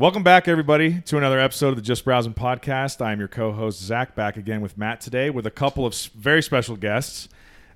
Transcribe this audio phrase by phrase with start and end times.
[0.00, 3.04] Welcome back, everybody, to another episode of the Just Browsing podcast.
[3.04, 6.42] I am your co-host Zach, back again with Matt today with a couple of very
[6.42, 7.28] special guests.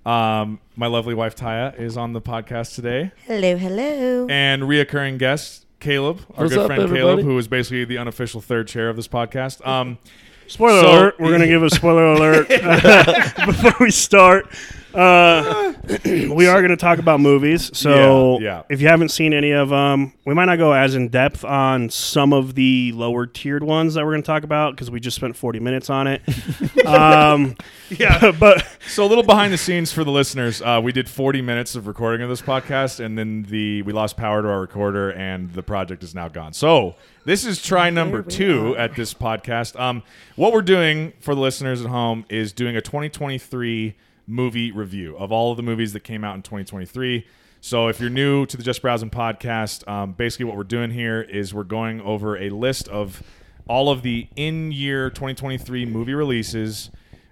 [0.07, 4.27] Um, my lovely wife Tya is on the podcast today, Hello, hello.
[4.31, 7.23] and reoccurring guest Caleb, our What's good up, friend Caleb, everybody?
[7.25, 9.67] who is basically the unofficial third chair of this podcast.
[9.67, 9.99] Um,
[10.47, 11.21] Spoiler So- alert.
[11.21, 12.49] We're going to give a spoiler alert
[13.47, 14.49] before we start.
[14.95, 15.73] Uh,
[16.05, 17.71] we are going to talk about movies.
[17.77, 18.63] So Yeah, yeah.
[18.69, 21.91] if you haven't seen any of them, we might not go as in depth on
[21.91, 25.17] some of the lower tiered ones that we're going to talk about because we just
[25.17, 26.23] spent 40 minutes on it.
[26.87, 27.57] um,
[27.91, 28.31] yeah.
[28.39, 30.63] but So a little behind the scenes for the listeners.
[30.63, 34.17] Uh, we did 40 minutes of recording of this podcast, and then the we lost
[34.17, 36.53] power to our recorder, and the project is now gone.
[36.53, 38.79] So this is try number two are.
[38.79, 39.79] at this podcast.
[39.79, 40.03] Um,
[40.37, 43.95] what we're doing for the listeners at home is doing a 2023
[44.27, 47.27] movie review of all of the movies that came out in 2023.
[47.61, 51.23] So if you're new to the Just Browsing podcast, um, basically what we're doing here
[51.23, 53.23] is we're going over a list of
[53.67, 56.91] all of the in-year 2023 movie releases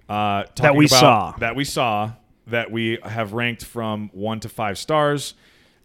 [0.09, 1.33] uh, talking we saw.
[1.39, 2.13] that we saw
[2.47, 5.35] that we have ranked from one to five stars.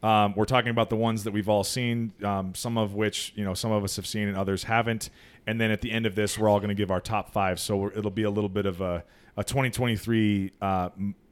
[0.03, 3.43] Um, we're talking about the ones that we've all seen, um, some of which you
[3.43, 5.09] know some of us have seen and others haven't.
[5.45, 7.59] And then at the end of this, we're all going to give our top five.
[7.59, 9.05] So it'll be a little bit of a,
[9.37, 10.89] a 2023 uh,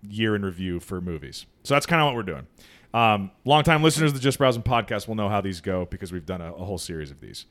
[0.07, 1.45] year in review for movies.
[1.63, 2.47] So that's kind of what we're doing.
[2.93, 6.25] Um, longtime listeners of the Just Browsing podcast will know how these go because we've
[6.25, 7.45] done a, a whole series of these.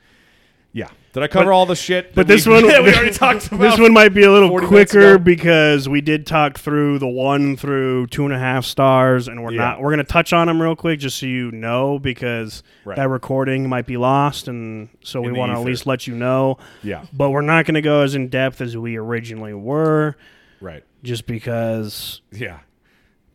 [0.73, 0.89] Yeah.
[1.13, 2.15] Did I cover But- all the shit?
[2.17, 3.61] but this we- one, we already talked about.
[3.61, 8.07] This one might be a little quicker because we did talk through the one through
[8.09, 9.59] two and a half stars, and we're Yeah.
[9.59, 9.81] not.
[9.81, 12.97] We're going to touch on them real quick, just so you know, because Right.
[12.97, 16.15] that recording might be lost, and so In we want to at least let you
[16.17, 16.59] know.
[16.83, 17.05] Yeah.
[17.13, 20.17] But we're not going to go as in depth as we originally were,
[20.65, 20.83] Right.
[21.03, 22.23] just because.
[22.33, 22.61] Yeah.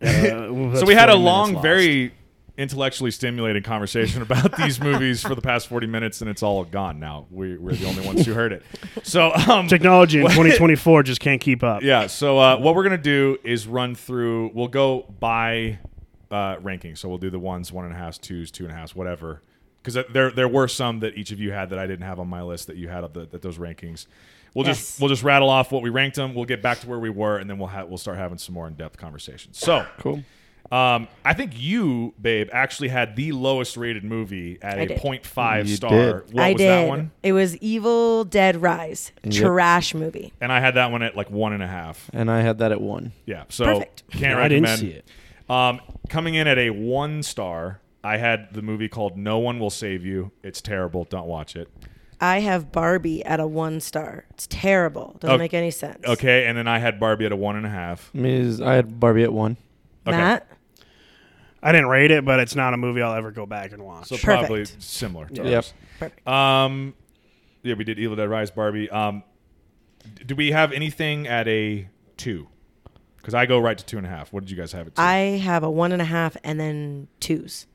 [0.01, 0.09] Uh,
[0.75, 2.13] so we had a long, very
[2.57, 6.99] intellectually stimulating conversation about these movies for the past 40 minutes, and it's all gone
[6.99, 7.25] now.
[7.31, 8.63] We, we're the only ones who heard it.
[9.03, 11.81] So, um, technology in 2024 just can't keep up.
[11.83, 12.07] yeah.
[12.07, 14.51] So uh, what we're gonna do is run through.
[14.53, 15.79] We'll go by
[16.29, 16.95] uh, ranking.
[16.95, 19.41] So we'll do the ones, one and a half, twos, two and a half, whatever.
[19.81, 22.27] Because there there were some that each of you had that I didn't have on
[22.27, 24.05] my list that you had of the, that those rankings.
[24.53, 24.77] We'll Yes.
[24.77, 26.33] just we'll just rattle off what we ranked them.
[26.33, 28.55] We'll get back to where we were, and then we'll have we'll start having some
[28.55, 29.57] more in depth conversations.
[29.59, 30.23] So Cool.
[30.71, 34.99] um, I think you, babe, actually had the lowest rated movie at I a did.
[34.99, 35.89] 0.5 You star.
[35.91, 36.33] did.
[36.33, 36.67] What I was did.
[36.67, 37.11] that one?
[37.23, 39.11] It was Evil Dead Rise.
[39.23, 39.33] Yep.
[39.33, 40.33] Trash movie.
[40.41, 42.09] And I had that one at like one and a half.
[42.13, 43.11] And I had that at one.
[43.25, 44.03] Yeah, so Perfect.
[44.11, 44.79] can't I didn't recommend.
[44.79, 45.05] see it.
[45.49, 45.79] Um,
[46.09, 50.05] coming in at a one star, I had the movie called No One Will Save
[50.05, 50.31] You.
[50.43, 51.05] It's terrible.
[51.05, 51.67] Don't watch it.
[52.21, 54.25] I have Barbie at a one star.
[54.31, 55.15] It's terrible.
[55.19, 55.43] Doesn't Okay.
[55.43, 56.05] make any sense.
[56.05, 58.11] Okay, and then I had Barbie at a one and a half.
[58.13, 59.57] I, mean, I had Barbie at one.
[60.07, 60.17] Okay.
[60.17, 60.47] Matt?
[61.61, 64.07] I didn't rate it, but it's not a movie I'll ever go back and watch.
[64.07, 64.25] So Perfect.
[64.47, 65.27] probably similar.
[65.27, 65.53] To Yep.
[65.55, 65.73] ours.
[65.99, 66.27] Perfect.
[66.27, 66.93] Um,
[67.63, 68.89] yeah, we did Evil Dead Rise, Barbie.
[68.89, 69.23] Um,
[70.15, 72.47] d- do we have anything at a two?
[73.17, 74.31] Because I go right to two and a half.
[74.31, 75.01] What did you guys have at two?
[75.01, 77.65] I have a one and a half and then twos.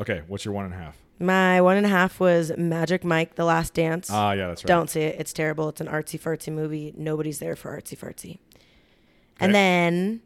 [0.00, 0.96] okay, what's your one and a half?
[1.18, 4.08] My one and a half was Magic Mike, The Last Dance.
[4.10, 4.68] Ah, yeah, that's right.
[4.68, 5.16] Don't see it.
[5.20, 5.68] It's terrible.
[5.68, 6.92] It's an artsy fartsy movie.
[6.96, 8.30] Nobody's there for artsy fartsy.
[8.30, 8.38] Okay.
[9.40, 10.22] And then,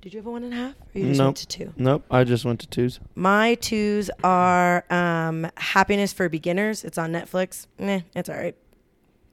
[0.00, 0.74] did you have a one and a half?
[0.94, 1.26] Or you just Nope.
[1.26, 1.72] went to two?
[1.76, 2.04] Nope.
[2.10, 2.98] I just went to twos.
[3.14, 6.84] My twos are um, Happiness for Beginners.
[6.84, 7.66] It's on Netflix.
[7.78, 8.56] Meh, it's all right.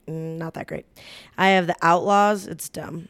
[0.08, 0.86] Mm, Not that great.
[1.38, 2.46] I have The Outlaws.
[2.48, 3.08] It's dumb.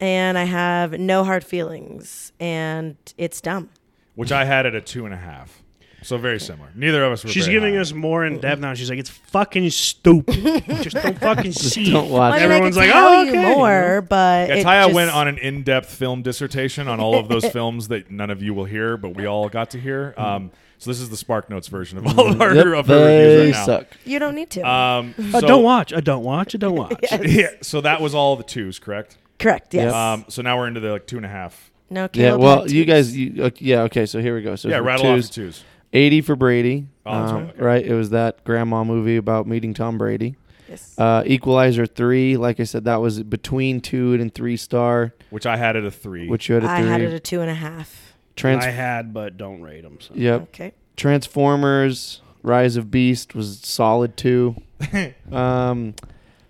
[0.00, 2.32] And I have No Hard Feelings.
[2.40, 3.70] And it's dumb.
[4.16, 5.62] Which I had at a two and a half.
[6.04, 6.68] So very similar.
[6.74, 7.30] Neither of us were.
[7.30, 7.80] She's very giving high.
[7.80, 8.74] us more in depth now.
[8.74, 10.64] She's like, it's fucking stupid.
[10.82, 11.90] Just don't fucking see.
[11.90, 14.54] Don't watch I mean, Everyone's I like, could tell "Oh, you okay," more, but Yeah,
[14.62, 18.30] Tya just- went on an in-depth film dissertation on all of those films that none
[18.30, 20.14] of you will hear, but we all got to hear.
[20.16, 23.36] Um, so this is the SparkNotes version of all of our, Yep, of our they
[23.36, 23.64] reviews right now.
[23.66, 23.86] suck.
[24.04, 24.60] You don't need to.
[24.68, 25.92] Um, I so- don't watch.
[25.94, 26.54] I don't watch.
[26.54, 26.98] I don't watch.
[27.10, 27.26] Yes.
[27.26, 29.16] Yeah, so that was all the twos, correct?
[29.38, 29.72] Correct.
[29.72, 29.92] Yes.
[29.94, 31.70] Um, so now we're into the like two and a half.
[31.90, 32.08] no.
[32.12, 32.34] Yeah.
[32.34, 33.16] Well, had you guys.
[33.16, 33.82] You, okay, yeah.
[33.82, 34.04] Okay.
[34.06, 34.56] So here we go.
[34.56, 35.64] So yeah, for rattle off twos, the twos.
[35.94, 36.86] 80 for Brady.
[37.06, 37.88] Oh, that's Um, right, okay.
[37.90, 40.36] It was that grandma movie about meeting Tom Brady.
[40.68, 40.98] Yes.
[40.98, 42.36] Uh, Equalizer three.
[42.36, 45.90] Like I said, that was between two and three star, Which I had at a
[45.90, 46.28] three.
[46.28, 46.88] which you had a I three.
[46.88, 48.14] I had it a two and a half.
[48.36, 49.98] Trans- I had, but don't rate them.
[50.00, 50.14] So.
[50.16, 50.42] yep.
[50.44, 50.72] Okay.
[50.96, 54.56] Transformers: Rise of Beast was solid two.
[55.32, 55.94] um,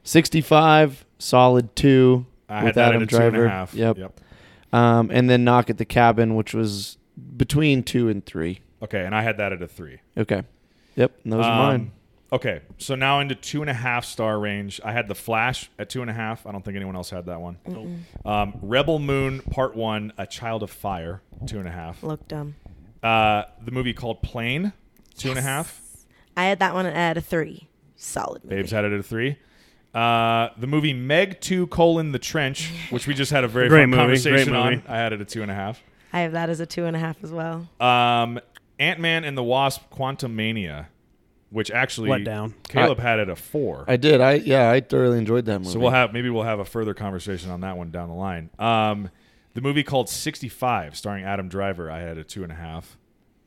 [0.05, 2.25] sixty-five solid two.
[2.49, 3.49] I had with that Adam at and a Driver.
[3.49, 3.75] half.
[3.75, 3.99] Yep.
[3.99, 4.21] Yep.
[4.73, 6.99] Um, and then Knock at the Cabin, which was
[7.37, 8.61] between two and three.
[8.85, 9.99] Okay, and I had that at a three.
[10.17, 10.43] Okay.
[10.97, 11.13] Yep.
[11.25, 11.93] and Those are Um, mine.
[12.33, 14.81] Okay, so now into two and a half star range.
[14.85, 16.47] I had the Flash at two and a half.
[16.47, 17.59] I don't think anyone else had that one.
[18.25, 22.03] Um, Rebel Moon Part One: A Child of Fire, two and a half.
[22.03, 22.57] Look dumb.
[23.03, 24.73] Uh, the movie called Plane,
[25.17, 25.81] two and a half.
[26.37, 27.69] I had that one at a three.
[27.97, 28.57] solid movie.
[28.57, 29.39] Babes had it at a three.
[29.95, 33.83] Uh, the movie Meg Two colon The Trench, which we just had a very Great
[33.83, 34.73] fun movie, conversation great on.
[34.75, 34.85] movie.
[34.89, 35.81] I had it at two and a half.
[36.13, 37.69] I have that as a two and a half as well.
[37.81, 38.41] Um,
[38.79, 40.87] Ant Man and the Wasp: Quantumania,
[41.51, 42.55] which actually Let down.
[42.69, 43.85] Caleb had it a four.
[43.87, 44.21] I did.
[44.21, 45.73] I yeah, I thoroughly enjoyed that movie.
[45.73, 48.51] So we'll have maybe we'll have a further conversation on that one down the line.
[48.59, 49.11] Um,
[49.55, 52.99] the movie called 65, starring Adam Driver, I had a two and a half.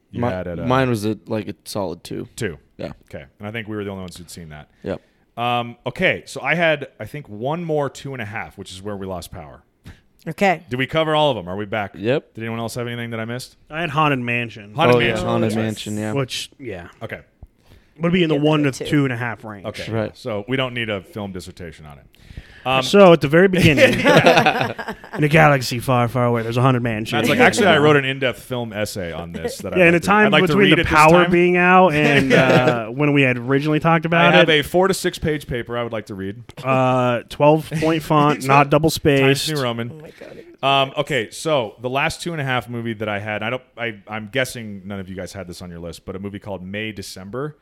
[0.10, 2.30] You Mi- had it a mine was a, like a solid two.
[2.38, 2.58] two.
[2.78, 2.94] Yeah.
[3.04, 4.70] Okay, and I think we were the only ones who'd seen that.
[4.84, 5.02] Yep.
[5.38, 8.82] Um, okay, so I had I think one more two and a half, which is
[8.82, 9.64] where we lost power.
[10.28, 10.64] Okay.
[10.70, 11.48] Did we cover all of them?
[11.48, 11.94] Are we back?
[11.96, 12.34] Yep.
[12.34, 13.56] Did anyone else have anything that I missed?
[13.70, 15.26] I had Haunted Mansion, Haunted oh, yeah, Mansion.
[15.28, 15.56] Haunted Yes.
[15.56, 15.98] Mansion.
[15.98, 16.14] Yeah.
[16.14, 17.22] which yeah Okay.
[18.00, 18.90] would be in the one a to two.
[18.90, 19.66] two and a half range.
[19.66, 19.90] Okay.
[19.92, 20.18] Right.
[20.18, 22.06] So we don't need a film dissertation on it.
[22.68, 26.84] Um, so at the very beginning, in a galaxy far, far away, there's a hundred
[26.84, 29.60] man That's like actually I wrote an in-depth film essay on this.
[29.60, 32.88] That yeah, I'd in a time I'd like between the power being out and uh,
[32.88, 35.48] when we had originally talked about it, I have it, a four to six page
[35.48, 36.44] paper I would like to read.
[36.64, 39.50] uh, twelve point font, not double Times spaced.
[39.50, 40.02] New Oh Roman.
[40.02, 40.44] my god.
[40.62, 43.62] Um, okay, so the last two and a half movie that I had, I don't,
[43.78, 46.40] I, I'm guessing none of you guys had this on your list, but a movie
[46.40, 47.56] called May December.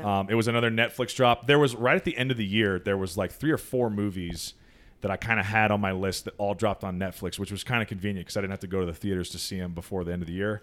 [0.00, 1.46] Um, it was another Netflix drop.
[1.46, 3.90] There was right at the end of the year, there was like three or four
[3.90, 4.54] movies
[5.00, 7.62] that I kind of had on my list that all dropped on Netflix, which was
[7.62, 9.72] kind of convenient because I didn't have to go to the theaters to see them
[9.72, 10.62] before the end of the year.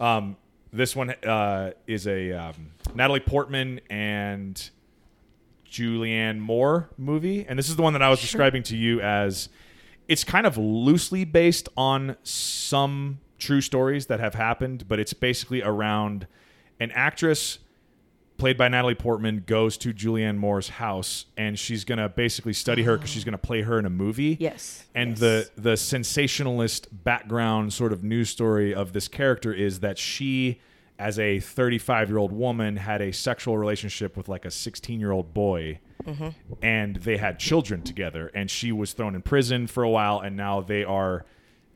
[0.00, 0.36] Um,
[0.72, 4.70] this one uh, is a um, Natalie Portman and
[5.68, 9.48] Julianne Moore movie, and this is the one that I was describing to you as
[10.08, 15.62] it's kind of loosely based on some true stories that have happened, but it's basically
[15.62, 16.26] around
[16.78, 17.58] an actress
[18.42, 22.82] played by Natalie Portman goes to Julianne Moore's house and she's going to basically study
[22.82, 24.36] her because she's going to play her in a movie.
[24.40, 24.84] Yes.
[24.96, 25.20] And yes.
[25.20, 30.60] the the sensationalist background sort of news story of this character is that she
[30.98, 35.12] as a 35 year old woman had a sexual relationship with like a 16 year
[35.12, 36.30] old boy mm-hmm.
[36.60, 40.36] and they had children together and she was thrown in prison for a while and
[40.36, 41.24] now they are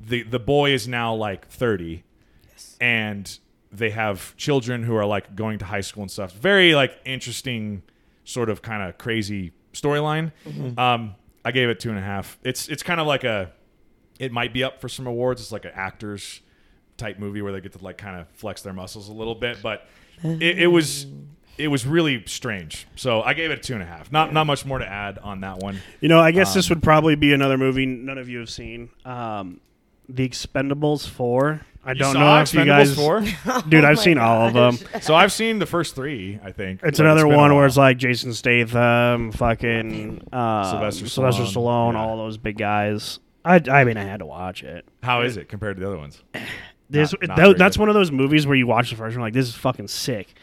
[0.01, 2.03] the the boy is now like 30
[2.81, 3.39] and
[3.76, 6.32] they have children who are like going to high school and stuff.
[6.32, 7.82] Very like interesting
[8.25, 10.32] sort of kind of crazy storyline.
[10.78, 11.14] Um
[11.44, 12.38] i gave it two and a half.
[12.43, 13.52] It's it's kind of like a
[14.19, 15.40] it might be up for some awards.
[15.40, 16.40] It's like an actors
[16.96, 19.58] type movie where they get to like kind of flex their muscles a little bit
[19.62, 19.87] but
[20.25, 21.06] it, it was
[21.58, 22.87] it was really strange.
[22.96, 24.11] So i gave it a two and a half.
[24.11, 25.78] Not not much more to add on that one.
[26.00, 28.50] You know, I guess this Um, would probably be another movie none of you have
[28.50, 28.90] seen.
[29.05, 29.61] Um,
[30.08, 31.62] the Expendables Four.
[31.87, 33.31] I don't saw know if you guys, Expendables
[33.62, 33.62] 4?
[33.69, 33.85] dude.
[33.85, 34.79] Oh I've my seen all of them.
[35.00, 37.59] so i've seen the first three i think It's but another been a one where
[37.61, 37.67] while.
[37.67, 42.00] it's like Jason Statham, fucking uh, Sylvester Sylvester Stallone, Stallone, yeah.
[42.00, 43.21] all those big guys.
[43.44, 44.85] I, I mean, I had to watch it.
[45.03, 46.23] how is it compared to the other ones
[46.91, 47.81] This, Not- not tho- very that's good.
[47.83, 50.35] one of those movies where you watch the first one, like this is fucking sick,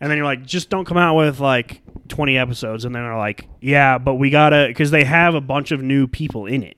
[0.00, 3.16] and then you're like, just don't come out with like 20 episodes, and then they're
[3.16, 6.76] like, yeah, but we gotta because they have a bunch of new people in it.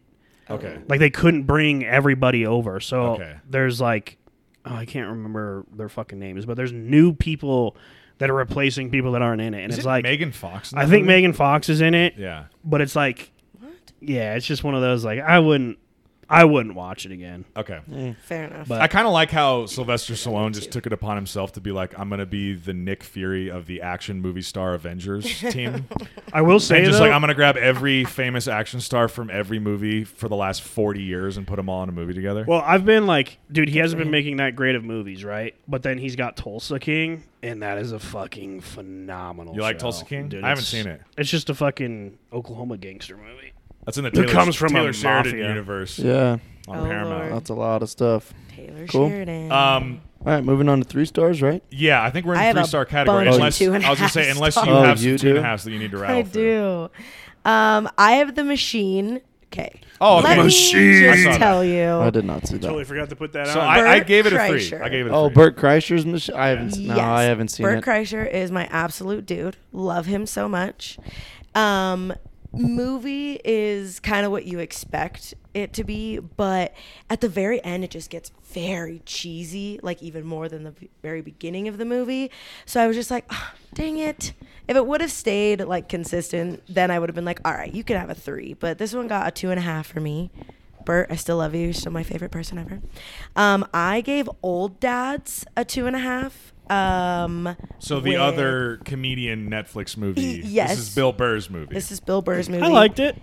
[0.51, 3.37] Okay Like they couldn't bring everybody over, so Okay.
[3.49, 4.19] there's like,
[4.65, 7.77] oh, I can't remember their fucking names, but there's new people
[8.19, 10.73] that are replacing people that aren't in it, and Is it's it like Megan Fox?
[10.73, 11.15] in I think movie?
[11.17, 12.45] Megan Fox is in it, Yeah.
[12.65, 13.73] but it's like, What?
[14.01, 15.79] yeah, it's just one of those like I wouldn't,
[16.31, 17.45] I wouldn't watch it again.
[17.57, 17.81] Okay.
[17.95, 18.15] Eh.
[18.23, 18.69] Fair enough.
[18.69, 21.73] But- I kind of like how Sylvester Stallone just took it upon himself to be
[21.73, 25.87] like, I'm going to be the Nick Fury of the action movie star Avengers team.
[26.33, 29.09] I will say and just though, like, I'm going to grab every famous action star
[29.09, 32.15] from every movie for the last 40 years and put them all in a movie
[32.15, 32.45] together.
[32.49, 35.55] Well, I've been like, dude, he hasn't been making that great of movies, right?
[35.69, 39.55] But then he's got Tulsa King, and that is a fucking phenomenal.
[39.55, 39.81] you like show.
[39.81, 40.29] Tulsa King?
[40.29, 41.03] Dude, I haven't it's- seen it.
[41.19, 43.52] It's just a fucking Oklahoma gangster movie.
[43.85, 45.49] That's in the It Taylor, comes from a Taylor Sheridan mafia.
[45.49, 47.09] universe Yeah, on Oh, Paramount.
[47.21, 47.33] Lord.
[47.33, 48.33] that's a lot of stuff.
[48.55, 49.09] Taylor Cool.
[49.09, 49.51] Sheridan.
[49.51, 51.63] Um, All right, moving on to three stars, right?
[51.71, 53.25] yeah, I think we're in I the a three star category.
[53.25, 54.87] bunch Unless, two and a I was going to say, unless you stars.
[54.87, 55.63] have Oh, some you two and a do?
[55.65, 56.91] that you need to rattle I through.
[57.45, 57.51] do.
[57.51, 59.21] Um, I have the machine.
[59.47, 59.81] Okay.
[60.01, 60.29] Oh, okay.
[60.29, 61.09] Let me Machine.
[61.11, 61.89] I saw just tell you.
[61.91, 62.63] I did not see that.
[62.63, 63.67] Totally forgot to put that So on.
[63.69, 64.59] I, I gave it a three.
[64.61, 64.81] Kreischer.
[64.83, 65.35] I gave it a Oh, three.
[65.35, 66.35] Bert Kreischer's machine.
[66.37, 66.79] I haven't.
[66.79, 67.85] No, I haven't seen Bert it.
[67.85, 69.57] Bert Kreischer is my absolute dude.
[69.73, 70.99] Love him so much.
[71.55, 72.15] Um,
[72.53, 76.75] movie is kind of what you expect it to be, but
[77.09, 81.23] at the very end, it just gets very cheesy, like even more than the very
[81.23, 82.31] beginning of the movie.
[82.67, 84.33] So I was just like, "Ah, dang it.
[84.69, 87.73] If it would have stayed like consistent, then I would have been like, all right,
[87.73, 88.55] you can have a three.
[88.55, 90.31] But this one got a two and a half for me.
[90.85, 91.65] Bert, I still love you.
[91.65, 92.81] You're still my favorite person ever.
[93.37, 96.52] Um, I gave Old Dads a two and a half.
[96.73, 100.41] Um, So the with- other comedian Netflix movie.
[100.43, 100.71] Y- yes.
[100.71, 101.75] This is Bill Burr's movie.
[101.75, 102.63] This is Bill Burr's movie.
[102.63, 103.17] I liked it.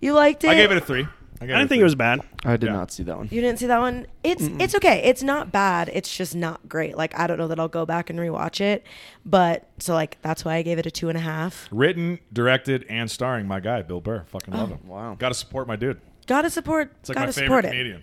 [0.00, 0.48] You liked it?
[0.50, 1.06] I gave it a three.
[1.40, 2.20] I didn't think it was bad.
[2.44, 2.72] I did Yeah.
[2.72, 3.28] not see that one.
[3.30, 4.06] You didn't see that one?
[4.24, 5.02] It's it's okay.
[5.04, 5.88] It's not bad.
[5.92, 6.96] It's just not great.
[6.96, 8.84] Like I don't know that I'll go back and rewatch it,
[9.24, 11.68] but so like that's why I gave it a two and a half.
[11.70, 14.24] Written, directed, and starring my guy Bill Burr.
[14.26, 14.80] Fucking love him.
[14.84, 15.14] Wow.
[15.16, 16.00] Got to support my dude.
[16.26, 16.92] Gotta support.
[17.00, 17.68] It's like gotta my favorite support it.
[17.68, 18.02] comedian.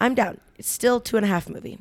[0.00, 0.38] I'm down.
[0.56, 1.78] It's still two and a half movie.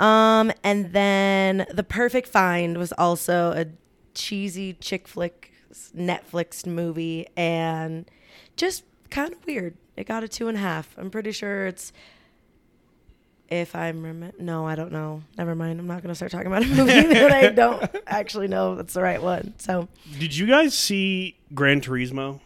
[0.00, 3.66] Um, and then The Perfect Find was also a
[4.14, 5.52] cheesy chick flick
[5.96, 8.10] Netflix movie and
[8.56, 9.76] just kind of weird.
[9.96, 10.94] It got a two and a half.
[10.98, 11.92] I'm pretty sure it's.
[13.50, 15.22] If I'm rem- no, I don't know.
[15.36, 15.80] Never mind.
[15.80, 19.02] I'm not gonna start talking about a movie that I don't actually know that's the
[19.02, 19.54] right one.
[19.58, 19.88] So
[20.20, 22.38] Did you guys see Gran Turismo?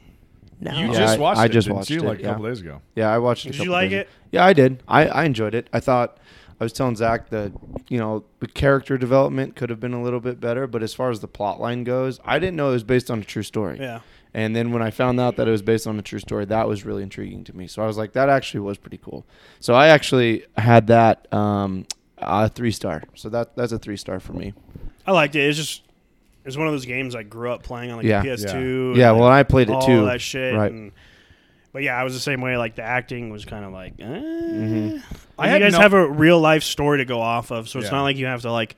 [0.61, 0.73] no.
[0.73, 1.45] You Yeah, just watched I it.
[1.45, 2.29] I just didn't watched you, it, like a yeah.
[2.31, 2.81] couple days ago.
[2.95, 3.51] Yeah, I watched it.
[3.51, 4.01] a Did you like days it?
[4.07, 4.11] ago.
[4.33, 4.83] Yeah, I did.
[4.89, 5.69] I, I enjoyed it.
[5.75, 6.17] I thought
[6.65, 7.53] I was telling Zach that
[7.91, 11.11] you know the character development could have been a little bit better, but as far
[11.11, 13.79] as the plot line goes, I didn't know it was based on a true story.
[13.79, 14.01] Yeah.
[14.33, 16.67] And then when I found out that it was based on a true story, that
[16.67, 17.67] was really intriguing to me.
[17.67, 19.27] So I was like, that actually was pretty cool.
[19.61, 23.03] So I actually had that um, a three star.
[23.15, 24.55] So that that's a three star for me.
[25.07, 25.41] I liked it.
[25.47, 25.83] It's just
[26.47, 28.23] it's one of those games I grew up playing on like Yeah.
[28.23, 28.97] the PS2.
[28.97, 30.07] Yeah, and, well, I played it all too.
[30.07, 30.55] that shit.
[30.55, 30.73] Right.
[30.73, 30.93] and-
[31.75, 32.57] but yeah, I was the same way.
[32.57, 34.05] Like the acting was kind of like, eh.
[34.05, 35.03] Mhm.
[35.39, 37.69] I I had you guys no- have a real life story to go off of,
[37.69, 37.97] so it's Yeah.
[37.97, 38.77] not like you have to like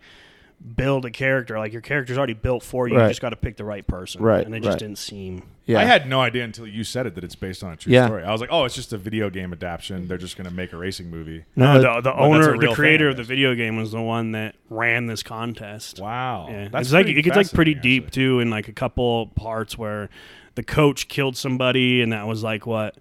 [0.75, 1.59] build a character.
[1.59, 2.95] Like your character's already built for you.
[3.01, 4.23] You just got to pick the right person.
[4.23, 4.79] Right, And it just right.
[4.79, 5.43] didn't seem.
[5.67, 5.81] Yeah.
[5.81, 8.07] I had no idea until you said it that it's based on a true Yeah.
[8.07, 8.23] story.
[8.25, 10.09] I was like, oh, it's just a video game adaptation.
[10.09, 11.45] They're just going to make a racing movie.
[11.57, 13.77] No, No, the, the but that's a owner, the creator I of the video game
[13.77, 16.01] was the one that ran this contest.
[16.01, 16.47] Wow.
[16.49, 18.23] Yeah, That's it's like it gets like pretty deep actually.
[18.23, 20.09] too in like a couple parts where
[20.57, 22.97] the coach killed somebody, and that was like what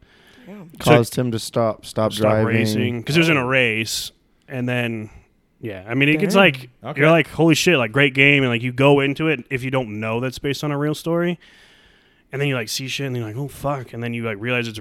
[0.79, 2.45] caused him to stop stop, stop driving.
[2.45, 4.11] racing because it was in a race,
[4.47, 5.09] and then
[5.59, 7.01] yeah, I mean it gets like Okay.
[7.01, 9.71] you're like holy shit, like great game, and like you go into it if you
[9.71, 11.39] don't know that's based on a real story,
[12.31, 14.37] and then you like see shit and you're like oh fuck, and then you like
[14.39, 14.79] realize it's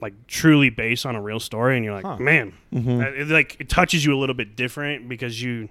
[0.00, 2.16] like truly based on a real story, and you're like Huh.
[2.18, 3.02] man, Mhm.
[3.04, 5.68] Uh, it, like it touches you a little bit different because you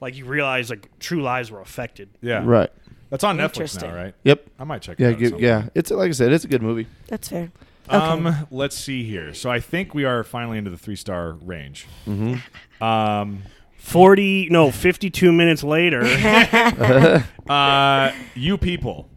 [0.00, 2.08] like you realize like true lives were affected.
[2.22, 2.42] Yeah.
[2.44, 2.70] Right.
[3.10, 3.44] That's on Netflix
[3.74, 3.90] Interesting.
[3.90, 4.14] now, right?
[4.24, 4.46] Yep.
[4.58, 5.08] I might check Yeah.
[5.08, 5.12] it out.
[5.14, 5.60] at Good, some yeah.
[5.60, 5.72] point.
[5.76, 6.86] It's like I said, it's a good movie.
[7.08, 7.50] That's fair.
[7.88, 9.32] Um, let's see here.
[9.32, 11.86] So I think we are finally into the three star range.
[12.06, 12.82] Mm-hmm.
[12.82, 13.42] Um,
[13.76, 16.02] 40 no 52 minutes later
[17.48, 19.08] uh, you people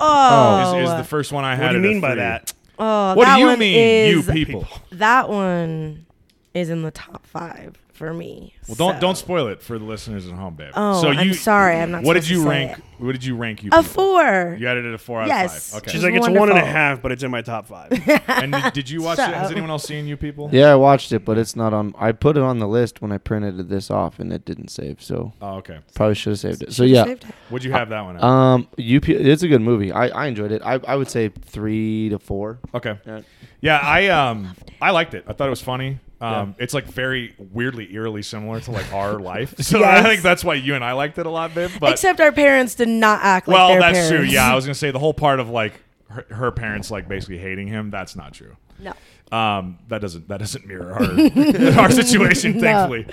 [0.00, 1.66] Oh, is, is the first one I had.
[1.66, 2.16] what do you at a mean by three.
[2.20, 4.66] that oh, What that do you one mean, you people?
[4.92, 6.06] That one
[6.54, 8.54] is in the top five for me.
[8.66, 10.72] Well, don't so- don't spoil it for the listeners at home, babe.
[10.74, 11.76] Oh, so you, I'm sorry.
[11.76, 12.02] I'm not.
[12.02, 12.78] What did you to rank?
[12.78, 12.84] it.
[12.98, 13.68] What did you rank you?
[13.72, 13.92] A people?
[13.92, 14.56] four.
[14.58, 15.68] You had it a four out Yes.
[15.68, 15.82] of five.
[15.82, 15.90] Okay.
[15.92, 16.66] she's like it's one and a wonderful.
[16.68, 17.88] half but it's in my top five
[18.28, 19.22] and did, did you watch it?
[19.34, 20.48] Has anyone else seen you people?
[20.52, 21.94] Yeah, I watched it, but it's not on.
[21.98, 25.02] I put it on the list when I printed this off, and it didn't save.
[25.02, 25.80] So Oh, okay.
[25.94, 26.72] probably should have saved it.
[26.72, 27.14] So yeah.
[27.50, 28.16] Would you have that one?
[28.16, 28.22] At?
[28.24, 29.08] um, UP.
[29.08, 29.92] It's a good movie.
[29.92, 30.62] I, I enjoyed it.
[30.64, 32.58] I, I would say three to four.
[32.74, 32.98] okay.
[33.06, 33.20] Yeah.
[33.62, 35.24] Yeah, I um I liked it.
[35.26, 35.98] I thought it was funny.
[36.22, 39.54] Um, it's like very weirdly eerily similar to like our life.
[39.60, 41.70] So I think that's why you and I liked it a lot, babe.
[41.80, 44.22] But Except our parents did not act like well, that's true.
[44.22, 45.72] Yeah, I was gonna say the whole part of like
[46.10, 47.90] her, her parents like basically hating him.
[47.90, 48.56] That's not true.
[48.78, 48.92] no.
[49.32, 51.02] Um, that doesn't that doesn't mirror our
[51.84, 52.60] our situation, No.
[52.60, 53.06] thankfully.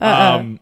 [0.00, 0.38] Uh-uh.
[0.38, 0.60] Um,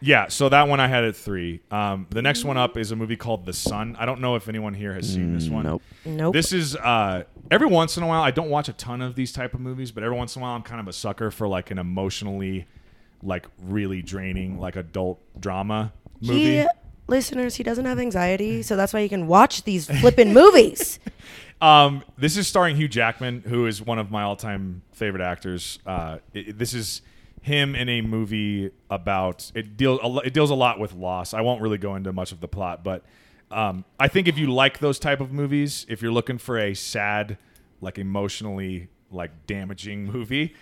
[0.00, 1.60] yeah, so that one I had at three.
[1.70, 3.96] Um, the next one up is a movie called The Son.
[3.98, 5.64] I don't know if anyone here has seen this one.
[5.64, 5.82] Nope.
[6.04, 6.32] Nope.
[6.34, 8.22] This is uh, every once in a while.
[8.22, 10.44] I don't watch a ton of these type of movies, but every once in a
[10.44, 12.66] while, I'm kind of a sucker for like an emotionally,
[13.22, 16.60] like really draining, like adult drama movie.
[16.60, 16.66] he,
[17.06, 20.98] listeners, he doesn't have anxiety, so that's why he can watch these flippin' movies.
[21.62, 25.78] Um, this is starring Hugh Jackman, who is one of my all-time favorite actors.
[25.84, 27.02] Uh, it- this is
[27.42, 31.32] him in a movie about it deals it deals a lot with loss.
[31.34, 33.04] I won't really go into much of the plot, but
[33.50, 36.74] um, I think if you like those type of movies, if you're looking for a
[36.74, 37.38] sad,
[37.80, 40.54] like emotionally like damaging movie,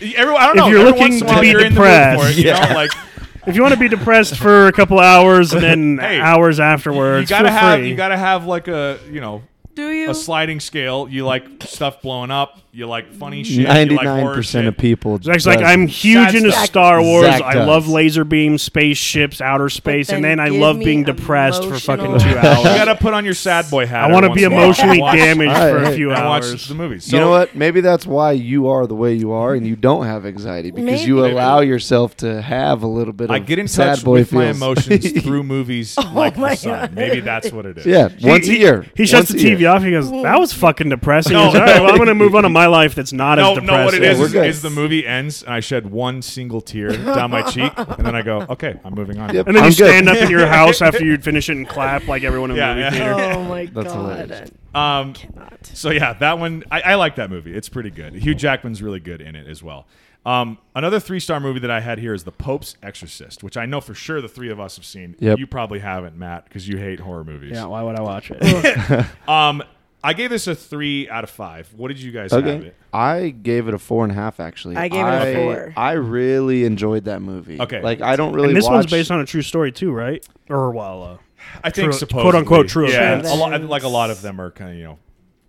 [0.00, 0.66] everyone I don't know.
[0.66, 2.38] If you're looking once in a to be you're in the mood for it, depressed,
[2.38, 2.74] you know, yeah.
[2.74, 2.90] like
[3.46, 6.64] if you want to be depressed for a couple hours and then Hey, hours you
[6.64, 7.88] afterwards gotta feel have free.
[7.88, 9.42] you gotta have like a you know
[9.74, 10.10] Do you?
[10.10, 11.08] a sliding scale.
[11.08, 12.58] You like stuff blowing up.
[12.72, 13.56] You like funny shit.
[13.56, 14.68] you Ninety like nine horror percent shit.
[14.74, 15.18] of people.
[15.20, 15.68] Zach's like, does.
[15.68, 16.66] I'm huge Sad into stuff.
[16.66, 17.26] Star Wars.
[17.26, 17.66] Zach I does.
[17.66, 21.64] love laser beams, spaceships, outer space, and then then I give love me being depressed
[21.64, 22.62] for fucking emotional- two You hours.
[22.62, 24.08] gotta put on your sad boy hat.
[24.08, 25.94] I want to be once in a while emotionally watch- damaged All for a right.
[25.96, 26.68] few and watch hours.
[26.68, 27.12] the movies.
[27.12, 27.56] you know what?
[27.56, 31.04] Maybe that's why you are the way you are, and you don't have anxiety because
[31.04, 31.32] you Maybe.
[31.32, 34.32] allow yourself to have a little bit of I get in sad touch boy with
[34.32, 34.56] my feels.
[34.58, 36.80] emotions through movies oh like my The Son.
[36.80, 36.94] God.
[36.94, 37.86] Maybe that's what it is.
[37.86, 38.86] yeah, once a year.
[38.96, 39.59] He shuts Once the a year.
[39.60, 39.82] Leave you off.
[39.82, 42.34] He goes, "That was fucking depressing." No, He goes, All right, well, I'm gonna move
[42.34, 43.66] on to my life that's not no, as depressing.
[43.78, 44.46] no, what it is We're is, good.
[44.46, 48.14] is the movie ends and I shed one single tear down my cheek, and then
[48.14, 49.34] I go, okay, I'm moving on.
[49.34, 49.46] Yep.
[49.48, 49.86] And then I'm you good.
[49.88, 52.62] stand up in your house after you'd finish it and clap like everyone in the
[52.62, 52.90] Yeah, movie yeah.
[52.90, 53.14] theater.
[53.38, 54.18] Oh my That's god.
[54.28, 54.50] hilarious.
[54.74, 55.66] Um, Cannot.
[55.74, 57.54] So yeah, that one I, I like that movie.
[57.54, 58.14] It's pretty good.
[58.14, 59.86] Hugh Jackman's really good in it as well.
[60.26, 63.64] Um, another three star movie that I had here is The Pope's Exorcist, which I
[63.66, 65.16] know for sure the three of us have seen.
[65.18, 65.38] Yep.
[65.38, 67.52] You probably haven't, Matt, because you hate horror movies.
[67.52, 69.06] Yeah, why would I watch it?
[69.28, 69.62] Um,
[70.02, 71.72] I gave this a three out of five.
[71.76, 72.74] What did you guys have it?
[72.92, 74.40] I gave it a four and a half.
[74.40, 75.72] Actually, I gave it a I- four.
[75.76, 77.60] I really enjoyed that movie.
[77.60, 77.82] Okay.
[77.82, 78.48] like I don't really.
[78.48, 80.26] and this watch, one's based on a true story too, right?
[80.48, 81.16] Or well, uh,
[81.62, 83.30] I think True- quote, unquote, true Yeah, events.
[83.30, 84.98] a lot, like a lot of them are kind of you know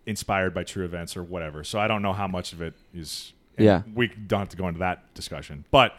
[0.06, 1.64] inspired by true events or whatever.
[1.64, 3.34] So I don't know how much of it is.
[3.58, 3.82] And Yeah.
[3.94, 5.94] we don't have to go into that discussion, but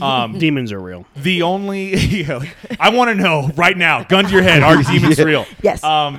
[0.00, 1.06] um, demons are real.
[1.16, 1.94] the only
[2.24, 5.46] yeah, like, I want to know right now, gun to your head, are demons real?
[5.62, 5.82] Yes.
[5.84, 6.18] Um,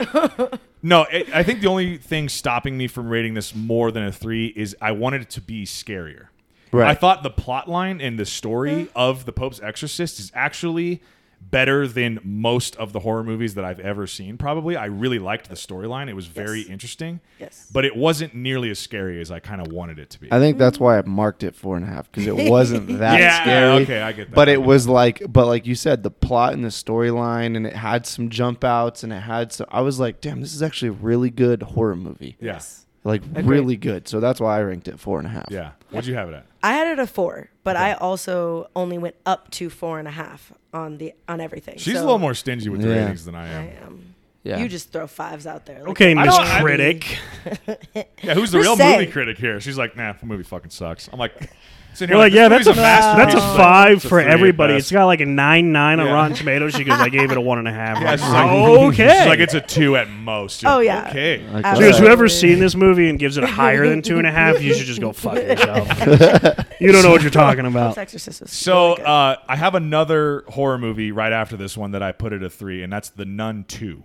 [0.81, 4.11] no, it, I think the only thing stopping me from rating this more than a
[4.11, 6.27] three is I wanted it to be scarier.
[6.71, 6.89] Right.
[6.89, 11.01] I thought the plot line and the story of the Pope's Exorcist is actually
[11.49, 14.37] better than most of the horror movies that I've ever seen.
[14.37, 16.69] Probably, I really liked the storyline; it was very Yes.
[16.69, 17.19] interesting.
[17.39, 17.69] Yes.
[17.71, 20.27] but it wasn't nearly as scary as I kind of wanted it to be.
[20.31, 23.19] I think that's why I marked it four and a half because it wasn't that
[23.19, 23.83] Yeah, scary.
[23.83, 24.35] okay, I get that.
[24.35, 27.75] But it was like, but like you said, the plot and the storyline, and it
[27.75, 30.89] had some jump outs, and it had so I was like, damn, this is actually
[30.89, 32.35] a really good horror movie.
[32.39, 32.85] yeah, Yes.
[33.07, 33.45] Like Agreed.
[33.45, 34.07] really good.
[34.07, 35.45] So that's why I ranked it four and a half.
[35.49, 35.71] yeah.
[35.89, 36.45] What'd you have it at?
[36.61, 37.85] I had it a four, but Okay.
[37.85, 41.77] I also only went up to four and a half on the on everything.
[41.77, 42.95] She's So a little more stingy with the Yeah.
[43.01, 43.83] ratings than I I am.
[43.85, 44.15] am.
[44.43, 44.57] Yeah.
[44.59, 45.79] You just throw fives out there.
[45.79, 47.17] Like, Okay, I Miss don't- I- Critic.
[48.23, 48.97] Yeah, who's the Just real say.
[48.99, 49.59] movie critic here?
[49.61, 51.07] She's like, nah, the movie fucking sucks.
[51.11, 51.49] I'm like,
[51.97, 54.19] sitting You're like, yeah, that's movie's a, that's a She's like, five "It's a for
[54.19, 54.75] everybody.
[54.75, 56.13] It's got like a nine nine on Yeah.
[56.13, 56.73] Rotten Tomatoes.
[56.73, 57.99] She goes, I gave it a one and a half.
[57.99, 58.51] Yeah, like, like,
[58.93, 59.17] okay.
[59.17, 60.61] She's like, it's a two at most.
[60.63, 61.07] You're Oh, yeah.
[61.09, 61.45] Okay.
[61.51, 64.27] Like, She all goes, whoever's seen this movie and gives it higher than two and
[64.27, 65.87] a half, you should just go fuck yourself.
[66.79, 67.97] you don't know what you're talking about.
[67.97, 72.33] Exorcist So uh, I have another horror movie right after this one that I put
[72.33, 74.03] at a three, and that's The Nun Two.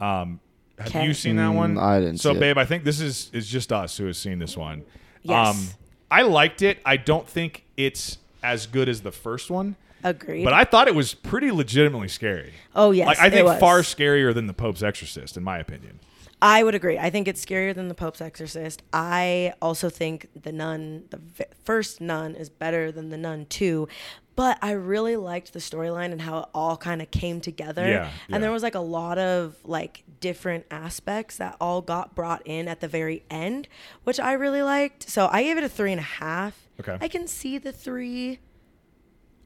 [0.00, 0.40] Um,
[0.78, 1.06] have Okay.
[1.06, 1.76] you seen that one?
[1.76, 2.40] Mm, I didn't So, see it.
[2.40, 4.84] babe, I think this is is just us who has seen this one.
[5.22, 5.48] Yes.
[5.48, 5.68] Um,
[6.10, 6.78] I liked it.
[6.84, 10.44] I don't think it's as good as the first one, agreed.
[10.44, 12.54] but I thought it was pretty legitimately scary.
[12.74, 16.00] oh yes, like I think far scarier than the Pope's Exorcist, in my opinion.
[16.40, 16.98] I would agree.
[16.98, 18.82] I think it's scarier than the Pope's Exorcist.
[18.92, 23.88] I also think the Nun, the first Nun, is better than the Nun Two.
[24.36, 27.88] But I really liked the storyline and how it all kind of came together.
[27.88, 28.34] Yeah, yeah.
[28.34, 32.66] And there was like a lot of like different aspects that all got brought in
[32.66, 33.68] at the very end,
[34.02, 35.08] which I really liked.
[35.08, 36.66] So I gave it a three and a half.
[36.80, 36.98] Okay.
[37.00, 38.40] I can see the three.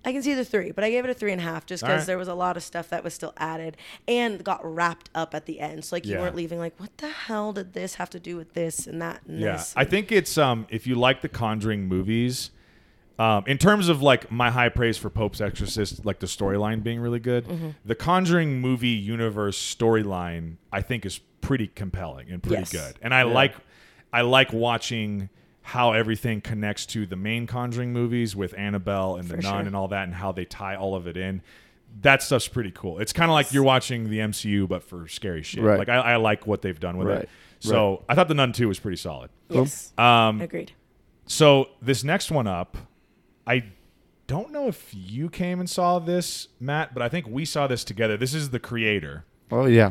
[0.06, 1.82] I can see the three, but I gave it a three and a half just
[1.82, 2.06] because right.
[2.06, 3.76] there was a lot of stuff that was still added
[4.08, 5.84] and got wrapped up at the end.
[5.84, 6.22] So like you Yeah.
[6.22, 9.20] weren't leaving like, what the hell did this have to do with this and that
[9.28, 9.74] and Yeah, this?
[9.76, 12.50] I think it's um if you like the Conjuring movies,
[13.20, 17.00] um in terms of like my high praise for Pope's Exorcist, like the storyline being
[17.00, 17.68] really good, Mm-hmm.
[17.84, 22.72] the Conjuring movie universe storyline I think is pretty compelling and pretty Yes.
[22.72, 23.54] good, and I like
[24.12, 25.28] I like watching
[25.62, 29.76] how everything connects to the main Conjuring movies with Annabelle and the For Nun and
[29.76, 31.42] all that, and how they tie all of it in.
[32.02, 32.98] That stuff's pretty cool.
[33.00, 35.62] It's kind of like you're watching the MCU, but for scary shit.
[35.62, 35.78] Right.
[35.78, 37.22] Like I, I like what they've done with Right.
[37.22, 37.28] it.
[37.60, 39.30] So I thought the Nun 2 was pretty solid.
[39.48, 40.72] yes, Um, agreed.
[41.26, 42.76] so this next one up,
[43.50, 43.64] I
[44.28, 47.82] don't know if you came and saw this, Matt, but I think we saw this
[47.82, 48.16] together.
[48.16, 49.24] This is the creator.
[49.50, 49.90] Oh yeah.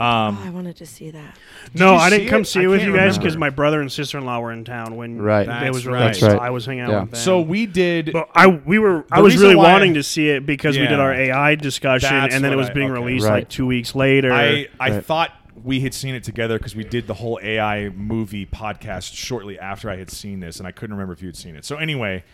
[0.00, 1.36] Um, oh, I wanted to see that.
[1.74, 2.46] No, I didn't come it?
[2.46, 4.96] see it with you guys because my brother and sister in law were in town
[4.96, 5.42] when Right.
[5.42, 6.00] it That's was right.
[6.04, 6.20] released.
[6.22, 6.42] That's right.
[6.42, 7.00] I was hanging out Yeah.
[7.02, 7.20] with them.
[7.20, 8.10] so we did.
[8.12, 10.84] But I we were I was reason really why- wanting to see it because we
[10.86, 10.98] did Yeah.
[11.04, 13.00] our AI discussion That's and then it what was I- being okay.
[13.02, 13.34] released Right.
[13.34, 14.32] like two weeks later.
[14.32, 15.04] I I Right.
[15.04, 19.58] thought we had seen it together because we did the whole AI movie podcast shortly
[19.58, 21.64] after I had seen this, and I couldn't remember if you had seen it.
[21.64, 22.24] So anyway,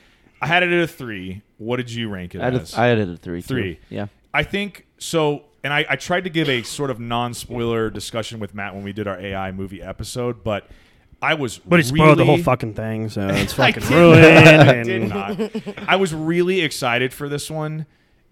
[0.40, 1.42] I had it at a three.
[1.59, 2.74] What did you rank it I had, as?
[2.74, 3.42] a, I had it at three.
[3.42, 3.46] too.
[3.48, 3.81] Three.
[3.88, 4.07] Yeah.
[4.33, 5.44] I think so.
[5.62, 8.83] And I, I tried to give a sort of non spoiler discussion with Matt when
[8.83, 10.68] we did our AI movie episode, but
[11.22, 14.22] I was but he spoiled the whole fucking thing, so it's fucking did ruined.
[14.22, 14.68] not.
[14.68, 14.83] I
[15.35, 15.88] did not.
[15.88, 17.87] I was really excited for this one.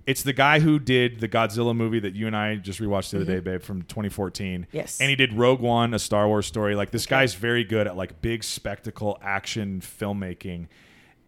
[0.06, 3.18] It's the guy who did the Godzilla movie that you and I just rewatched the
[3.18, 4.62] other day, babe, from 2014.
[4.62, 4.74] Mm-hmm.
[4.74, 4.98] Yes.
[5.02, 6.74] And he did Rogue One, a Star Wars story.
[6.74, 10.68] Like this guy's very good at like big spectacle action filmmaking.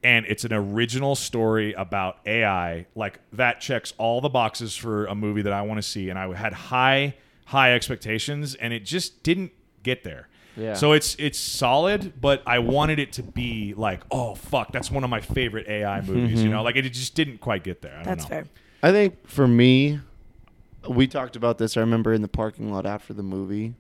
[0.03, 2.87] And it's an original story about AI.
[2.95, 6.09] Like that checks all the boxes for a movie that I want to see.
[6.09, 10.29] And I had high, high expectations, and it just didn't get there.
[10.57, 10.75] Yeah.
[10.75, 15.05] So it's it's solid, but I wanted it to be like, oh fuck, that's one
[15.05, 16.39] of my favorite AI movies.
[16.39, 16.57] You mm-hmm.
[16.57, 17.93] know, like it, it just didn't quite get there.
[17.93, 18.29] I don't That's know.
[18.29, 18.45] fair.
[18.83, 20.01] I think for me,
[20.89, 21.77] we talked about this.
[21.77, 23.75] I remember in the parking lot after the movie.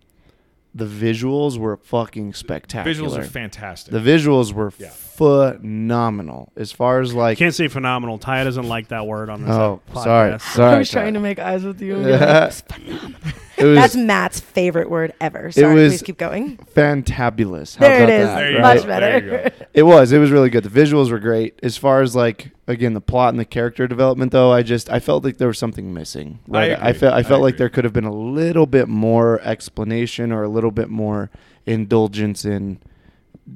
[0.75, 2.95] The visuals were fucking spectacular.
[3.11, 3.93] Visuals are fantastic.
[3.93, 4.91] the visuals were Yeah.
[4.91, 8.19] phenomenal as far as I like can't say phenomenal.
[8.19, 10.03] Ty doesn't like that word on this oh podcast.
[10.05, 11.97] sorry sorry I was trying to make eyes with you.
[11.97, 13.21] and be like, "It's phenomenal."
[13.61, 15.51] It was That's Matt's favorite word ever.
[15.53, 16.57] Sorry, was- please keep going.
[16.75, 18.27] fantabulous How There it about is.
[18.27, 18.77] that, There right?
[18.77, 19.21] Much better.
[19.21, 19.57] There you go.
[19.73, 20.11] It was.
[20.11, 20.65] It was really good.
[20.65, 21.59] The visuals were great.
[21.63, 24.99] As far as like again the plot and the character development, though, I just I
[24.99, 26.41] felt like there was something missing.
[26.49, 26.73] Right?
[26.73, 26.99] I, agree.
[26.99, 30.43] felt I I felt like there could have been a little bit more explanation or
[30.43, 31.31] a little bit more
[31.67, 32.81] indulgence in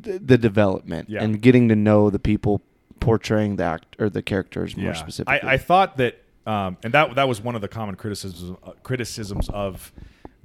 [0.04, 1.22] th- the development Yeah.
[1.22, 2.62] and getting to know the people
[3.00, 4.92] portraying the act or the characters more yeah.
[4.94, 5.40] specifically.
[5.42, 8.72] I, I thought that, um, and that that was one of the common criticisms uh,
[8.82, 9.92] criticisms of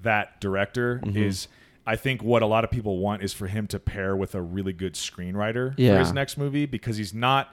[0.02, 1.18] that director Mm-hmm.
[1.18, 1.48] is.
[1.88, 4.42] I think what a lot of people want is for him to pair with a
[4.42, 7.52] really good screenwriter for his next movie because he's not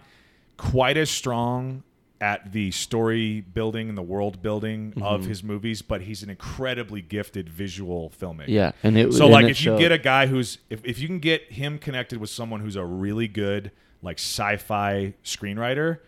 [0.58, 1.82] quite as strong
[2.20, 5.28] at the story building and the world building of Mm-hmm.
[5.30, 8.48] his movies, but he's an incredibly gifted visual filmmaker.
[8.48, 11.06] yeah, and it So and like if you get a guy who's if, if you
[11.08, 13.70] can get him connected with someone who's a really good
[14.02, 16.00] like sci-fi screenwriter,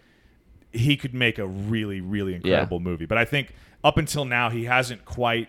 [0.73, 3.07] he could make a really really incredible movie.
[3.07, 3.55] But I think
[3.85, 5.49] up until now he hasn't quite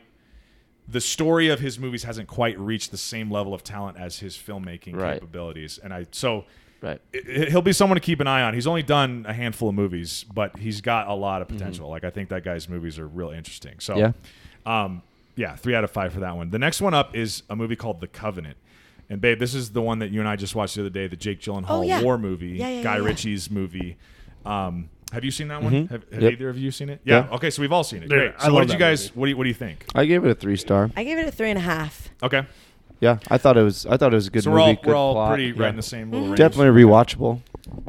[0.87, 4.35] the story of his movies hasn't quite reached the same level of talent as his
[4.35, 5.13] filmmaking Right.
[5.15, 5.77] capabilities.
[5.83, 6.45] And I so
[6.81, 6.99] right.
[7.13, 8.53] it- he'll be someone to keep an eye on.
[8.55, 11.57] He's only done a handful of movies, but he's got a lot of Mm-hmm.
[11.57, 11.89] potential.
[11.89, 13.75] Like I think that guy's movies are real interesting.
[13.79, 14.11] So Yeah.
[14.65, 15.03] um,
[15.35, 16.49] yeah, three out of five for that one.
[16.49, 18.57] The next one up is a movie called The Covenant.
[19.11, 21.07] And babe, this is the one that you and I just watched the other day,
[21.07, 22.01] the Jake Gyllenhaal Oh, yeah.
[22.01, 23.07] war movie, Yeah, yeah, Guy yeah, yeah.
[23.07, 23.97] Ritchie's movie.
[24.45, 25.73] Um, have you seen that one?
[25.73, 25.89] Mhm.
[25.91, 26.33] Have, have Yep.
[26.33, 27.01] either of you seen it?
[27.03, 27.25] Yeah.
[27.27, 27.35] Yeah.
[27.35, 28.09] Okay, so we've all seen it.
[28.11, 28.33] Yeah, Great.
[28.39, 29.03] I So what love did you guys?
[29.09, 29.19] movie.
[29.19, 29.85] What do you, what do you think?
[29.95, 30.89] I gave it a three star.
[30.95, 32.09] I gave it a three and a half.
[32.21, 32.43] Okay,
[32.99, 33.85] Yeah, I thought it was.
[33.85, 34.69] I thought it was a good so we're movie.
[34.69, 35.29] all good we're all plot.
[35.29, 35.53] pretty yeah.
[35.63, 36.37] right in the same little range.
[36.37, 37.41] Definitely rewatchable.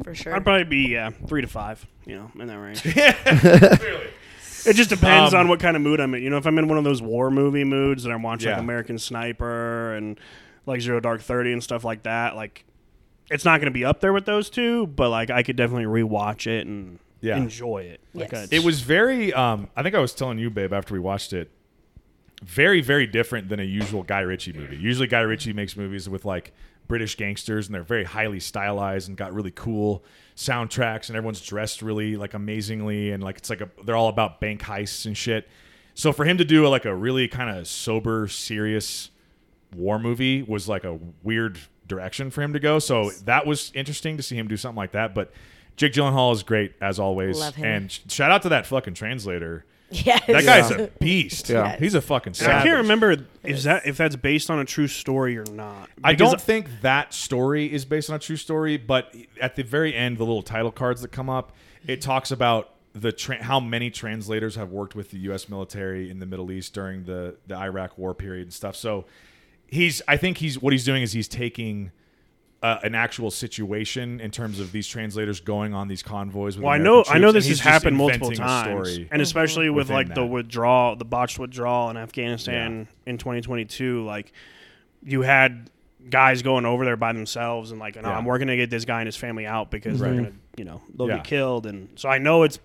[0.04, 0.34] For sure.
[0.36, 1.86] I'd probably be yeah three to five.
[2.06, 2.82] You know, in that range.
[4.66, 6.22] It just depends Um, on what kind of mood I'm in.
[6.22, 8.56] You know, if I'm in one of those war movie moods and I'm watching Yeah.
[8.56, 10.20] like American Sniper and
[10.66, 12.64] like Zero Dark Thirty and stuff like that, like
[13.30, 15.84] it's not going to be up there with those two, but like I could definitely
[15.86, 17.36] rewatch it and Yeah.
[17.36, 18.00] enjoy it.
[18.14, 18.48] Like Yes.
[18.50, 19.32] It was very.
[19.32, 21.50] Um, I think I was telling you, babe, after we watched it.
[22.42, 24.76] Very, very different than a usual Guy Ritchie movie.
[24.76, 26.54] Usually, Guy Ritchie makes movies with like
[26.88, 30.02] British gangsters, and they're very highly stylized and got really cool
[30.36, 34.40] soundtracks, and everyone's dressed really like amazingly, and like it's like a they're all about
[34.40, 35.48] bank heists and shit.
[35.94, 39.10] So for him to do like a really kind of sober, serious
[39.76, 42.78] war movie was like a weird direction for him to go.
[42.78, 45.14] So that was interesting to see him do something like that.
[45.14, 45.32] But
[45.80, 47.64] Jake Gyllenhaal is great as always, Love him.
[47.64, 49.64] and sh- shout out to that fucking translator.
[49.90, 50.22] yes.
[50.26, 51.48] That guy's a beast.
[51.48, 51.78] Yeah.
[51.78, 54.86] He's a fucking and I can't remember is that if that's based on a true
[54.86, 55.88] story or not.
[56.04, 59.62] I Because don't think that story is based on a true story, but at the
[59.62, 61.52] very end, the little title cards that come up,
[61.86, 62.10] it mm-hmm.
[62.10, 65.48] talks about the tra- how many translators have worked with the U.S.
[65.48, 68.76] military in the Middle East during the the Iraq War period and stuff.
[68.76, 69.06] So
[69.66, 71.90] he's, I think he's what he's doing is he's taking.
[72.62, 76.56] Uh, an actual situation in terms of these translators going on these convoys.
[76.58, 79.88] With Well, I American know I know this has happened multiple times, and especially with
[79.88, 84.04] like the withdrawal, the botched withdrawal in Afghanistan in 2022.
[84.04, 84.32] Like
[85.02, 85.70] you had
[86.10, 88.18] guys going over there by themselves and like, no, Yeah.
[88.18, 90.82] I'm working to get this guy and his family out because they're gonna, you know,
[90.94, 91.16] they'll Yeah.
[91.16, 91.64] get killed.
[91.64, 92.58] And so I know it's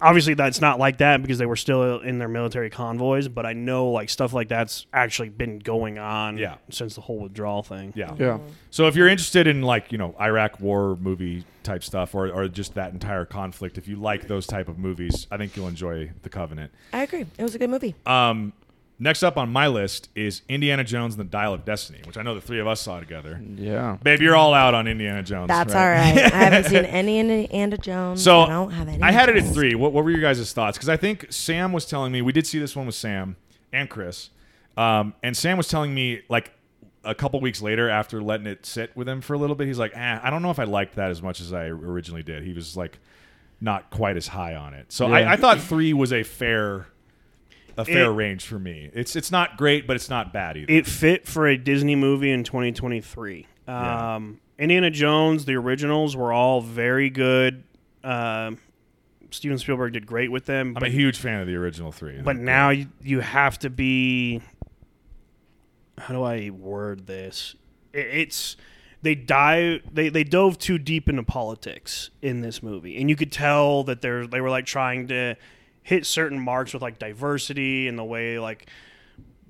[0.00, 3.52] obviously that's not like that because they were still in their military convoys, but I
[3.52, 6.56] know like stuff like that's actually been going on Yeah.
[6.70, 7.92] since the whole withdrawal thing.
[7.96, 8.14] Yeah.
[8.18, 8.38] Yeah.
[8.70, 12.48] So if you're interested in like you know Iraq War movie type stuff or, or
[12.48, 16.10] just that entire conflict, if you like those type of movies, I think you'll enjoy
[16.22, 16.72] The Covenant.
[16.92, 17.24] I agree.
[17.38, 17.94] It was a good movie.
[18.04, 18.52] Um,
[18.98, 22.22] next up on my list is Indiana Jones and the Dial of Destiny, which I
[22.22, 23.40] know the three of us saw together.
[23.56, 23.98] Yeah.
[24.02, 25.48] Babe, you're all out on Indiana Jones.
[25.48, 25.80] That's right?
[25.80, 26.32] all right.
[26.32, 28.22] I haven't seen any Indiana Jones.
[28.22, 29.02] So I don't have any.
[29.02, 29.74] I had it at three.
[29.74, 30.76] What, what were your guys' thoughts?
[30.78, 33.36] Because I think Sam was telling me we did see this one with Sam
[33.72, 34.30] and Chris,
[34.76, 36.52] um, and Sam was telling me like
[37.04, 39.78] a couple weeks later after letting it sit with him for a little bit, he's
[39.78, 42.42] like, eh, I don't know if I liked that as much as I originally did.
[42.42, 42.98] He was like
[43.60, 44.90] not quite as high on it.
[44.92, 45.14] So Yeah.
[45.16, 46.86] I, I thought three was a fair
[47.76, 48.90] a fair It- range for me.
[48.92, 50.72] It's it's not great, but it's not bad either.
[50.72, 53.46] it fit for a Disney movie in 2023.
[53.66, 54.14] Yeah.
[54.16, 57.64] Um, Indiana Jones, the originals were all very good.
[58.02, 58.58] Um
[59.30, 62.20] Steven Spielberg did great with them, I'm a huge fan of the original three.
[62.22, 64.40] but now you, you have to be.
[65.98, 67.54] How do I word this?
[67.92, 68.56] It, it's
[69.02, 73.32] they dive they, they dove too deep into politics in this movie, and you could
[73.32, 75.34] tell that they're they were like trying to
[75.84, 78.66] hit certain marks with like diversity and the way like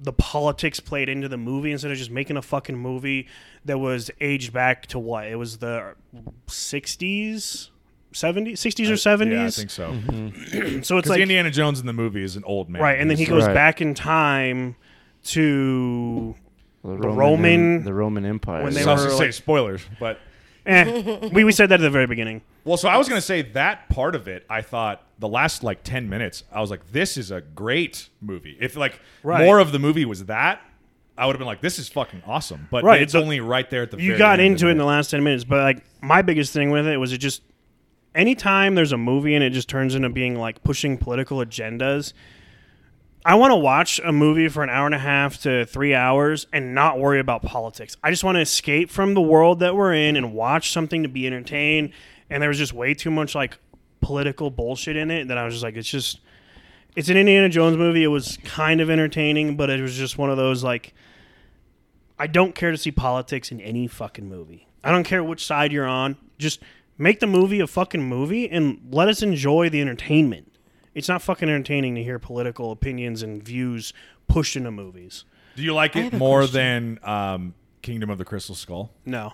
[0.01, 3.27] the politics played into the movie instead of just making a fucking movie
[3.65, 5.95] that was aged back to what it was the
[6.49, 7.71] 60s
[8.13, 9.91] 70s 60s or 70s Yeah, I think so.
[9.93, 10.83] Mm-hmm.
[10.83, 13.17] so it's like Indiana Jones in the movie is an old man, right and then
[13.17, 13.55] he goes Right.
[13.55, 14.77] back in time
[15.25, 16.35] to
[16.85, 18.63] The, The Roman- the Roman Empire.
[18.63, 20.21] when they So I was were gonna say spoilers, but
[20.67, 22.41] Eh, we we said that at the very beginning.
[22.65, 24.47] well, so I was gonna say that part of it.
[24.49, 28.57] I thought the last like ten minutes, I was like, this is a great movie.
[28.61, 29.45] If like Right.
[29.45, 30.61] more of the movie was that,
[31.19, 32.67] I would have been like, this is fucking awesome.
[32.71, 33.99] But Right, it's the- only right there at the.
[34.01, 36.23] You very got end into of it in the last ten minutes, but like my
[36.23, 37.43] biggest thing with it was it just
[38.15, 42.13] anytime there's a movie and it just turns into being like pushing political agendas.
[43.27, 46.47] I want to watch a movie for an hour and a half to three hours
[46.53, 47.97] and not worry about politics.
[48.03, 51.09] I just want to escape from the world that we're in and watch something to
[51.09, 51.93] be entertained.
[52.29, 53.57] And there was just way too much like
[54.03, 56.21] political bullshit in it that I was just like, it's just,
[56.97, 58.05] it's an Indiana Jones movie.
[58.05, 60.93] It was kind of entertaining, but it was just one of those like,
[62.19, 64.69] I don't care to see politics in any fucking movie.
[64.85, 66.19] I don't care which side you're on.
[66.37, 66.61] Just
[66.99, 70.54] make the movie a fucking movie and let us enjoy the entertainment.
[70.95, 73.93] It's not fucking entertaining to hear political opinions and views
[74.29, 75.25] pushed into movies.
[75.57, 76.99] Do you like it more question.
[77.03, 78.93] than um, Kingdom of the Crystal Skull?
[79.05, 79.33] No.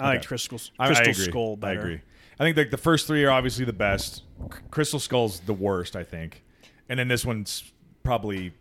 [0.00, 0.26] I like Okay.
[0.28, 1.12] Crystal, I- Crystal I.
[1.12, 1.78] Skull better.
[1.80, 2.00] I agree.
[2.40, 4.22] I think like the first three are obviously the best.
[4.52, 6.44] C- Crystal Skull's the worst, I think,
[6.88, 7.72] and then this one's
[8.04, 8.52] probably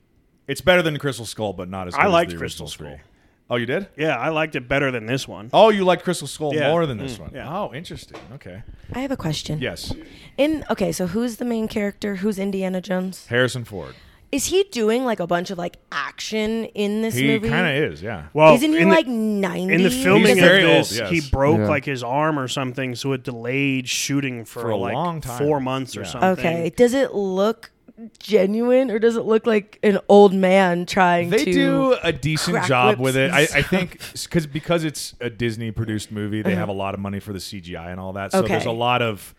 [0.48, 1.94] it's better than Crystal Skull, but not as.
[1.94, 3.02] I good as liked the Crystal original three.
[3.48, 3.56] Skull.
[3.56, 3.88] Oh, you did?
[3.98, 5.50] Yeah, I liked it better than this one.
[5.54, 6.70] Oh, you liked Crystal Skull Yeah.
[6.70, 7.32] more than this Mm, one.
[7.34, 7.50] yeah.
[7.60, 8.20] Oh, interesting.
[8.36, 8.64] Okay.
[8.94, 9.60] I have a question.
[9.60, 9.94] Yes,
[10.38, 12.18] In okay, so who's the main character?
[12.18, 13.26] Who's Indiana Jones?
[13.28, 13.96] Harrison Ford.
[14.30, 17.28] Is he doing like a bunch of like action in this movie?
[17.28, 17.50] He movie?
[17.50, 18.02] kind of is.
[18.02, 18.24] Yeah.
[18.34, 19.74] Well, Isn't he in the- like ninety?
[19.74, 21.10] in the filming He's of very old, this, yes.
[21.10, 21.70] he broke Yeah.
[21.70, 25.38] like his arm or something, so it delayed shooting for, For a like long time.
[25.38, 26.08] four months or Yeah.
[26.08, 26.30] something.
[26.46, 26.70] Okay.
[26.76, 27.72] Does it look
[28.20, 32.64] genuine or does it look like an old man trying They to do a decent
[32.66, 33.32] job with it.
[33.32, 37.00] I, I think because because it's a Disney produced movie, they have a lot of
[37.00, 38.32] money for the CGI and all that.
[38.32, 38.46] So Uh-huh.
[38.46, 38.54] Okay.
[38.54, 39.34] there's a lot of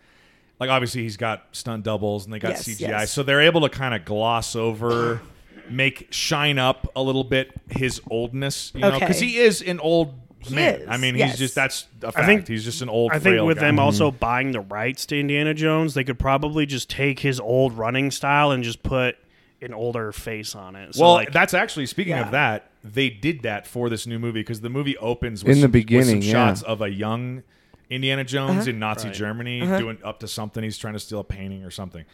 [0.59, 3.11] like obviously he's got stunt doubles and they got Yes, CGI, yes.
[3.11, 5.21] so they're able to kind of gloss over,
[5.69, 8.73] make shine up a little bit his oldness.
[8.75, 9.27] You know, because Okay.
[9.27, 10.81] he is an old He man.
[10.81, 11.31] is, I mean, yes.
[11.31, 12.17] he's just that's a fact.
[12.17, 13.11] I think- he's just an old.
[13.11, 13.65] I think frail with guy.
[13.67, 17.73] them also buying the rights to Indiana Jones, they could probably just take his old
[17.77, 19.17] running style and just put
[19.61, 20.95] an older face on it.
[20.95, 22.25] So well, like, that's actually speaking Yeah.
[22.25, 22.71] of that.
[22.83, 25.67] They did that for this new movie because the movie opens with In the some,
[25.67, 26.31] with beginning, some yeah.
[26.47, 27.43] shots of a young
[27.89, 28.69] Indiana Jones Uh-huh.
[28.69, 29.17] in Nazi Right.
[29.17, 30.63] Germany doing up to something.
[30.63, 32.05] He's trying to steal a painting or something.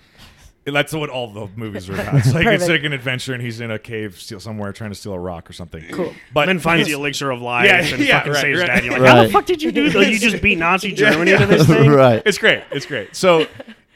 [0.66, 2.16] That's what all the movies are about.
[2.16, 4.96] It's like it's like an adventure, and he's in a cave steal somewhere trying to
[4.96, 5.84] steal a rock or something.
[5.92, 6.14] Cool.
[6.34, 8.66] But then finds the elixir of life Yeah, and yeah, fucking right, saves right.
[8.68, 8.84] dad.
[8.86, 9.32] You're like, how the Right.
[9.32, 10.10] fuck did you do that?
[10.12, 11.90] You just beat Nazi Germany to this thing?
[11.92, 12.22] right.
[12.26, 12.64] It's great.
[12.72, 13.16] It's great.
[13.16, 13.42] So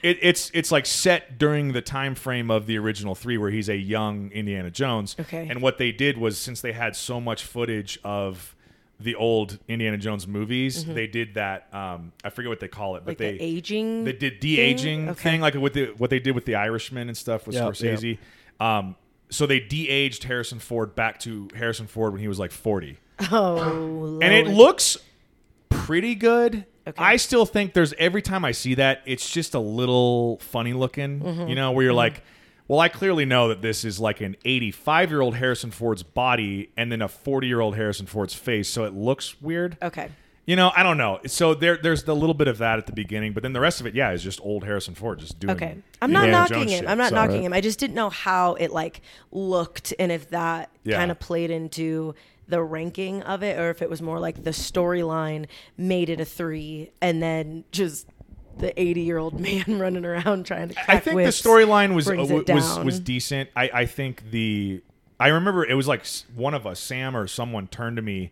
[0.04, 3.68] it, it's it's like set during the time frame of the original three, where he's
[3.70, 5.16] a young Indiana Jones.
[5.20, 5.48] Okay.
[5.50, 8.56] And what they did was, since they had so much footage of
[9.00, 11.74] the old Indiana Jones movies, they did that.
[11.74, 13.24] Um, I forget what they call it, but Mm-hmm.
[13.24, 14.04] like they the aging.
[14.04, 15.22] they did de aging Okay.
[15.32, 18.18] thing, like with the what they did with the Irishman and stuff with Yep, Scorsese.
[18.60, 18.96] Um,
[19.30, 22.98] so they de aged Harrison Ford back to Harrison Ford when he was like forty
[23.32, 24.98] oh, and it looks
[25.70, 26.66] pretty good.
[26.88, 27.04] Okay.
[27.04, 31.20] I still think there's every time I see that, it's just a little funny looking,
[31.22, 31.48] Mm-hmm.
[31.48, 32.24] you know, where you're like,
[32.70, 36.70] well, I clearly know that this is like an 85 year old Harrison Ford's body
[36.78, 39.76] and then a 40 year old Harrison Ford's face, so it looks weird.
[39.82, 40.10] Okay.
[40.46, 41.20] You know, I don't know.
[41.28, 43.82] So there, there's a little bit of that at the beginning, but then the rest
[43.82, 45.56] of it, yeah, is just old Harrison Ford just doing.
[45.56, 45.78] Okay.
[46.02, 46.80] I'm not Indiana knocking Jones him.
[46.80, 46.90] shit.
[46.90, 47.54] I'm not So- knocking him.
[47.54, 49.02] I just didn't know how it like
[49.32, 50.98] looked and if that Yeah.
[50.98, 52.16] kind of played into
[52.48, 55.46] the ranking of it or if it was more like the storyline
[55.78, 58.08] made it a 3 and then just
[58.60, 61.96] the 80 year old man running around trying to crack I think whips the storyline
[61.96, 62.16] was uh,
[62.54, 63.50] was was decent.
[63.56, 64.82] I I think the
[65.20, 68.32] I remember it was like one of us, Sam or someone, turned to me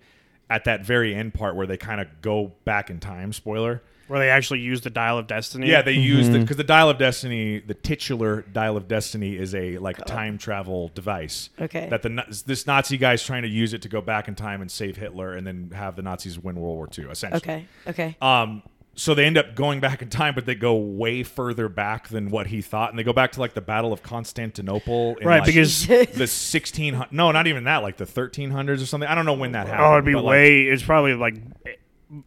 [0.50, 3.34] at that very end part where they kind of go back in time.
[3.34, 3.82] Spoiler.
[4.08, 5.68] Where they actually use the dial of destiny.
[5.70, 9.54] Yeah, they used it because the dial of destiny, the titular dial of destiny, is
[9.54, 10.04] a like Oh.
[10.06, 11.50] time travel device.
[11.60, 11.90] Okay.
[11.90, 14.62] That the Na- this Nazi guy's trying to use it to go back in time
[14.62, 17.12] and save Hitler, and then have the Nazis win World War II.
[17.12, 17.38] Essentially.
[17.38, 17.66] Okay.
[17.86, 18.16] Okay.
[18.22, 18.63] Um,
[18.97, 22.31] so they end up going back in time, but they go way further back than
[22.31, 25.38] what he thought, and they go back to like the Battle of Constantinople, in, Right,
[25.38, 27.13] like, because the sixteen hundred.
[27.13, 27.83] No, not even that.
[27.83, 29.07] Like the thirteen hundreds or something.
[29.07, 29.86] I don't know when that oh, happened.
[29.86, 30.63] oh, it'd be but, like, way.
[30.63, 31.36] it's probably like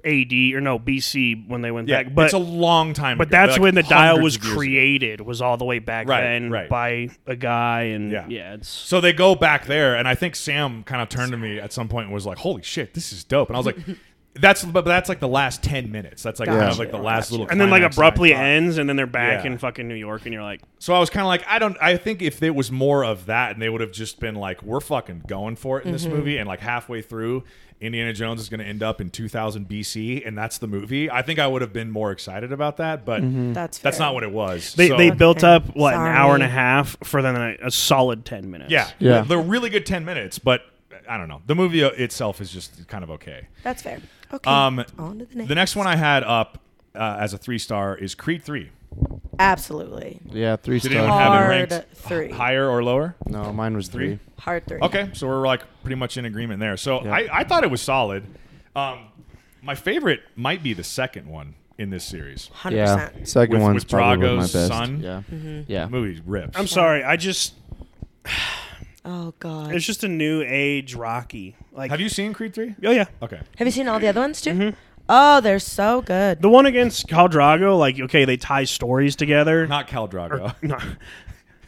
[0.05, 0.55] A.D.
[0.55, 1.45] or no B.C.
[1.49, 2.15] when they went yeah, back.
[2.15, 3.19] But it's a long time.
[3.19, 4.59] but ago, that's like when the dial was of years ago.
[4.59, 5.21] created.
[5.23, 6.69] Was all the way back Right, then right.
[6.69, 8.27] by a guy, and Yeah.
[8.29, 11.39] yeah, it's So they go back there, and I think Sam kind of turned to
[11.39, 13.67] me at some point and was like, "Holy shit, this is dope!" And I was
[13.67, 13.79] like,
[14.35, 16.23] "That's but that's like the last ten minutes.
[16.23, 18.31] That's like kind of like the last little." and then like climax that I abruptly
[18.31, 18.43] thought.
[18.45, 19.53] ends, and then they're back Yeah.
[19.53, 21.77] in fucking New York, and you're like, So I was kind of like, I don't.
[21.81, 24.63] I think if there was more of that, and they would have just been like,
[24.63, 26.17] "We're fucking going for it in this mm-hmm.
[26.17, 27.45] movie," and like halfway through,
[27.81, 31.11] Indiana Jones is going to end up in 2000 BC, and that's the movie.
[31.11, 33.53] I think I would have been more excited about that, but mm-hmm.
[33.53, 34.07] That's that's fair.
[34.09, 34.75] not what it was.
[34.75, 35.55] they So- they built Okay.
[35.55, 36.53] up what an hour and a Sorry.
[36.53, 38.71] half for then a, a solid ten minutes.
[38.71, 39.23] yeah, Yeah.
[39.23, 40.63] they're really good 10 minutes, but
[41.09, 41.41] I don't know.
[41.47, 43.49] The movie uh, itself is just kind of okay.
[43.65, 43.99] That's fair.
[44.33, 44.51] Okay.
[44.51, 45.49] Um, on to the next.
[45.49, 46.59] The next one I had up
[46.95, 48.71] uh, as a three star is Creed three.
[49.39, 50.21] Absolutely.
[50.31, 50.97] Yeah, three Did stars.
[51.05, 52.31] anyone have it Hard ranked three.
[52.31, 53.17] higher or lower?
[53.27, 54.17] No, mine was Three?
[54.17, 54.19] three.
[54.39, 54.81] Hard three.
[54.81, 56.77] Okay, so we're like pretty much in agreement there.
[56.77, 57.13] So Yeah.
[57.15, 58.25] I, I thought it was solid.
[58.77, 59.07] Um,
[59.63, 62.51] my favorite might be the second one in this series.
[62.63, 62.73] 100%.
[62.73, 64.69] Yeah, second With- one's with probably my Drago's best.
[64.69, 65.01] son?
[65.01, 65.61] Yeah, Mm-hmm.
[65.73, 65.85] yeah.
[65.87, 66.59] The movie rips.
[66.59, 67.03] I'm sorry.
[67.03, 67.55] I just
[69.05, 69.75] Oh God.
[69.75, 71.57] it's just a new age Rocky.
[71.73, 72.75] Like Have you seen Creed three?
[72.85, 73.07] Oh yeah.
[73.23, 73.41] Okay.
[73.57, 74.51] Have you seen all the other ones too?
[74.51, 74.77] Mm-hmm.
[75.09, 76.41] Oh, they're so good.
[76.41, 79.67] The one against Cal Drago, like okay, they tie stories together.
[79.67, 80.55] Not Cal Drago.
[80.63, 80.79] No.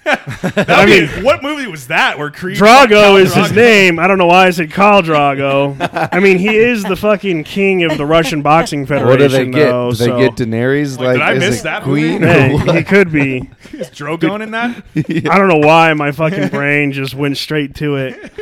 [0.06, 2.58] I mean, what movie was that where Creed?
[2.58, 3.98] Drago Khal is his name.
[3.98, 6.08] I don't know why I said Khal Drago.
[6.12, 9.08] I mean, he is the fucking king of the Russian boxing federation.
[9.08, 9.68] What do they get?
[9.68, 10.98] Though, do they so- get Daenerys?
[10.98, 12.20] Like, Like, did I miss that queen?
[12.22, 12.70] movie?
[12.70, 13.38] or he could be.
[13.72, 14.84] Is Drogon in that?
[14.96, 18.32] I don't know why my fucking brain just went straight to it.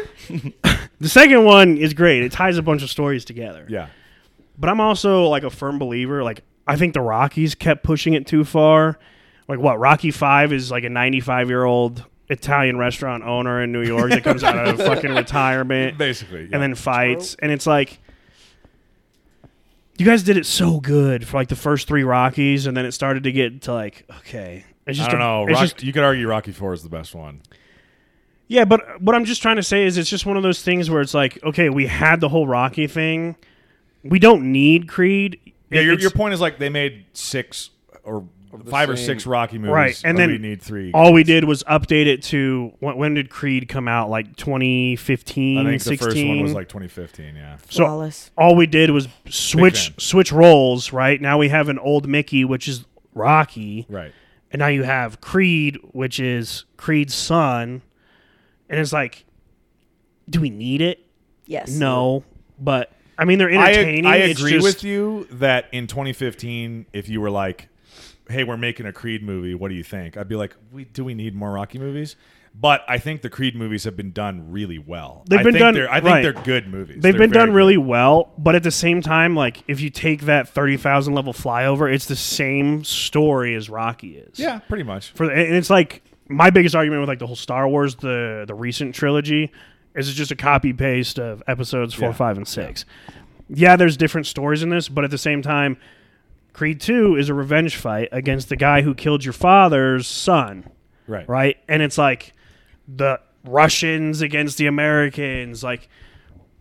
[0.98, 2.22] the second one is great.
[2.22, 3.66] It ties a bunch of stories together.
[3.68, 3.88] Yeah.
[4.58, 6.22] But I'm also like a firm believer.
[6.24, 8.98] Like I think the Rockies kept pushing it too far.
[9.50, 9.78] Like what?
[9.80, 14.22] Rocky Five is like a 95 year old Italian restaurant owner in New York that
[14.22, 16.42] comes out of fucking retirement Basically.
[16.42, 16.50] Yeah.
[16.52, 17.98] and then fights, and it's like.
[19.98, 22.92] You guys did it so good for like the first three Rockies, and then it
[22.92, 25.42] started to get to like okay, it's just I don't a- know.
[25.48, 27.42] It's Rock, just you could argue Rocky Four is the best one.
[28.48, 30.88] Yeah, but what I'm just trying to say is it's just one of those things
[30.88, 33.36] where it's like, okay, we had the whole Rocky thing.
[34.02, 35.38] We don't need Creed.
[35.70, 37.70] Yeah, your, your point is like they made six
[38.02, 40.90] or the five or six Rocky movies, Right, and then we need three.
[40.92, 44.10] all we did was update it to when, when did Creed come out?
[44.10, 47.36] Like 2015, I think the first one was like 2015.
[47.36, 47.56] Yeah.
[47.68, 48.30] So- Flawless.
[48.36, 50.92] all we did was switch switch roles.
[50.92, 52.84] Right now we have an old Mickey, which is
[53.14, 54.12] Rocky, Right.
[54.50, 57.82] and now you have Creed, which is Creed's son,
[58.68, 59.24] and it's like,
[60.28, 61.04] do we need it?
[61.46, 61.70] Yes.
[61.70, 62.24] No,
[62.58, 64.06] but I mean they're entertaining.
[64.06, 67.68] I It's agree just- with you that in 2015, if you were like,
[68.30, 69.54] "Hey, we're making a Creed movie.
[69.54, 72.16] What do you think?" I'd be like, we, "Do we need more Rocky movies?"
[72.52, 75.22] But I think the Creed movies have been done really well.
[75.28, 76.22] They've I been think done- they're- I think right.
[76.22, 76.96] they're good movies.
[77.00, 77.86] They've They're been very done really good.
[77.86, 81.92] well, but at the same time, like if you take that thirty thousand level flyover,
[81.92, 84.38] it's the same story as Rocky is.
[84.38, 85.12] Yeah, pretty much.
[85.12, 88.54] For and it's like my biggest argument with like the whole Star Wars, the the
[88.54, 89.52] recent trilogy,
[89.94, 92.14] is it's just a copy paste of episodes four, Yeah.
[92.14, 92.84] five, and six.
[93.48, 95.76] Yeah, there's different stories in this, but at the same time,
[96.52, 100.68] Creed Two is a revenge fight against the guy who killed your father's son
[101.06, 101.28] Right.
[101.28, 101.56] right?
[101.68, 102.32] And it's like
[102.88, 105.62] the Russians against the Americans.
[105.64, 105.88] Like,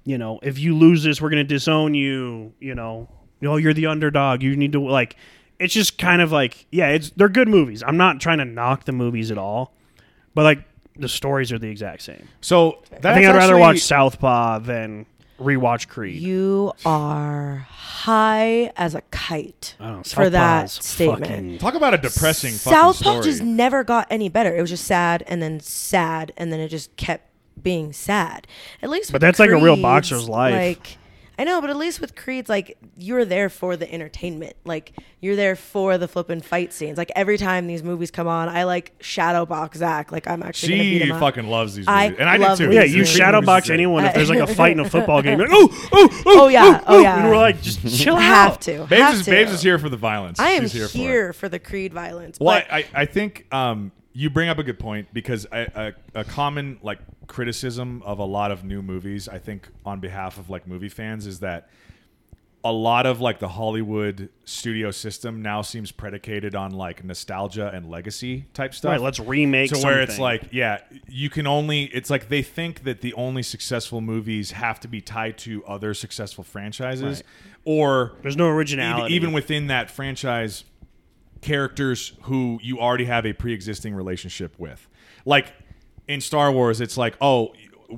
[0.06, 2.54] you know, if you lose this, we're gonna disown you.
[2.60, 3.10] You know,
[3.42, 4.42] you know, you're the underdog.
[4.44, 5.16] You need to like.
[5.60, 7.84] It's just kind of like, yeah, it's they're good movies.
[7.86, 9.74] I'm not trying to knock the movies at all,
[10.34, 10.64] but like
[10.96, 12.28] the stories are the exact same.
[12.42, 15.06] So that's I think I'd rather actually- watch Southpaw than
[15.40, 16.22] rewatch Creed.
[16.22, 21.26] You are high as a kite I don't know, for that Southpaw's statement.
[21.28, 23.24] fucking- Talk about a depressing fucking Southpaw story.
[23.24, 24.56] just never got any better.
[24.56, 27.26] It was just sad and then sad and then it just kept
[27.62, 28.48] being sad.
[28.82, 30.54] At least, But with that's like a real boxer's life.
[30.54, 30.98] Like
[31.40, 34.58] I know, but at least with Creed's, like you're there for the entertainment.
[34.66, 36.98] Like you're there for the flipping fight scenes.
[36.98, 40.12] Like every time these movies come on, I like shadow box Zach.
[40.12, 41.22] Like I'm actually gonna beat she him up.
[41.22, 42.72] fucking loves these I movies, and I love do too.
[42.72, 45.22] these yeah, you movies shadow box anyone if there's like a fight in a football
[45.22, 45.40] game.
[45.40, 47.22] You're like, oh, oh, oh, Oh, yeah, oh, yeah.
[47.22, 48.22] and we're like, just chill out.
[48.22, 48.80] have to.
[48.80, 49.32] Babes have is, to.
[49.32, 50.42] Babes is here for the violence.
[50.42, 52.38] I am She's here, here, for for, the Creed violence.
[52.38, 55.94] Well, but I, I think um, you bring up a good point because I, a,
[56.16, 60.50] a common like criticism of a lot of new movies, I think, on behalf of
[60.50, 61.70] like movie fans, is that
[62.64, 67.90] a lot of like the Hollywood studio system now seems predicated on like nostalgia and
[67.90, 68.92] legacy type stuff.
[68.92, 71.84] Right, let's remake to where it's like, yeah, you can only.
[71.86, 75.94] It's like they think that the only successful movies have to be tied to other
[75.94, 77.24] successful franchises,
[77.64, 79.16] or There's no even, originality.
[79.16, 80.66] even within that franchise,
[81.42, 84.88] characters who you already have a pre-existing relationship with.
[85.26, 85.54] Like
[86.08, 87.54] in Star Wars, it's like, oh,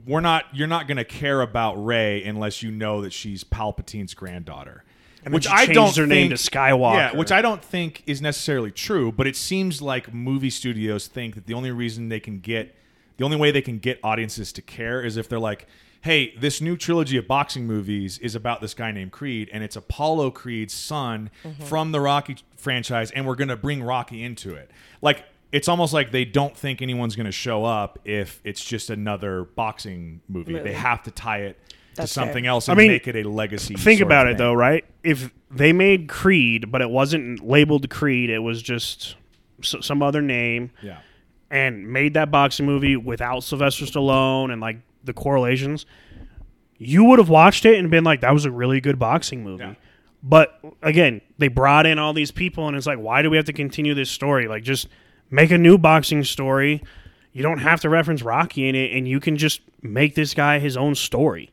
[0.05, 0.45] we're not.
[0.53, 4.83] You're not going to care about Rey unless you know that she's Palpatine's granddaughter.
[5.23, 6.95] then which I don't her name to Skywalker.
[6.95, 11.35] Yeah, which I don't think is necessarily true, but it seems like movie studios think
[11.35, 12.75] that the only reason they can get,
[13.17, 15.67] the only way they can get audiences to care is if they're like,
[16.01, 19.75] hey, this new trilogy of boxing movies is about this guy named Creed, and it's
[19.75, 21.63] Apollo Creed's son mm-hmm.
[21.63, 24.71] from the Rocky franchise, and we're going to bring Rocky into it.
[25.01, 28.89] Like, it's almost like they don't think anyone's going to show up if it's just
[28.89, 30.53] another boxing movie.
[30.53, 30.63] Movie.
[30.69, 31.59] They have to tie it
[31.95, 32.51] to something fair.
[32.51, 33.75] else I mean, make it a legacy.
[33.75, 34.37] Think sort of about it thing.
[34.37, 34.85] though, right?
[35.03, 39.17] If they made Creed, but it wasn't labeled Creed, it was just
[39.61, 40.99] s- some other name, Yeah.
[41.49, 45.85] and made that boxing movie without Sylvester Stallone and like the correlations,
[46.77, 49.63] you would have watched it and been like, "That was a really good boxing movie."
[49.63, 49.75] Yeah.
[50.23, 53.45] But again, they brought in all these people, and it's like, why do we have
[53.47, 54.47] to continue this story?
[54.47, 54.87] Like, just
[55.31, 56.83] make a new boxing story.
[57.33, 60.59] You don't have to reference Rocky in it, and you can just make this guy
[60.59, 61.49] his own story.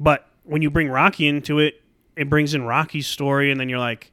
[0.00, 1.82] But when you bring Rocky into it,
[2.16, 4.10] it brings in Rocky's story, and then you're like,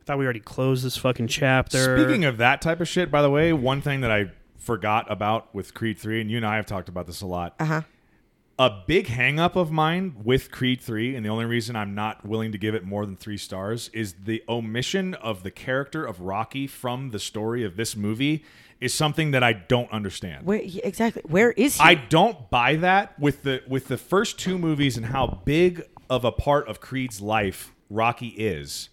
[0.00, 1.96] I thought we already closed this fucking chapter.
[1.96, 5.54] Speaking of that type of shit, by the way, one thing that I forgot about
[5.54, 7.54] with Creed 3, and you and I have talked about this a lot.
[7.60, 7.82] Uh huh.
[8.60, 12.26] A big hang up of mine with Creed 3, and the only reason I'm not
[12.26, 16.20] willing to give it more than three stars, is the omission of the character of
[16.20, 18.44] Rocky from the story of this movie
[18.80, 20.44] is something that I don't understand.
[20.44, 21.22] Where exactly?
[21.24, 21.84] Where is he?
[21.84, 26.24] I don't buy that with the with the first two movies and how big of
[26.24, 28.88] a part of Creed's life Rocky is.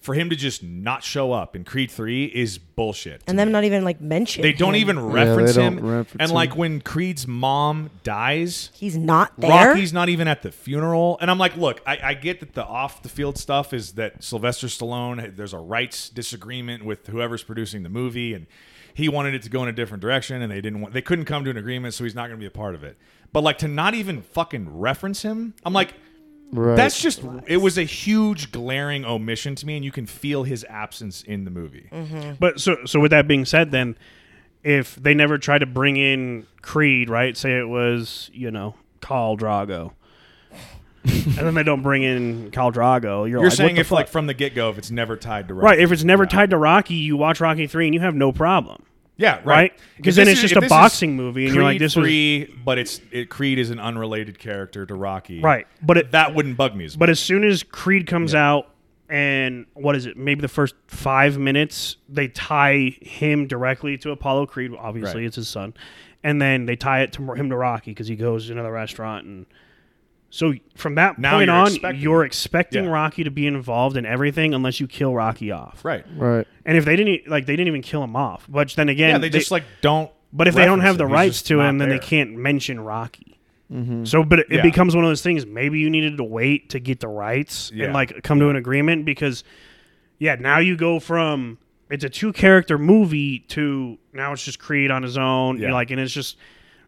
[0.00, 3.22] For him to just not show up in Creed 3 is bullshit.
[3.26, 4.40] and them not even like mention.
[4.40, 4.80] they don't him.
[4.80, 5.84] even they reference don't him.
[5.86, 6.34] reference and him.
[6.34, 9.68] like when Creed's mom dies, He's not there.
[9.68, 11.18] Rocky's not even at the funeral.
[11.20, 14.24] And I'm like, look, I, I get that the off the field stuff is that
[14.24, 18.46] Sylvester Stallone, there's a rights disagreement with whoever's producing the movie, and
[18.94, 21.26] he wanted it to go in a different direction, and they didn't want, they couldn't
[21.26, 22.96] come to an agreement, so he's not going to be a part of it.
[23.34, 25.92] But like to not even fucking reference him, I'm like,
[26.52, 26.74] Right.
[26.76, 30.64] that's just it was a huge glaring omission to me, and you can feel his
[30.68, 31.88] absence in the movie.
[31.92, 32.32] Mm-hmm.
[32.40, 33.96] But so so with that being said, then
[34.64, 37.36] if they never tried to bring in Creed, right?
[37.36, 39.92] Say it was you know Khal Drago,
[41.04, 43.20] and then they don't bring in Khal Drago.
[43.20, 43.96] You're, You're like, saying what the if fuck?
[43.96, 45.78] like from the get go, if it's never tied to right?
[45.78, 46.28] If it's never Yeah.
[46.30, 48.82] tied to Rocky, you watch Rocky three and you have no problem,
[49.20, 49.44] Yeah, right.
[49.44, 49.72] right?
[49.98, 52.04] Because If then it's is- just a boxing movie, and Creed you're like, this was
[52.04, 55.66] three, but it's it, Creed is an unrelated character to Rocky, right.
[55.82, 56.98] But it, That wouldn't bug me as much.
[57.00, 58.68] But as soon as Creed comes out,
[59.10, 60.16] and what is it?
[60.16, 64.72] Maybe the first five minutes they tie him directly to Apollo Creed.
[64.78, 65.26] Obviously, Right.
[65.26, 65.74] it's his son,
[66.24, 69.26] and then they tie it to him to Rocky because he goes into the restaurant,
[69.26, 69.46] and
[70.30, 72.90] so from that Now point you're on, expecting you're expecting Yeah.
[72.90, 75.84] Rocky to be involved in everything unless you kill Rocky off.
[75.84, 76.04] right.
[76.16, 76.46] right.
[76.64, 78.46] And if they didn't like, they didn't even kill him off.
[78.48, 80.10] But then again, Yeah, they, just like don't.
[80.32, 81.08] but if they don't reference have the him.
[81.10, 82.02] He's rights just to not him, then they there.
[82.06, 83.38] can't mention Rocky.
[83.72, 84.04] Mm-hmm.
[84.04, 84.62] So, but it, it Yeah.
[84.62, 85.46] becomes one of those things.
[85.46, 87.86] Maybe you needed to wait to get the rights Yeah.
[87.86, 89.42] and like come to an agreement because,
[90.18, 91.58] yeah, now you go from
[91.88, 95.56] it's a two character movie to now it's just Creed on his own.
[95.56, 95.62] Yeah.
[95.62, 96.36] You're like, and it's just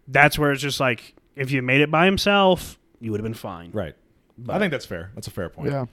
[0.09, 3.35] that's where it's just like if you made it by himself, you would have been
[3.35, 3.71] fine.
[3.73, 3.95] Right.
[4.49, 5.11] I think that's fair.
[5.15, 5.71] That's a fair point.
[5.71, 5.85] Yeah.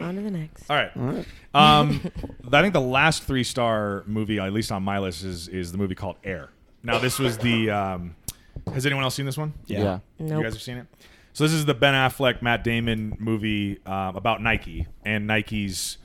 [0.00, 0.68] On to the next.
[0.70, 0.90] All right.
[0.96, 1.26] All right.
[1.54, 2.00] Um,
[2.52, 5.78] I think the last three star movie, at least on my list, is is the
[5.78, 6.50] movie called Air.
[6.82, 7.70] Now, this was the.
[7.70, 8.14] Um,
[8.72, 9.54] has anyone else seen this one?
[9.66, 10.00] Yeah.
[10.18, 10.42] You Nope.
[10.44, 10.86] guys have seen it?
[11.32, 15.98] So this is the Ben Affleck, Matt Damon movie um, about Nike and Nike's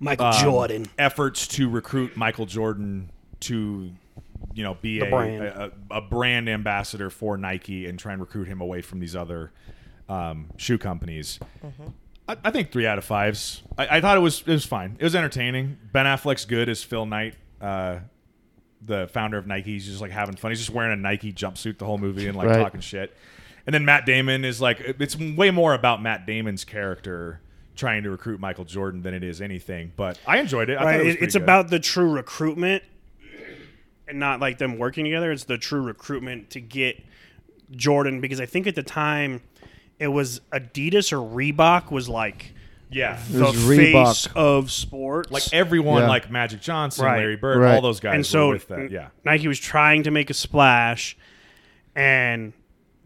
[0.00, 0.86] Michael um, Jordan.
[0.98, 3.10] efforts to recruit Michael Jordan
[3.40, 3.92] to,
[4.54, 5.42] you know, be a, brand.
[5.44, 9.52] A, a brand ambassador for Nike and try and recruit him away from these other
[10.08, 11.38] um, shoe companies.
[12.28, 13.62] I, I think three out of fives.
[13.78, 14.96] I, I thought it was it was fine.
[14.98, 15.78] It was entertaining.
[15.92, 17.34] Ben Affleck's good as Phil Knight.
[17.60, 18.00] Uh,
[18.82, 20.50] the founder of Nike, he's just like having fun.
[20.50, 22.62] He's just wearing a Nike jumpsuit the whole movie and like Right.
[22.62, 23.14] talking shit.
[23.66, 27.42] And then Matt Damon is like, it's way more about Matt Damon's character
[27.76, 29.92] trying to recruit Michael Jordan than it is anything.
[29.96, 30.76] But I enjoyed it.
[30.78, 31.42] I thought Right, it was it's good.
[31.42, 32.82] about the true recruitment
[34.10, 35.32] and not like them working together.
[35.32, 37.02] It's the true recruitment to get
[37.70, 39.42] Jordan because I think at the time
[39.98, 42.52] it was Adidas or Reebok was like
[42.92, 43.94] yeah, the was face
[44.26, 44.32] Reebok.
[44.36, 45.30] of sports.
[45.30, 46.08] like everyone, Yeah.
[46.08, 47.18] like Magic Johnson, Right.
[47.18, 47.74] Larry Bird, Right.
[47.76, 48.90] all those guys and so were with that.
[48.90, 51.16] Yeah, Nike was trying to make a splash,
[51.94, 52.52] and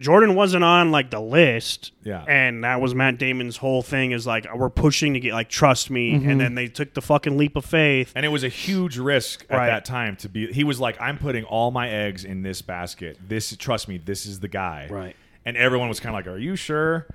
[0.00, 1.92] Jordan wasn't on like the list.
[2.02, 2.24] Yeah.
[2.28, 5.90] and that was Matt Damon's whole thing is like we're pushing to get like trust
[5.90, 6.38] me, and mm-hmm.
[6.38, 8.12] then they took the fucking leap of faith.
[8.16, 9.66] and it was a huge risk at Right.
[9.66, 10.52] that time to be.
[10.52, 13.18] He was like, "I'm putting all my eggs in this basket.
[13.26, 15.16] This, trust me, this is the guy." Right.
[15.46, 17.06] And everyone was kind of like, "Are you sure?"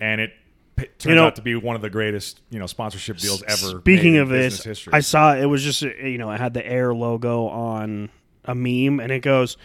[0.00, 0.32] And it
[0.76, 3.80] p- turns know- out to be one of the greatest, you know, sponsorship deals ever.
[3.80, 4.92] Speaking of this, history.
[4.92, 8.10] I saw it was just you know it had the Air logo on
[8.44, 9.56] a meme, and it goes,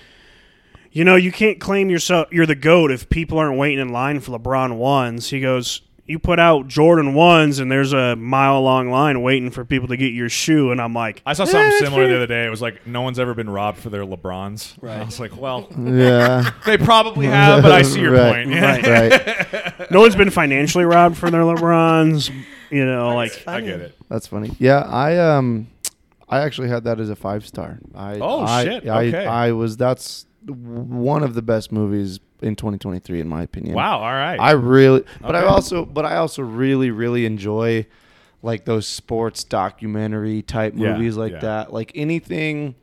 [0.92, 4.20] you know, you can't claim yourself you're the goat if people aren't waiting in line
[4.20, 5.30] for LeBron ones.
[5.30, 5.82] He goes.
[6.08, 9.96] You put out Jordan ones, and there's a mile long line waiting for people to
[9.96, 12.46] get your shoe, and I'm like, I saw "Eh, something it's similar the other day.
[12.46, 14.74] It was like no one's ever been robbed for their LeBrons.
[14.82, 15.00] Right.
[15.00, 16.52] I was like, well, Yeah.
[16.66, 18.46] they probably have, but I see your Right.
[18.46, 18.60] point.
[18.60, 18.84] Right.
[19.70, 19.92] right.
[19.92, 22.30] No one's been financially robbed for their LeBrons.
[22.72, 23.96] You know, like I get it.
[24.10, 24.54] That's funny.
[24.60, 25.68] Yeah, I um,
[26.28, 27.80] I actually had that as a five star.
[27.96, 28.88] I Oh, I, shit.
[28.90, 29.26] I, Okay.
[29.26, 33.76] I was that's one of the best movies in 2023 in my opinion.
[33.76, 34.00] Wow.
[34.00, 34.40] All right.
[34.40, 37.86] I really, but I also, but I also really, really enjoy
[38.42, 41.40] like those sports documentary type Yeah, movies like yeah.
[41.42, 41.74] that.
[41.74, 42.74] Like anything,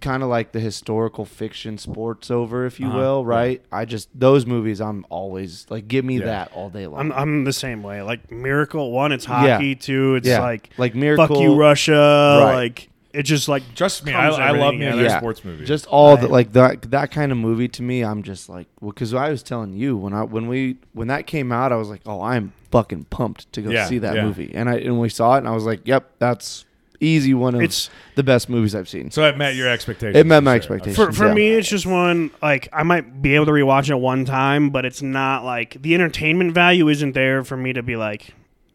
[0.00, 3.28] kind of like the historical fiction sports over, if you Uh-huh, will, yeah.
[3.36, 3.62] right?
[3.70, 4.80] I just those movies.
[4.80, 6.24] I'm always like, give me Yeah.
[6.26, 6.98] that all day long.
[7.00, 8.00] I'm I'm the same way.
[8.02, 9.56] Like Miracle, one, it's Yeah.
[9.56, 9.74] hockey.
[9.76, 12.38] Two, it's yeah, like like miracle, fuck you, Russia.
[12.42, 12.54] Right.
[12.54, 14.92] Like it just like Trust me, I, I love me together.
[14.92, 15.18] another Yeah.
[15.18, 15.64] sports movie.
[15.64, 18.02] Just all the like that that kind of movie to me.
[18.02, 21.26] I'm just like, well, because I was telling you when I when we when that
[21.26, 24.24] came out, I was like, oh, I'm fucking pumped to go Yeah, see that yeah.
[24.24, 24.52] movie.
[24.54, 26.64] And I and we saw it, and I was like, yep, that's
[27.02, 29.10] easy one of it's the best movies I've seen.
[29.10, 30.16] so it met your expectations.
[30.18, 30.56] It met my sure.
[30.76, 30.96] expectations.
[30.96, 31.34] for for Yeah.
[31.34, 31.48] me.
[31.54, 35.00] It's just one like I might be able to rewatch it one time, but it's
[35.00, 38.34] not like the entertainment value isn't there for me to be like,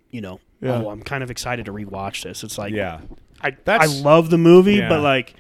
[0.10, 0.82] you know, Yeah.
[0.84, 2.44] oh, I'm kind of excited to rewatch this.
[2.44, 3.02] It's like yeah,
[3.42, 4.90] I I That's- love the movie, Yeah.
[4.90, 5.36] but like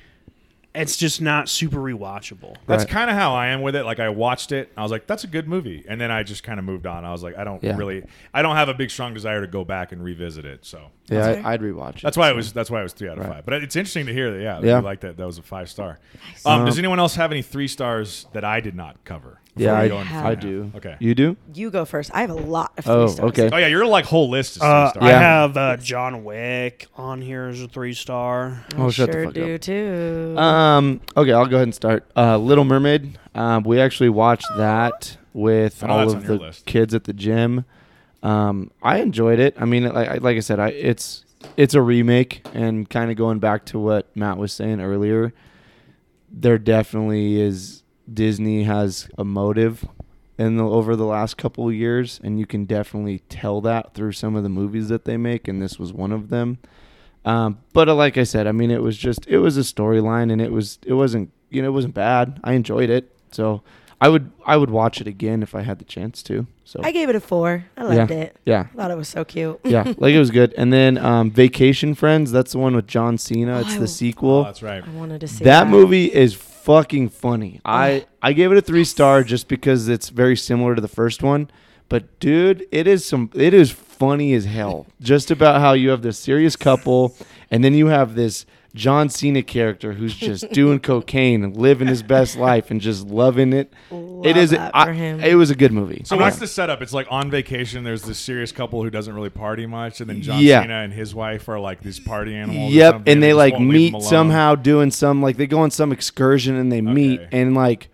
[0.74, 2.54] it's just not super rewatchable.
[2.68, 2.90] That's Right.
[2.92, 3.86] kind of how I am with it.
[3.86, 6.44] Like I watched it, I was like, "That's a good movie," and then I just
[6.44, 7.06] kind of moved on.
[7.06, 7.78] I was like, "I don't Yeah.
[7.78, 10.92] really, I don't have a big strong desire to go back and revisit it." So
[11.10, 12.02] Yeah, I, I'd rewatch it.
[12.04, 12.52] that's why it was.
[12.52, 13.36] That's why it was three out of Right.
[13.36, 13.46] five.
[13.46, 14.42] But it's interesting to hear that.
[14.44, 14.78] Yeah, Yeah.
[14.80, 15.16] you like that.
[15.16, 15.98] That was a five star.
[16.46, 19.35] Um, Um, does anyone else have any three stars that I did not cover?
[19.58, 20.72] Yeah, before I, go into three I do.
[20.76, 20.96] Okay.
[21.00, 21.38] You do?
[21.54, 22.12] You go first.
[22.14, 23.30] I have a lot of three Oh, stars.
[23.32, 23.50] okay.
[23.54, 25.04] Oh yeah, your like whole list is three Uh, stars.
[25.06, 25.20] I Yeah.
[25.20, 28.66] have uh, John Wick on here as a three star.
[28.78, 29.62] Oh, I shut the sure fuck do up.
[29.62, 30.36] too.
[30.38, 31.02] Um.
[31.16, 32.06] Okay, I'll go ahead and start.
[32.18, 33.18] Uh, Little Mermaid.
[33.34, 36.66] Um, we actually watched that with I know all that's of your the list.
[36.66, 37.64] kids at the gym.
[38.24, 39.56] Um, I enjoyed it.
[39.60, 41.24] I mean, like, I- like I said, I it's
[41.56, 45.34] it's a remake, and kind of going back to what Matt was saying earlier.
[46.38, 49.86] There definitely is Disney has a motive
[50.38, 54.12] in the over the last couple of years, and you can definitely tell that through
[54.12, 56.58] some of the movies that they make, and this was one of them.
[57.24, 60.32] Um, but uh, like I said, I mean, it was just it was a storyline,
[60.32, 62.40] and it was it wasn't you know it wasn't bad.
[62.44, 63.64] I enjoyed it, so
[64.00, 66.46] I would I would watch it again if I had the chance to.
[66.66, 67.66] So I gave it a four.
[67.78, 68.36] I loved it.
[68.46, 69.60] yeah, I thought it was so cute.
[69.64, 70.54] yeah, like it was good.
[70.58, 73.56] And then um, Vacation Friends, that's the one with John Cena.
[73.58, 74.44] Oh, It's I- the Oh, sequel.
[74.44, 74.84] that's right.
[74.86, 76.34] I wanted to see that movie is
[76.66, 77.62] fucking funny.
[77.64, 81.24] I I gave it a three star just because it's very similar to the first
[81.24, 81.50] one.
[81.88, 84.88] But dude, it is some it is funny as hell.
[85.00, 87.16] Just about how you have this serious couple
[87.52, 88.46] and then you have this
[88.76, 93.54] John Cena character who's just doing cocaine and living his best life and just loving
[93.54, 93.74] it.
[93.90, 95.22] Love it is that I- him.
[95.22, 96.02] it was a good movie.
[96.06, 96.82] So what's the setup?
[96.82, 97.84] It's like on vacation.
[97.86, 100.62] There's this serious couple who doesn't really party much, and then John Yeah.
[100.62, 102.72] Cena and his wife are like these party animals.
[102.72, 105.72] or Yep, something, and they just like meet somehow doing some like they go on
[105.72, 107.88] some excursion and they meet and like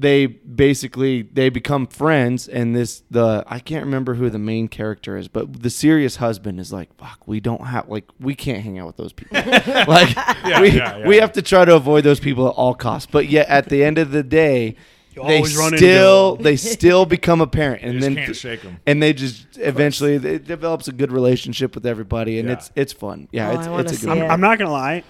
[0.00, 5.16] they basically they become friends and this the I can't remember who the main character
[5.16, 8.78] is, but the serious husband is like, fuck, we don't have like we can't hang
[8.78, 9.36] out with those people.
[9.42, 11.06] like Yeah, we yeah, yeah.
[11.08, 13.08] we have to try to avoid those people at all costs.
[13.10, 14.76] But yet at the end of the day
[15.16, 18.24] You they always run into still they still become a parent You and just then
[18.24, 18.78] can't shake them.
[18.86, 22.54] and they just eventually it develops a good relationship with everybody and Yeah.
[22.54, 23.26] it's it's fun.
[23.32, 24.28] Yeah, Oh, it's I wanna it's a see good I'm, it.
[24.28, 25.02] I'm not gonna lie.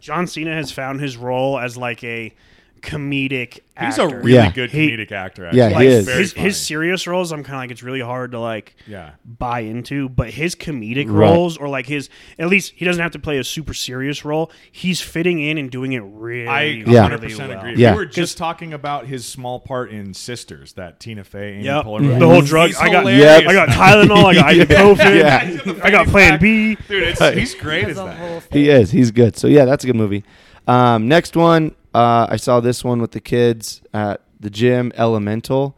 [0.00, 2.34] John Cena has found his role as like a
[2.82, 3.60] comedic.
[3.80, 4.52] He's a really Yeah.
[4.52, 5.48] good He- comedic actor.
[5.52, 5.84] Yeah, actually.
[5.86, 6.04] he He's is.
[6.06, 6.46] very his, funny.
[6.46, 7.32] his serious roles.
[7.32, 9.10] I'm kind of like it's really hard to like yeah.
[9.24, 11.28] buy into, but his comedic Right.
[11.30, 14.50] roles or like his at least he doesn't have to play a super serious role.
[14.70, 17.08] He's fitting in and doing it really, I Yeah.
[17.08, 17.58] 100% really well.
[17.72, 17.74] agree.
[17.76, 17.92] Yeah.
[17.92, 21.84] We were just talking about his small part in Sisters, that Tina Fey, Amy Yep.
[21.86, 22.18] Poehler movie.
[22.20, 22.72] The whole drug.
[22.78, 23.06] I got.
[23.06, 23.48] hilarious.
[23.48, 24.24] I got Tylenol.
[24.26, 25.18] I got ibuprofen.
[25.18, 25.44] Yeah.
[25.46, 26.38] He's got the I got Plan.
[26.40, 26.76] B.
[26.88, 28.16] Dude, it's, he's great as As a that.
[28.18, 28.58] whole thing.
[28.64, 28.90] He is.
[28.90, 29.36] He's good.
[29.36, 30.24] So yeah, that's a good movie.
[30.66, 34.92] Um, next one, uh, I saw this one with the kids at the gym.
[34.96, 35.76] Elemental.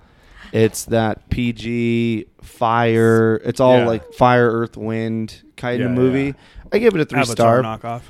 [0.52, 3.40] It's that PG fire.
[3.44, 3.86] It's all Yeah.
[3.86, 6.26] like fire, earth, wind kind Yeah, of movie.
[6.26, 6.32] yeah.
[6.72, 7.78] I give it a three Avatar star.
[7.78, 8.02] knockoff.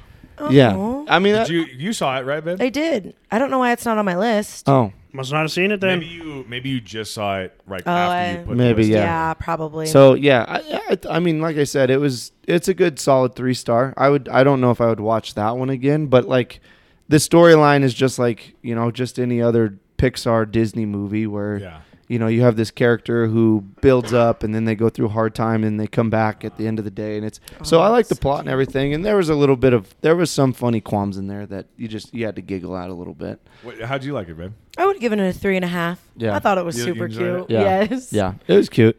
[0.51, 1.05] Yeah, Aw.
[1.09, 2.61] I mean, Did that, you you saw it right, babe?
[2.61, 3.15] I did.
[3.31, 4.69] I don't know why it's not on my list.
[4.69, 6.01] oh, Must not have seen it then.
[6.01, 8.79] Maybe you maybe you just saw it right Oh, after I- you put Maybe, the
[8.81, 8.99] list yeah.
[9.05, 9.35] yeah.
[9.35, 9.87] probably.
[9.87, 10.45] so yeah.
[10.47, 12.33] I, I, I mean, like I said, it was.
[12.49, 13.95] It's a good, solid three star.
[13.97, 14.29] I would.
[14.29, 16.61] I don't know if I would watch that one again, but like,
[17.09, 21.59] the storyline is just like you know, just any other Pixar Disney movie where.
[21.59, 21.81] Yeah.
[22.09, 25.11] You know you have this character who builds up and then they go through a
[25.11, 27.81] hard time and they come back at the end of the day and it's so
[27.81, 30.15] i like the Oh, plot and everything and there was a little bit of there
[30.17, 32.95] was some funny qualms in there that you just you had to giggle at a
[32.95, 34.53] little bit What, how'd you like it, babe?
[34.77, 36.01] I would have given it a three and a half.
[36.17, 36.35] Yeah.
[36.35, 37.51] I thought it was You- you super enjoyed cute.
[37.51, 37.87] Yeah.
[37.91, 38.13] Yes.
[38.13, 38.97] yeah it was cute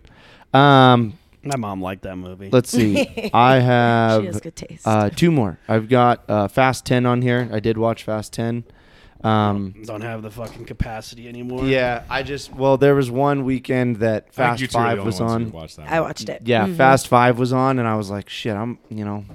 [0.53, 2.49] um My mom liked that movie.
[2.51, 2.97] let's see
[3.33, 4.87] i She has have good taste.
[4.87, 8.63] uh two more i've got uh fast 10 on here i did watch fast 10
[9.25, 11.65] um Don't have the fucking capacity anymore.
[11.65, 14.99] yeah i just well there was one weekend that fast you two are the 5
[14.99, 16.09] only was ones who on watched that I one.
[16.09, 16.41] watched it.
[16.45, 16.75] Yeah, Mhm.
[16.77, 19.25] Fast Five was on, and I was like, shit, I'm, you know.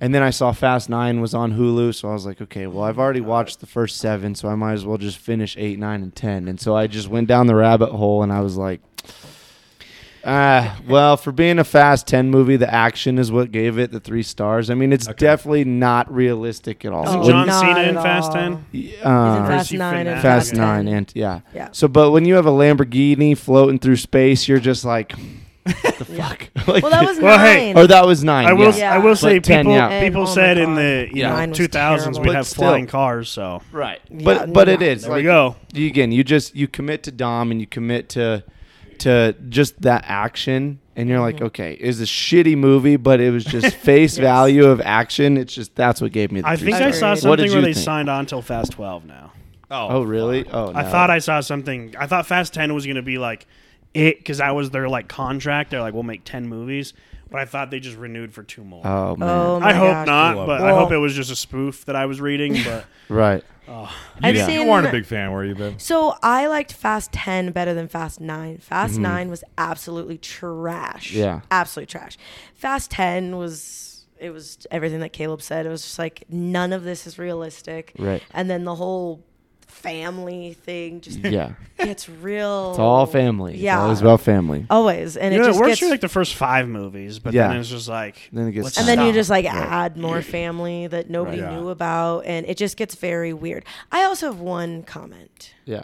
[0.00, 2.84] And then I saw Fast Nine was on Hulu, so I was like, okay, well,
[2.84, 6.02] I've already watched the first seven, so I might as well just finish eight, nine,
[6.02, 6.48] and ten.
[6.48, 8.80] And so I just went down the rabbit hole, and I was like,
[10.22, 14.00] Uh, well, for being a Fast 10 movie, the action is what gave it the
[14.00, 14.68] three stars.
[14.70, 15.16] I mean, it's Okay.
[15.18, 17.04] definitely not realistic at all.
[17.08, 18.34] Isn't Oh, John not Cena in Fast all.
[18.36, 18.52] 10?
[18.52, 20.58] Uh, He's in Or is Fast Nine and Fast Fast 10.
[20.60, 21.40] 9 and yeah.
[21.54, 21.68] Yeah.
[21.72, 25.12] So, but when you have a Lamborghini floating through space, you're just like,
[25.64, 26.28] what the Yeah.
[26.28, 26.50] fuck?
[26.68, 27.82] Like, Well, that was Well, hey, nine.
[27.82, 28.46] or that was 9.
[28.46, 28.74] I will.
[28.74, 28.94] yeah.
[28.94, 29.72] I will say But 10, people.
[29.74, 30.00] yeah.
[30.02, 32.64] People And, oh said my in the God, you know 2000s we'd have still.
[32.68, 33.28] flying cars.
[33.30, 34.00] So Right.
[34.10, 34.86] Yeah, But but it no.
[34.86, 35.56] is there like we go.
[35.72, 38.44] you, again, you just you commit to Dom and you commit to
[39.00, 41.24] to just that action and you're Mm-hmm.
[41.38, 45.36] like, okay, it's a shitty movie, but it was just face value of action.
[45.36, 47.72] It's just that's what gave me the I three think I saw something where they
[47.72, 47.84] think?
[47.84, 49.32] signed on till Fast 12 now.
[49.70, 50.46] Oh, oh really?
[50.50, 51.94] Oh, I thought I saw something.
[51.98, 53.46] I thought Fast 10 was going to be like
[53.94, 55.70] it because that was their like contract.
[55.70, 56.92] They're like, we'll make 10 movies.
[57.30, 58.84] But I thought they just renewed for two more.
[58.86, 59.28] Oh man.
[59.28, 60.06] Oh my I hope gosh.
[60.06, 60.46] not, Cool.
[60.46, 62.56] but I hope it was just a spoof that I was reading.
[62.64, 63.44] But Right.
[63.68, 63.74] You,
[64.20, 65.78] I've didn't- you weren't a big fan, were you, Ben?
[65.78, 68.58] So I liked Fast 10 better than Fast 9.
[68.58, 69.02] Fast Mm-hmm.
[69.02, 71.12] 9 was absolutely trash.
[71.12, 71.42] Yeah.
[71.52, 72.16] Absolutely trash.
[72.56, 75.66] Fast 10 was it was everything that Caleb said.
[75.66, 77.92] It was just like none of this is realistic.
[77.98, 78.22] Right.
[78.32, 79.24] And then the whole
[79.70, 81.52] family thing just Yeah.
[81.78, 82.70] it's real.
[82.70, 83.56] It's all family.
[83.56, 83.76] Yeah.
[83.76, 84.66] It's always about family.
[84.68, 85.16] Always.
[85.16, 87.32] And you it know, it just works gets for like the first five movies, but
[87.32, 87.48] Yeah.
[87.48, 89.54] then it's just like Then it gets let's and then you just like Right.
[89.54, 91.50] add more family that nobody Right.
[91.52, 91.58] Yeah.
[91.60, 93.64] knew about and it just gets very weird.
[93.90, 95.54] I also have one comment.
[95.64, 95.82] Yeah.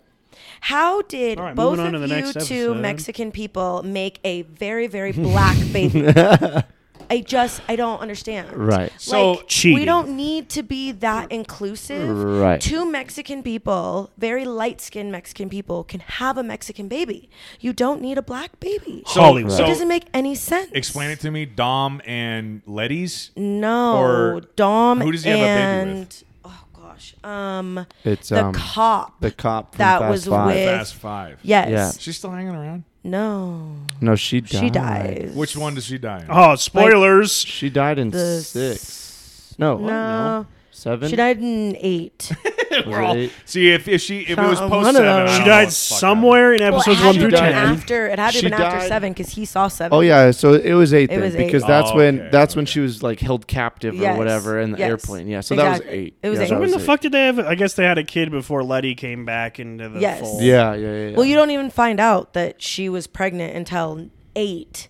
[0.60, 2.76] How did All right, both of you two episode.
[2.80, 6.02] Mexican people make a very, very black baby?
[7.10, 8.52] I just, I don't understand.
[8.56, 8.92] Right.
[8.98, 12.08] So, like, we don't need to be that inclusive.
[12.08, 12.60] Right.
[12.60, 17.28] Two Mexican people, very light skinned Mexican people, can have a Mexican baby.
[17.60, 19.02] You don't need a black baby.
[19.06, 19.52] So, Hollywood.
[19.60, 20.70] it doesn't make any sense.
[20.72, 21.44] explain it to me.
[21.46, 23.30] Dom and Letty's.
[23.36, 26.24] No, Or Dom who does he have a baby and with?
[26.44, 29.20] oh gosh, um, It's the um cop.
[29.20, 30.46] the cop from that Fast was Five.
[30.46, 31.38] with- Fast Five.
[31.42, 31.68] yes.
[31.70, 31.90] Yeah.
[31.98, 32.84] She's still hanging around.
[33.10, 34.60] No, No, she died.
[34.60, 35.32] she dies.
[35.34, 36.26] Which one does she die in?
[36.28, 37.32] Oh, spoilers!
[37.32, 39.54] She died in The six.
[39.58, 39.88] No, what?
[39.90, 40.40] No.
[40.42, 40.46] no.
[40.76, 41.08] Seven.
[41.08, 42.30] She died in eight.
[42.70, 43.32] Was it all- eight?
[43.46, 45.30] See, if, if she if it was Uh, post of seven, those.
[45.30, 47.20] She don't know died what the fuck somewhere in well, it episodes had one to
[47.20, 47.52] through been ten.
[47.54, 48.06] after.
[48.08, 49.96] It had to She have been after died- seven because he saw seven.
[49.96, 51.46] Oh yeah, so it was eight It then was eight.
[51.46, 54.72] because that's Oh, when okay, that's when she was like held captive or whatever in
[54.72, 54.88] the yes.
[54.90, 55.28] airplane.
[55.28, 55.98] Yeah, so that was Exactly.
[55.98, 56.14] eight.
[56.22, 56.48] It was yeah, eight.
[56.50, 57.38] That when the fuck did they have?
[57.38, 60.20] I guess they had a kid before Letty came back into the Yes.
[60.20, 60.42] fold.
[60.42, 61.08] Yeah, yeah, yeah.
[61.08, 61.16] yeah.
[61.16, 64.88] Well, you don't even find out that she was pregnant until eight,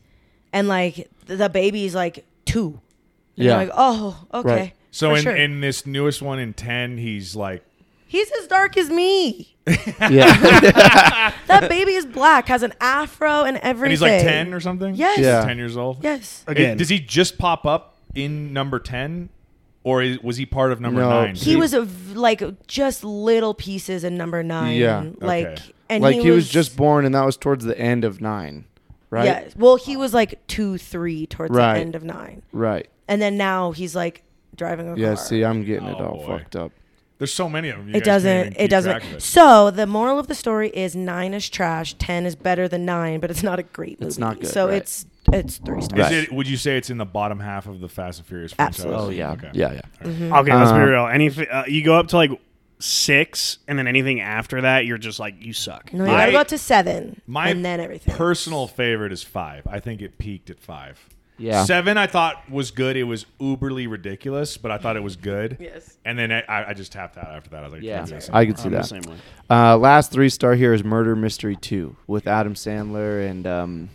[0.53, 2.81] and like the the baby's like two.
[3.37, 3.51] And Yeah.
[3.53, 4.49] You're like, oh, okay.
[4.57, 4.73] Right.
[4.97, 5.37] So for in, sure.
[5.37, 7.63] in this newest one in ten, he's like
[8.07, 9.55] he's as dark as me.
[9.67, 11.33] yeah.
[11.47, 13.85] That baby is black, has an afro and everything.
[13.85, 14.95] and he's like ten or something.
[14.95, 15.19] Yes.
[15.19, 15.45] Yeah.
[15.45, 16.03] ten years old.
[16.03, 16.45] Yes.
[16.47, 19.29] Again, It- does he just pop up in number ten,
[19.85, 21.35] or is, was he part of number No, nine?
[21.35, 24.77] He was a v- like just little pieces in number nine.
[24.77, 25.05] Yeah.
[25.21, 25.63] Like Okay.
[25.91, 28.65] and like he, he was just born, and that was towards the end of nine,
[29.11, 29.25] right?
[29.27, 29.49] Yeah.
[29.57, 31.75] Well, he was like two, three towards Right.
[31.75, 32.89] the end of nine, Right.
[33.09, 34.23] and then now he's like
[34.57, 35.15] driving a Yeah.
[35.15, 35.17] car.
[35.17, 36.39] See, I'm getting it Oh, all boy.
[36.39, 36.73] fucked up.
[37.19, 37.89] There's so many of them.
[37.89, 38.53] You it guys can't even doesn't.
[38.53, 39.03] keep It doesn't.
[39.17, 39.23] it.
[39.23, 43.21] So the moral of the story is nine is trash, ten is better than nine,
[43.21, 44.09] but it's not a great movie.
[44.09, 44.77] It's not good, So right.
[44.77, 45.99] it's it's three stars.
[45.99, 46.25] Is Right.
[46.25, 46.33] it?
[46.33, 48.85] Would you say it's in the bottom half of the Fast and Furious franchise?
[48.85, 49.17] Absolutely.
[49.23, 49.33] Oh yeah.
[49.33, 49.51] Okay.
[49.55, 49.81] Yeah, yeah.
[50.05, 50.33] Mm-hmm.
[50.35, 51.07] okay, let's be Uh, real.
[51.07, 52.31] Any uh, you go up to like
[52.79, 55.93] six, and then anything after that, you're just like you suck.
[55.95, 58.15] No, you My- gotta go up to seven, My and then everything.
[58.15, 59.67] personal favorite is five.
[59.67, 61.01] I think it peaked at five.
[61.39, 61.65] Yeah.
[61.65, 62.97] Seven, I thought was good.
[62.97, 65.59] It was uberly ridiculous, but I thought it was good.
[65.61, 65.99] Yes.
[66.05, 67.61] And then I, I just tapped out after that.
[67.61, 68.87] I was like, Yeah, "Can't do this I could see I'm the that.
[68.87, 69.17] same way.
[69.51, 73.91] Uh, last three star here is Murder Mystery Two with Adam Sandler and um.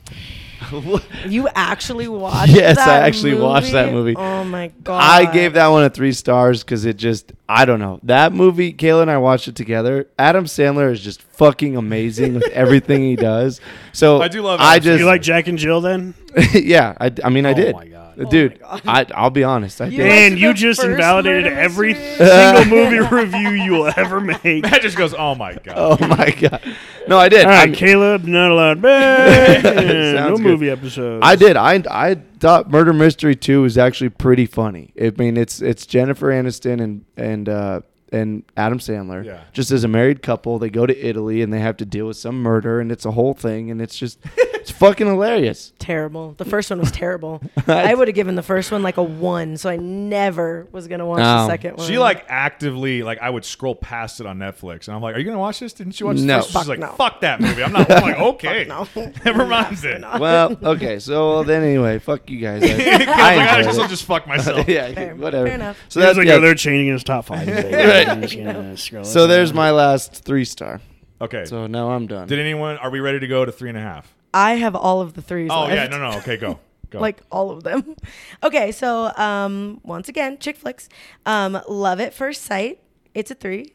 [1.27, 2.51] You actually watched?
[2.51, 4.15] Yes, I that actually watched that movie.
[4.15, 5.01] Oh my god!
[5.01, 8.73] I gave that one a three stars because it just I don't know that movie.
[8.73, 10.07] Kayla and I watched it together.
[10.17, 13.61] Adam Sandler is just fucking amazing with everything he does.
[13.93, 16.15] So I do love I just You like Jack and Jill then?
[16.53, 16.95] yeah.
[16.99, 17.75] I, I mean I Oh did.
[18.17, 18.27] My God.
[18.27, 18.61] Oh dude.
[18.61, 18.81] my God.
[18.85, 19.81] I I'll be honest.
[19.81, 20.03] I You did.
[20.03, 22.17] like And the you just first invalidated murder every mystery?
[22.27, 24.63] single movie review you will ever make.
[24.63, 25.73] That just goes, oh my god.
[25.77, 26.61] oh my god.
[27.07, 27.45] No, I did.
[27.45, 28.81] All I right, mean- Caleb, not allowed.
[28.81, 29.63] back.
[29.63, 30.47] no Sounds good.
[30.47, 31.21] movie episodes.
[31.25, 31.57] I did.
[31.57, 34.93] I I thought Murder Mystery Two was actually pretty funny.
[35.01, 37.81] I mean, it's it's Jennifer Aniston and and uh,
[38.11, 39.23] and Adam Sandler.
[39.25, 39.41] Yeah.
[39.53, 42.17] Just as a married couple, they go to Italy and they have to deal with
[42.17, 44.19] some murder, and it's a whole thing, and it's just
[44.61, 45.73] it's fucking hilarious.
[45.79, 46.33] Terrible.
[46.37, 47.41] The first one was terrible.
[47.67, 51.05] I would have given the first one like a one, so I never was gonna
[51.05, 51.47] watch the Oh.
[51.47, 51.87] second one.
[51.87, 55.19] She like actively like I would scroll past it on Netflix and I'm like, Are
[55.19, 55.73] you gonna watch this?
[55.73, 56.37] Didn't you watch No.
[56.37, 56.45] this?
[56.45, 56.87] She's Fuck like, no.
[56.93, 57.63] Fuck that movie.
[57.63, 58.65] I'm not I'm like, okay.
[58.67, 58.87] no.
[59.25, 60.05] Never mind then.
[60.19, 60.99] Well, okay.
[60.99, 62.63] So then anyway, fuck you guys.
[62.63, 63.81] I, I, I like, I enjoyed guess it.
[63.81, 64.67] I'll just fuck myself.
[64.67, 65.47] yeah, Fair- whatever.
[65.47, 65.77] fair enough.
[65.89, 67.47] So that's like, yeah, oh, they're changing his top five.
[67.47, 68.07] Right.
[68.07, 70.81] I'm just gonna scroll So there's my last three star.
[71.19, 71.45] Okay.
[71.45, 72.27] So now I'm done.
[72.27, 72.77] Did anyone?
[72.77, 74.11] Are we ready to go to three and a half?
[74.33, 75.49] I have all of the threes.
[75.51, 75.91] Oh yeah, left.
[75.91, 76.17] no, no.
[76.17, 76.59] Okay, go.
[76.89, 76.99] Go.
[76.99, 77.95] like all of them.
[78.43, 80.89] okay, so um, once again, chick flicks.
[81.25, 82.81] Um, love at first sight.
[83.13, 83.73] It's a three.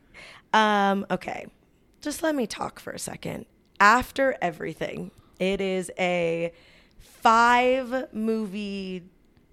[0.53, 1.47] Um, okay,
[2.03, 3.47] just let me talk for a second.
[3.81, 6.53] After everything, it is a
[6.99, 9.03] five movie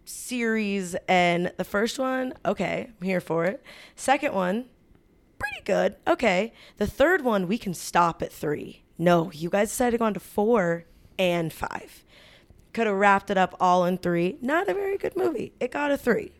[0.05, 3.63] series, and the first one, okay, I'm here for it.
[3.95, 4.65] Second one,
[5.39, 5.95] pretty good.
[6.07, 6.53] Okay.
[6.77, 8.83] The third one, we can stop at three.
[8.97, 10.85] No, you guys decided to go on to four
[11.17, 12.03] and five.
[12.73, 14.37] Could have wrapped it up all in three.
[14.41, 15.53] Not a very good movie.
[15.59, 16.31] It got a three.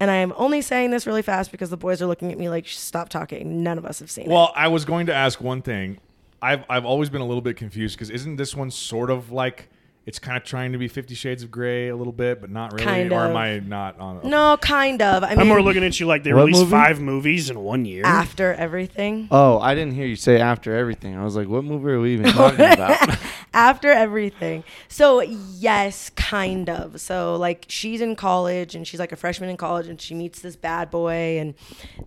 [0.00, 2.48] And I am only saying this really fast because the boys are looking at me
[2.48, 3.62] like, stop talking.
[3.62, 5.98] None of us have seen Well, I was going to ask one thing.
[6.42, 9.70] I've I've always been a little bit confused because isn't this one sort of like
[10.04, 12.72] it's kind of trying to be Fifty Shades of Grey a little bit, but not
[12.72, 12.84] really?
[12.84, 14.18] Kind or am I not on?
[14.18, 14.24] it.
[14.24, 15.24] No, kind of.
[15.24, 16.70] I mean, I'm more looking at you like they What released movie?
[16.72, 18.04] five movies in one year.
[18.04, 19.28] after everything.
[19.30, 21.16] Oh, I didn't hear you say after everything.
[21.16, 23.18] I was like, what movie are we even talking about?
[23.54, 24.64] After everything.
[24.88, 27.00] So yes, kind of.
[27.00, 30.40] So like she's in college and she's like a freshman in college and she meets
[30.40, 31.54] this bad boy and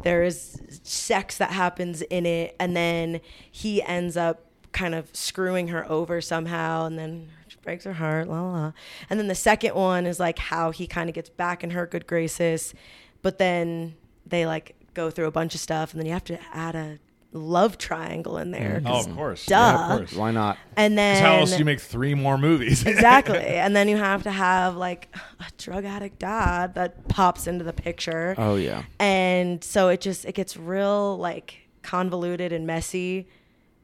[0.04, 4.44] there is sex that happens in it and then he ends up
[4.74, 8.52] kind of screwing her over somehow and then she breaks her heart, la la.
[8.52, 8.72] la.
[9.10, 11.88] And then the second one is like how he kind of gets back in her
[11.88, 12.74] good graces,
[13.22, 13.96] but then
[14.26, 17.00] they like go through a bunch of stuff and then you have to add a
[17.34, 18.80] love triangle in there.
[18.84, 18.88] Mm.
[18.90, 19.46] Oh, 'cause of course.
[19.46, 19.56] Duh.
[19.56, 20.14] Yeah, of course.
[20.14, 20.58] Why not?
[20.76, 22.86] And then how else do you make three more movies?
[22.86, 23.38] exactly.
[23.40, 27.74] And then you have to have like a drug addict dad that pops into the
[27.74, 28.34] picture.
[28.38, 28.84] Oh yeah.
[29.00, 33.28] And so it just it gets real like convoluted and messy.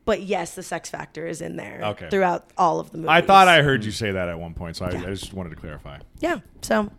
[0.05, 2.09] But yes, the sex factor is in there Okay.
[2.09, 3.09] throughout all of the movies.
[3.09, 5.51] I thought I heard you say that at one point, so I, I just wanted
[5.51, 5.99] to clarify.
[6.19, 6.39] Yeah.
[6.61, 6.91] So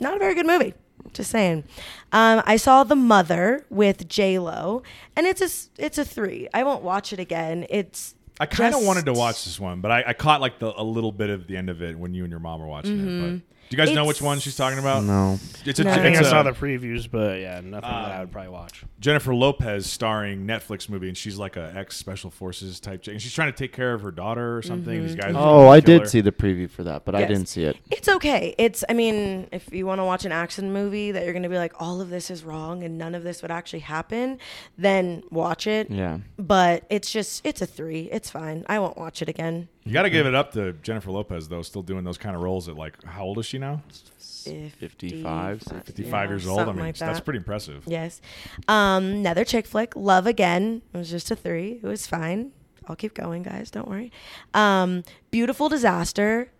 [0.00, 0.72] not a very good movie.
[1.16, 1.64] Just saying.
[2.12, 4.82] Um, I saw The Mother with J Lo,
[5.16, 6.46] and it's a it's a three.
[6.52, 7.66] I won't watch it again.
[7.70, 10.78] It's I kind of wanted to watch this one, but I, I caught like the,
[10.78, 13.00] a little bit of the end of it when you and your mom were watching
[13.00, 13.40] it.
[13.40, 15.04] But do you guys know which one she's talking about?
[15.04, 15.38] No.
[15.64, 15.90] It's a, No.
[15.92, 18.32] I think I it's saw a the previews, but yeah, nothing that I Um, would
[18.32, 18.84] probably watch.
[19.00, 23.20] Jennifer Lopez starring Netflix movie, and she's like a ex special forces type chick, and
[23.22, 25.02] she's trying to take care of her daughter or something.
[25.06, 25.34] These guys.
[25.34, 26.08] are Oh, trying I kill did her.
[26.08, 27.28] see the preview for that, but I Yes.
[27.28, 27.76] didn't see it.
[27.90, 28.54] It's okay.
[28.58, 31.48] It's I mean, if you want to watch an action movie that you're going to
[31.48, 34.38] be like all of this is wrong and none of this would actually happen,
[34.78, 35.90] then watch it.
[35.90, 36.18] Yeah.
[36.38, 38.08] But it's just it's a 3.
[38.12, 38.64] It's fine.
[38.68, 39.68] I won't watch it again.
[39.86, 42.42] You got to give it up to Jennifer Lopez though, still doing those kind of
[42.42, 43.82] roles at like how old is she now?
[44.18, 46.60] 55, 55 years old.
[46.60, 47.84] I mean, like that's pretty impressive.
[47.86, 48.20] Yes.
[48.68, 50.82] Um, another chick flick, Love Again.
[50.92, 51.80] It was just a 3.
[51.82, 52.52] It was fine.
[52.86, 53.70] I'll keep going, guys.
[53.70, 54.12] Don't worry.
[54.54, 56.50] Um, Beautiful Disaster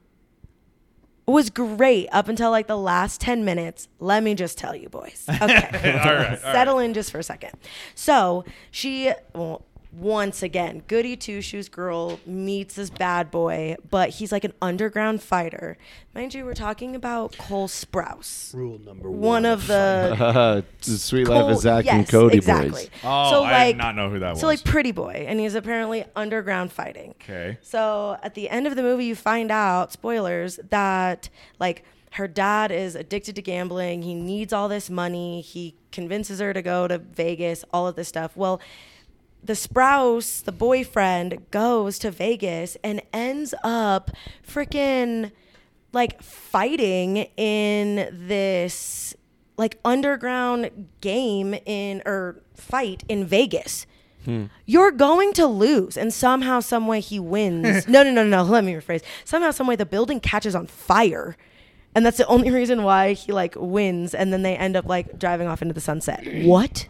[1.27, 3.89] was great up until like the last 10 minutes.
[3.99, 5.25] Let me just tell you, boys.
[5.29, 5.41] Okay.
[5.43, 6.41] all right, all right.
[6.41, 7.53] Settle in just for a second.
[7.95, 9.65] So she, well,
[9.99, 15.23] once again, goody two shoes girl meets this bad boy, but he's like an underground
[15.23, 15.79] fighter.
[16.15, 19.21] Mind you, we're talking about Cole Sprouse, Rule number one.
[19.21, 22.71] one of the it's the Suite Life Cole- of Zack and Cody exactly.
[22.71, 22.91] boys.
[23.05, 24.41] Oh, so I like, did not know who that was.
[24.41, 27.15] So like pretty boy, and he's apparently underground fighting.
[27.23, 27.59] okay.
[27.63, 31.29] So at the end of the movie, you find out, spoilers, that
[31.59, 34.03] like her dad is addicted to gambling.
[34.03, 35.41] He needs all this money.
[35.43, 38.37] He convinces her to go to Vegas, all of this stuff.
[38.37, 38.61] Well,
[39.47, 44.11] the Sprouse, the boyfriend, goes to Vegas and ends up
[44.47, 45.33] freaking
[45.93, 49.15] like fighting in this
[49.57, 53.87] like underground game in or fight in Vegas.
[54.25, 54.47] Hmm.
[54.67, 57.87] You're going to lose, and somehow, some way, he wins.
[57.89, 58.43] no, no, no, no.
[58.43, 59.03] Let me rephrase.
[59.25, 61.37] Somehow, some way, the building catches on fire,
[61.95, 64.15] and that's the only reason why he like wins.
[64.15, 66.27] And then they end up like driving off into the sunset.
[66.45, 66.89] What?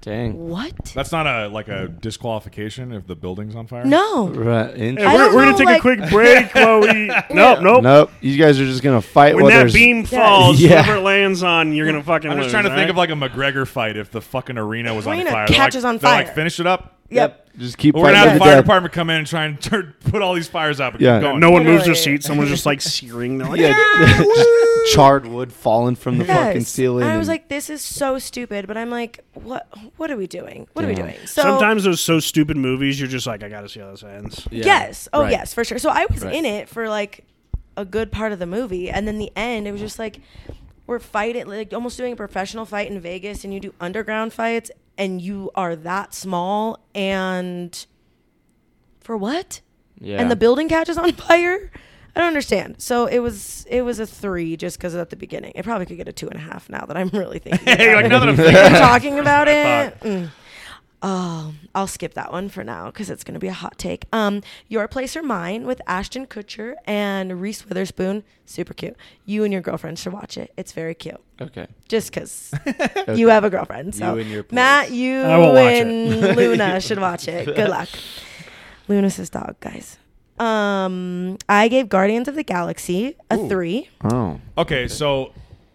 [0.00, 0.48] Dang.
[0.48, 0.74] What?
[0.94, 3.84] That's not a like a disqualification if the building's on fire.
[3.84, 4.28] No.
[4.28, 4.76] Right.
[4.76, 7.06] Hey, I we're don't we're know, gonna take like- a quick break, Chloe.
[7.34, 7.82] nope, nope.
[7.82, 8.10] Nope.
[8.20, 10.82] You guys are just gonna fight When while that there's beam falls, Yeah.
[10.82, 12.30] whoever it lands on, you're gonna fucking.
[12.30, 14.94] I'm just lose, trying to think of like a McGregor fight if the fucking arena
[14.94, 15.46] was Arena on fire.
[15.48, 16.34] They're catches like, on they're like, fire.
[16.34, 16.94] finish it up.
[17.10, 17.56] Yep.
[17.58, 18.64] Just keep We're gonna fighting have to the fire death.
[18.64, 20.92] department come in and try and turn, put all these fires out.
[20.92, 21.16] But Yeah.
[21.18, 21.40] keep going.
[21.40, 22.18] no one moves their Literally.
[22.18, 22.24] seat.
[22.24, 23.38] Someone's just like searing.
[23.38, 26.68] They're like, Yeah, just charred wood falling from the fucking Yes.
[26.68, 27.04] ceiling.
[27.04, 28.66] I was like, this is so stupid.
[28.66, 29.68] But I'm like, what?
[29.96, 30.66] What are we doing?
[30.72, 31.14] What are we doing?
[31.26, 34.46] So Sometimes those so stupid movies, you're just like, I gotta see how this ends.
[34.50, 34.64] Yeah.
[34.66, 35.08] Yes.
[35.12, 35.30] Oh, Right.
[35.32, 35.78] yes, for sure.
[35.78, 36.34] So I was Right.
[36.34, 37.24] in it for like
[37.76, 40.20] a good part of the movie, and then the end, it was just like
[40.86, 44.70] we're fighting, like almost doing a professional fight in Vegas, and you do underground fights,
[44.96, 47.86] and you are that small, and
[49.00, 49.60] for what?
[50.00, 50.20] Yeah.
[50.20, 51.70] And the building catches on fire.
[52.18, 52.74] I don't understand.
[52.82, 55.52] So it was it was a three just because at the beginning.
[55.54, 57.64] It probably could get a two and a half now that I'm really thinking.
[57.76, 60.00] Hey, about like now that I'm I'm thinking, talking about it.
[60.00, 60.30] Mm.
[61.00, 64.06] Oh, I'll skip that one for now because it's going to be a hot take.
[64.12, 68.96] Um, Your Place or Mine with Ashton Kutcher and Reese Witherspoon, super cute.
[69.24, 70.52] You and your girlfriend should watch it.
[70.56, 71.20] It's very cute.
[71.40, 71.68] Okay.
[71.86, 72.52] Just because
[73.14, 73.94] you have a girlfriend.
[73.94, 74.56] So You and your place.
[74.56, 75.86] Matt, you I it.
[75.86, 77.46] and Luna should watch it.
[77.46, 77.88] Good luck.
[78.88, 79.98] Luna's his dog, guys.
[80.40, 83.48] Um, I gave Guardians of the Galaxy a Ooh.
[83.48, 83.88] three.
[84.04, 84.40] Oh.
[84.56, 85.32] Okay, so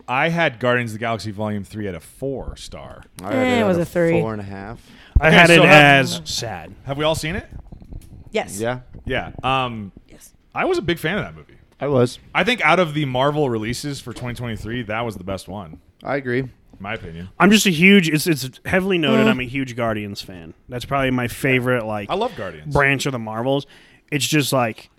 [0.08, 3.04] I had Guardians of the Galaxy Volume Three at a four star.
[3.22, 4.20] I Eh, had it at was a three.
[4.20, 4.80] Four and a half.
[5.22, 6.74] I Okay, had so it have- as sad.
[6.86, 7.48] Have we all seen it?
[8.32, 8.60] Yes.
[8.60, 9.32] Yeah, Yeah.
[9.44, 10.34] Um, Yes.
[10.56, 11.54] I was a big fan of that movie.
[11.80, 12.18] I was.
[12.34, 16.16] I think out of the Marvel releases for 2023, that was the best one, I
[16.16, 16.40] agree.
[16.40, 17.30] in my opinion.
[17.40, 18.10] I'm just a huge.
[18.10, 19.28] It's it's heavily noted.
[19.28, 19.30] Mm.
[19.32, 20.54] I'm a huge Guardians fan.
[20.70, 22.74] That's probably my favorite like I love Guardians.
[22.74, 23.68] branch of the Marvels.
[24.14, 24.90] It's just like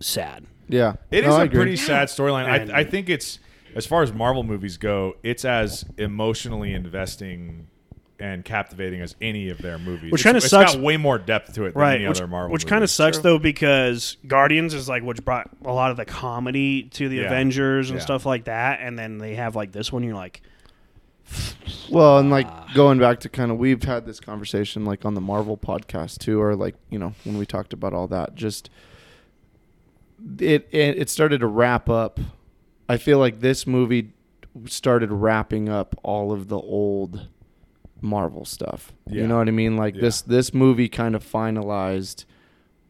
[0.00, 0.44] sad.
[0.68, 0.94] Yeah.
[1.10, 1.56] It No, is I a agree.
[1.60, 2.46] pretty sad storyline.
[2.48, 3.38] And- I, I think it's
[3.74, 7.66] as far as Marvel movies go, it's as emotionally investing
[8.18, 10.12] and captivating as any of their movies.
[10.12, 12.18] Which It's- kinda it's sucks- got way more depth to it than right any which,
[12.18, 12.52] other Marvel.
[12.52, 12.90] which kind of movies.
[12.92, 13.22] sucks True.
[13.22, 17.26] though because guardians is like which brought a lot of the comedy to the Yeah.
[17.26, 18.04] avengers and Yeah.
[18.04, 20.42] stuff like that and then they have like this one you're like
[21.90, 25.20] Well, and like going back to kind of we've had this conversation like on the
[25.20, 28.34] Marvel podcast too, or like you know when we talked about all that.
[28.34, 28.70] Just
[30.38, 32.20] it it, it started to wrap up.
[32.88, 34.12] I feel like this movie
[34.66, 37.28] started wrapping up all of the old
[38.00, 38.92] Marvel stuff.
[39.06, 39.22] Yeah.
[39.22, 39.76] You know what I mean?
[39.76, 40.02] Like Yeah.
[40.02, 42.24] this this movie kind of finalized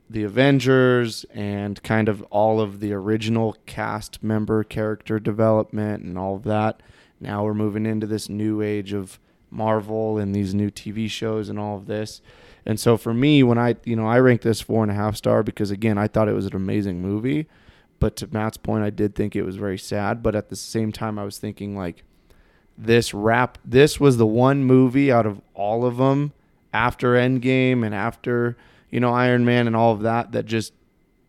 [0.09, 6.35] the Avengers and kind of all of the original cast member character development and all
[6.37, 6.83] of that.
[7.21, 9.19] Now we're moving into this new age of
[9.51, 12.23] Marvel and these new TV shows and all of this.
[12.65, 15.17] And so for me, when I, you know, I ranked this four and a half
[15.17, 17.47] star because again, I thought it was an amazing movie.
[17.99, 20.23] But to Matt's point, I did think it was very sad.
[20.23, 22.05] But at the same time, I was thinking like,
[22.79, 26.33] this rap, this was the one movie out of all of them
[26.73, 28.57] after Endgame and after,
[28.91, 30.73] you know, Iron Man and all of that, that just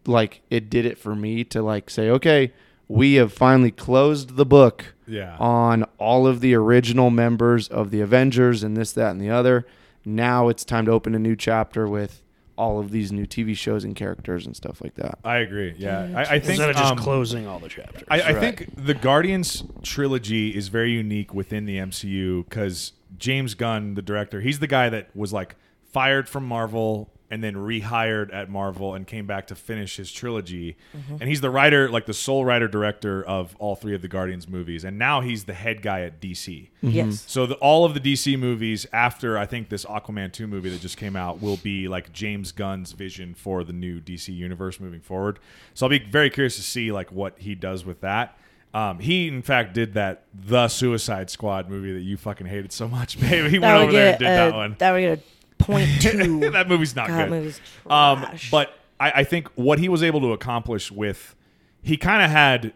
[0.05, 2.53] like it did it for me to like say, okay,
[2.91, 5.35] we have finally closed the book Yeah.
[5.39, 9.65] on all of the original members of the Avengers and this, that, and the other.
[10.05, 12.21] Now it's time to open a new chapter with
[12.57, 15.17] all of these new TV shows and characters and stuff like that.
[15.23, 15.73] I agree.
[15.77, 18.39] Yeah, I, I think instead of just um, closing all the chapters I, I Right.
[18.39, 24.41] think the Guardians trilogy is very unique within the MCU because James Gunn, the director,
[24.41, 25.55] he's the guy that was like
[25.91, 30.75] fired from Marvel and then rehired at Marvel and came back to finish his trilogy.
[31.09, 34.47] And he's the writer, like the sole writer director of all three of the Guardians
[34.47, 34.83] movies.
[34.83, 36.67] And now he's the head guy at DC.
[36.81, 37.23] Yes.
[37.27, 40.81] So the, all of the DC movies after I think this Aquaman 2 movie that
[40.81, 44.99] just came out will be like James Gunn's vision for the new DC universe moving
[45.01, 45.39] forward.
[45.73, 48.37] So I'll be very curious to see like what he does with that.
[48.73, 52.87] Um, he in fact did that the Suicide Squad movie that you fucking hated so
[52.87, 53.49] much, babe.
[53.49, 54.75] He went That over would there and did a, that one.
[54.79, 55.21] that would get a
[55.61, 56.49] point two.
[56.51, 57.25] that movie's not God, good.
[57.25, 61.35] that movie's Um, but I, I think what he was able to accomplish with,
[61.81, 62.73] he kind of had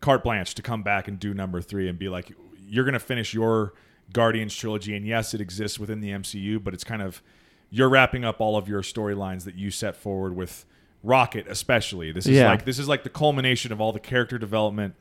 [0.00, 2.32] carte blanche to come back and do number three and be like,
[2.68, 3.74] you're going to finish your
[4.12, 7.22] Guardians trilogy, and yes, it exists within the MCU, but it's kind of
[7.70, 10.66] you're wrapping up all of your storylines that you set forward with
[11.02, 12.12] Rocket, especially.
[12.12, 12.48] This is Yeah.
[12.50, 14.94] like this is like the culmination of all the character development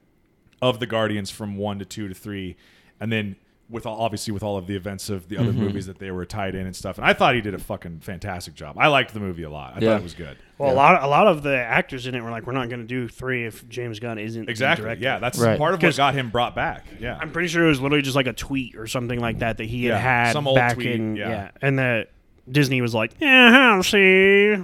[0.61, 2.55] of the Guardians from one to two to three,
[2.99, 3.35] and then
[3.71, 5.61] with all, obviously with all of the events of the other mm-hmm.
[5.61, 6.97] movies that they were tied in and stuff.
[6.97, 8.75] And I thought he did a fucking fantastic job.
[8.77, 9.73] I liked the movie a lot.
[9.75, 9.91] I Yeah.
[9.91, 10.37] thought it was good.
[10.57, 12.81] well a lot a lot of the actors in it were like we're not going
[12.81, 14.83] to do three if James Gunn isn't the Exactly.
[14.83, 15.03] director.
[15.03, 15.57] Yeah, that's Right.
[15.57, 16.85] part of what 'Cause- got him brought back.
[16.99, 17.17] Yeah.
[17.19, 19.65] I'm pretty sure it was literally just like a tweet or something like that that
[19.65, 21.49] he had Yeah, had some old back tweet, in yeah.
[21.61, 22.09] and that
[22.49, 24.57] Disney was like, yeah, see,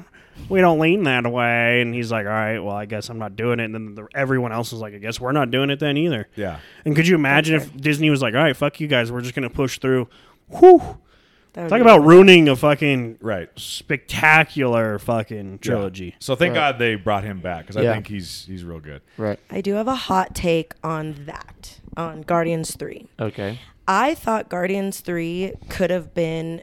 [0.49, 3.35] we don't lean that way, and he's like, all right, well, I guess I'm not
[3.35, 5.79] doing it, and then the, everyone else is like, I guess we're not doing it
[5.79, 6.27] then either.
[6.35, 6.59] yeah.
[6.85, 9.35] And could you imagine if Disney was like, all right, fuck you guys, we're just
[9.35, 10.07] gonna push through?
[10.49, 10.97] Whew.
[11.53, 13.49] Talk be- about ruining a fucking Right.
[13.57, 16.15] spectacular fucking trilogy.
[16.19, 16.71] So thank Right.
[16.71, 19.01] God they brought him back because I think he's he's real good.
[19.17, 19.39] Right.
[19.49, 23.07] I do have a hot take on that on Guardians three.
[23.19, 23.59] Okay.
[23.87, 26.61] I thought Guardians 3 could have been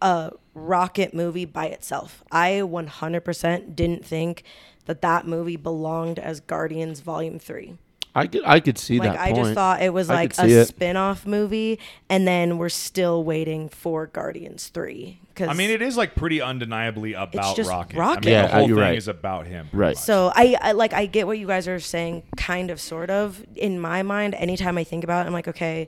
[0.00, 2.22] a rocket movie by itself.
[2.32, 4.42] I 100% didn't think
[4.86, 7.74] that that movie belonged as Guardians Volume 3.
[8.12, 9.36] I could I could see Like that I point.
[9.44, 10.64] just thought it was I like a it.
[10.66, 11.78] spin-off movie
[12.08, 16.40] and then we're still waiting for Guardians 3 cuz I mean, it is like pretty
[16.42, 17.96] undeniably about just Rocket.
[17.96, 18.26] Rocket.
[18.26, 18.98] I mean, Yeah, the whole thing right.
[18.98, 19.68] is about him.
[19.72, 19.90] Right.
[19.90, 19.98] much.
[19.98, 23.44] So I, I like I get what you guys are saying, kind of, sort of.
[23.54, 25.86] In my mind, anytime I think about it, I'm like, okay,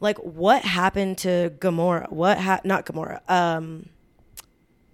[0.00, 2.10] like what happened to Gamora?
[2.10, 3.20] What ha- not Gamora?
[3.30, 3.88] Um,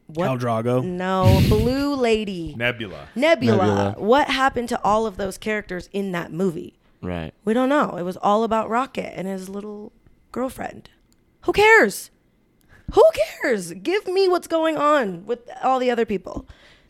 [0.07, 0.29] what?
[0.29, 0.85] Khal Drago.
[0.85, 3.09] No, Blue Lady, Nebula.
[3.15, 3.57] Nebula.
[3.57, 3.95] Nebula.
[3.99, 6.75] What happened to all of those characters in that movie?
[7.03, 7.33] right.
[7.45, 7.97] We don't know.
[7.97, 9.93] It was all about Rocket and his little
[10.33, 10.91] girlfriend.
[11.43, 12.11] Who cares?
[12.93, 13.03] Who
[13.41, 13.73] cares?
[13.73, 16.47] Give me what's going on with all the other people.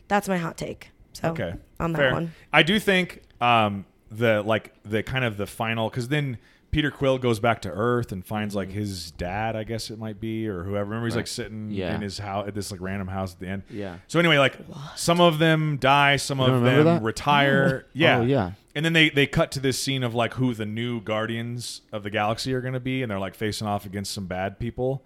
[0.09, 0.89] That's my hot take.
[1.13, 2.11] So Okay, on that fair.
[2.13, 2.33] one.
[2.51, 6.37] I do think um, the like the kind of the final because then
[6.71, 10.19] Peter Quill goes back to Earth and finds like his dad, I guess it might
[10.19, 10.85] be, or whoever.
[10.89, 11.93] Remember, he's like sitting Yeah.
[11.95, 13.63] in his house at this like random house at the end.
[13.69, 13.97] Yeah.
[14.07, 14.57] So anyway, like
[14.95, 17.01] some of them die, some of don't them that?
[17.03, 17.85] retire.
[17.93, 18.51] Yeah, Oh, yeah.
[18.73, 22.03] And then they they cut to this scene of like who the new Guardians of
[22.03, 25.03] the Galaxy are going to be, and they're like facing off against some bad people.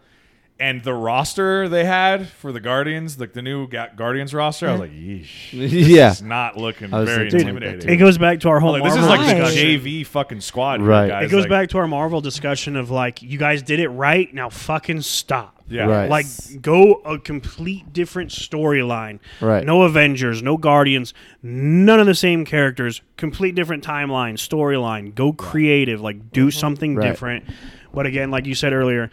[0.58, 4.72] And the roster they had for the Guardians, like the new Ga- Guardians roster, I
[4.72, 5.50] was like, yeesh.
[5.52, 6.12] yeah.
[6.12, 7.90] It's not looking I was very like that intimidating.
[7.90, 9.82] It goes back to our whole like, this is Marvel like the discussion.
[9.82, 11.10] JV fucking squad, here, Right.
[11.10, 11.26] guys.
[11.26, 14.34] It goes Like, back to our Marvel discussion of like, you guys did it right.
[14.34, 15.62] Now fucking stop.
[15.68, 15.88] Yeah.
[15.88, 16.10] Right.
[16.10, 16.26] Like,
[16.62, 19.20] go a complete different storyline.
[19.42, 19.66] Right.
[19.66, 23.02] No Avengers, no Guardians, none of the same characters.
[23.18, 25.14] Complete different timeline, storyline.
[25.16, 26.00] Go creative.
[26.00, 26.58] Like, do mm-hmm.
[26.58, 27.08] something Right.
[27.08, 27.46] different.
[27.94, 29.10] But again, like you said earlier,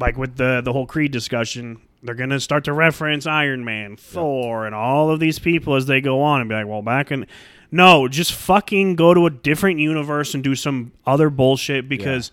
[0.00, 4.66] like with the the whole Creed discussion, they're gonna start to reference Iron Man, Thor,
[4.66, 7.26] and all of these people as they go on, and be like, well, back in.
[7.70, 12.32] No, just fucking go to a different universe and do some other bullshit because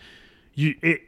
[0.53, 1.01] you it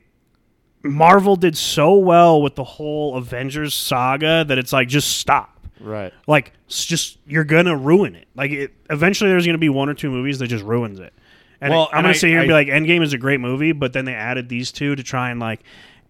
[0.83, 5.67] Marvel did so well with the whole Avengers saga that it's like just stop.
[5.79, 6.13] Right.
[6.27, 8.27] Like it's just you're gonna ruin it.
[8.35, 11.13] Like it, eventually there's gonna be one or two movies that just ruins it.
[11.61, 13.71] And Well, I'm gonna I- sit here and be like, Endgame is a great movie,
[13.71, 15.61] but then they added these two to try and like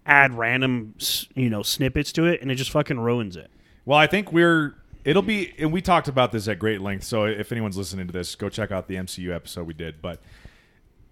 [0.08, 0.96] add random
[1.36, 3.52] you know snippets to it, and it just fucking ruins it.
[3.86, 4.76] Well, I think we're.
[5.06, 7.06] It'll be, and we talked about this at great length.
[7.06, 10.02] So if anyone's listening to this, go check out the MCU episode we did.
[10.02, 10.22] But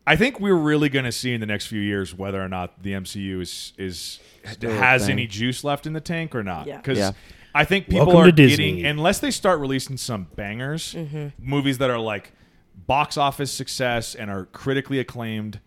[0.06, 2.84] I think we're really going to see in the next few years whether or not
[2.84, 4.20] the MCU is is
[4.52, 6.66] Still has any juice left in the tank or not.
[6.66, 7.12] Because Yeah.
[7.54, 8.74] I think people Welcome are to Disney.
[8.74, 11.28] getting unless they start releasing some bangers, mm-hmm.
[11.40, 12.34] movies that are like
[12.86, 15.62] box office success and are critically acclaimed.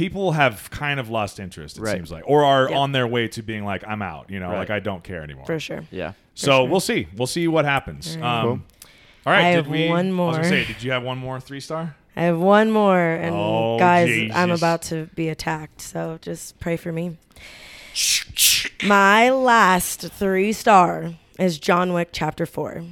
[0.00, 1.94] People have kind of lost interest, it Right.
[1.94, 2.78] seems like, or are Yeah.
[2.78, 4.58] on their way to being like, "I'm out," you know, Right.
[4.60, 5.44] like I don't care anymore.
[5.44, 5.84] For sure.
[5.90, 6.12] Yeah.
[6.34, 6.68] So sure.
[6.68, 7.06] we'll see.
[7.14, 8.16] We'll see what happens.
[8.16, 8.60] Um, Cool.
[9.26, 9.44] All right.
[9.44, 10.32] I did have we, one I was more.
[10.32, 11.96] gonna say, did you have one more three star?
[12.16, 14.60] I have one more, and Oh, guys, I'm Jesus.
[14.60, 17.18] about to be attacked, so just pray for me.
[18.82, 22.84] My last three star is John Wick Chapter Four.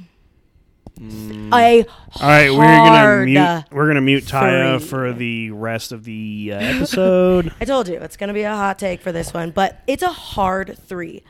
[0.99, 1.53] Mm.
[1.53, 3.63] A All right, we're gonna mute.
[3.71, 4.87] We're gonna mute Tya three.
[4.87, 7.53] for the rest of the uh, episode.
[7.61, 10.09] I told you it's gonna be a hot take for this one, but it's a
[10.09, 11.23] hard three.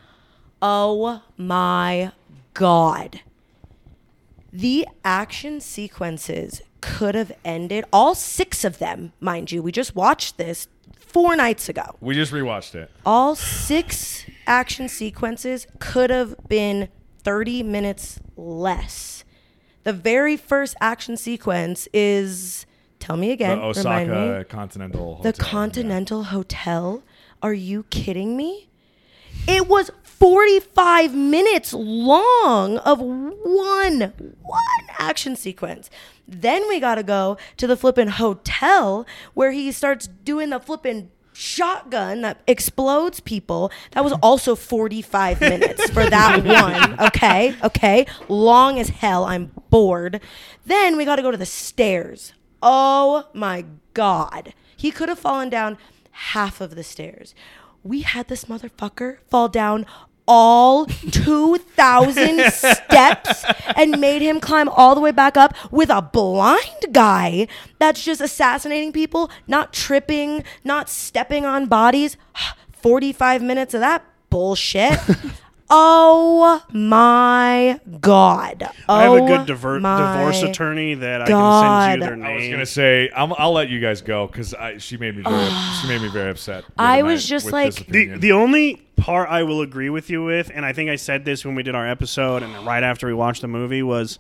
[0.62, 2.12] Oh my
[2.54, 3.22] god.
[4.52, 9.62] The action sequences could have ended, all six of them, mind you.
[9.62, 10.68] We just watched this
[11.00, 11.96] four nights ago.
[12.02, 12.90] We just rewatched it.
[13.06, 16.90] All six action sequences could have been
[17.24, 19.19] 30 minutes less.
[19.84, 22.66] The very first action sequence is,
[23.00, 23.78] tell me The again, remind
[24.12, 24.44] Osaka me.
[24.46, 25.16] Continental.
[25.22, 25.48] The Hotel.
[25.48, 27.04] Continental Hotel.
[27.42, 28.70] Are you kidding me?
[29.48, 35.90] It was 45 minutes long of one one action sequence.
[36.28, 41.10] Then we got to go to the flippin' hotel where he starts doing the flippin'
[41.40, 43.72] shotgun that explodes people.
[43.92, 47.00] That was also 45 minutes for that one.
[47.08, 47.56] Okay?
[47.64, 48.06] Okay?
[48.28, 49.24] Long as hell.
[49.24, 50.20] I'm bored.
[50.66, 52.34] Then we got to go to the stairs.
[52.62, 54.54] Oh my god.
[54.76, 55.78] He could have fallen down
[56.12, 57.34] half of the stairs.
[57.84, 59.86] We had this motherfucker fall down
[60.30, 63.44] all 2,000 steps
[63.76, 67.48] and made him climb all the way back up with a blind guy
[67.80, 72.16] that's just assassinating people, not tripping, not stepping on bodies.
[72.82, 74.98] 45 minutes of that bullshit.
[75.70, 78.70] oh my God.
[78.88, 82.16] Oh I have a oh good diver- divorce attorney that I can send you their
[82.16, 82.26] name.
[82.26, 85.50] I was gonna say I'm, I'll let you guys go because she made me very
[85.82, 86.66] she made me very upset.
[86.78, 90.66] I was just like- the the only part I will agree with you with, and
[90.66, 93.42] I think I said this when we did our episode, and right after we watched
[93.42, 94.20] the movie was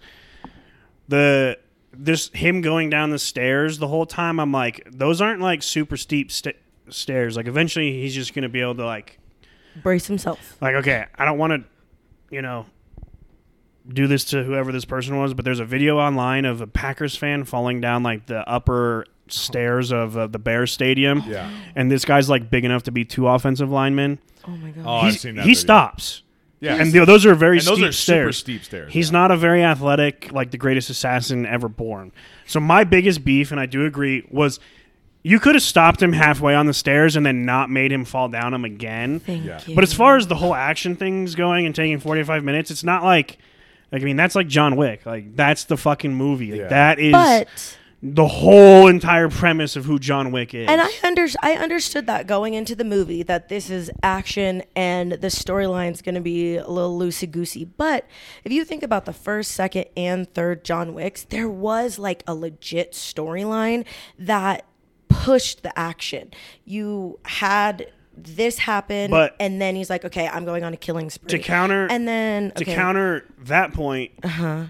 [1.07, 1.57] the
[1.91, 4.39] this him going down the stairs the whole time.
[4.39, 6.53] I'm like, those aren't like super steep sta
[6.89, 7.35] stairs.
[7.35, 9.19] Like eventually he's just gonna be able to like
[9.83, 10.57] Brace himself.
[10.61, 12.65] like okay, I don't want to, you know.
[13.87, 17.15] Do this to whoever this person was, but there's a video online of a Packers
[17.15, 21.49] fan falling down like the upper stairs of uh, the Bears Stadium, yeah.
[21.75, 24.19] and this guy's like big enough to be two offensive linemen.
[24.47, 24.85] Oh my God.
[24.85, 25.41] Oh, I've He's- seen that.
[25.41, 25.59] he video.
[25.59, 26.21] stops.
[26.59, 28.37] Yeah, And th- those are very and those steep are super stairs.
[28.37, 28.93] steep stairs.
[28.93, 29.13] He's yeah.
[29.19, 32.11] not a very athletic, like the greatest assassin ever born.
[32.45, 34.59] So my biggest beef, and I do agree, was
[35.23, 38.29] you could have stopped him halfway on the stairs and then not made him fall
[38.29, 39.19] down him again.
[39.19, 39.59] Thank Yeah.
[39.65, 39.75] you.
[39.75, 43.03] But as far as the whole action thing's going and taking 45 minutes, it's not
[43.03, 43.37] like,
[43.91, 45.05] like I mean, that's like John Wick.
[45.05, 46.51] Like that's the fucking movie.
[46.51, 46.67] Like, Yeah.
[46.67, 47.47] That is but
[48.01, 50.69] the whole entire premise of who John Wick is.
[50.69, 55.11] And I under I understood that going into the movie that this is action and
[55.11, 57.65] the storyline's going to be a little loosey goosey.
[57.65, 58.05] But
[58.45, 62.33] if you think about the first, second, and third John Wicks, there was like a
[62.33, 63.83] legit storyline
[64.17, 64.63] that
[65.09, 66.31] pushed the action.
[66.65, 71.09] You had this happen, But- and then he's like, "Okay, I'm going on a killing
[71.09, 74.65] spree." to counter and then to counter that point, Uh-huh.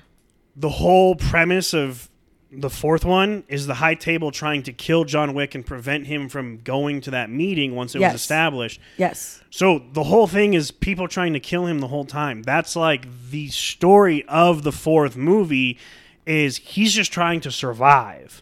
[0.56, 2.10] the whole premise of
[2.52, 6.28] the fourth one is the High Table trying to kill John Wick and prevent him
[6.30, 8.14] from going to that meeting once it Yes.
[8.14, 8.80] was established.
[8.98, 12.42] yes, So the whole thing is people trying to kill him the whole time.
[12.44, 15.78] That's like the story of the fourth movie
[16.26, 18.42] is he's just trying to survive.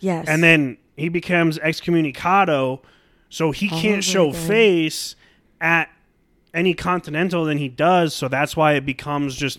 [0.00, 2.80] yes, And then he becomes excommunicado,
[3.28, 5.16] so he oh, can't show face
[5.60, 5.88] at
[6.54, 8.14] any continental than he does.
[8.14, 9.58] So that's why it becomes just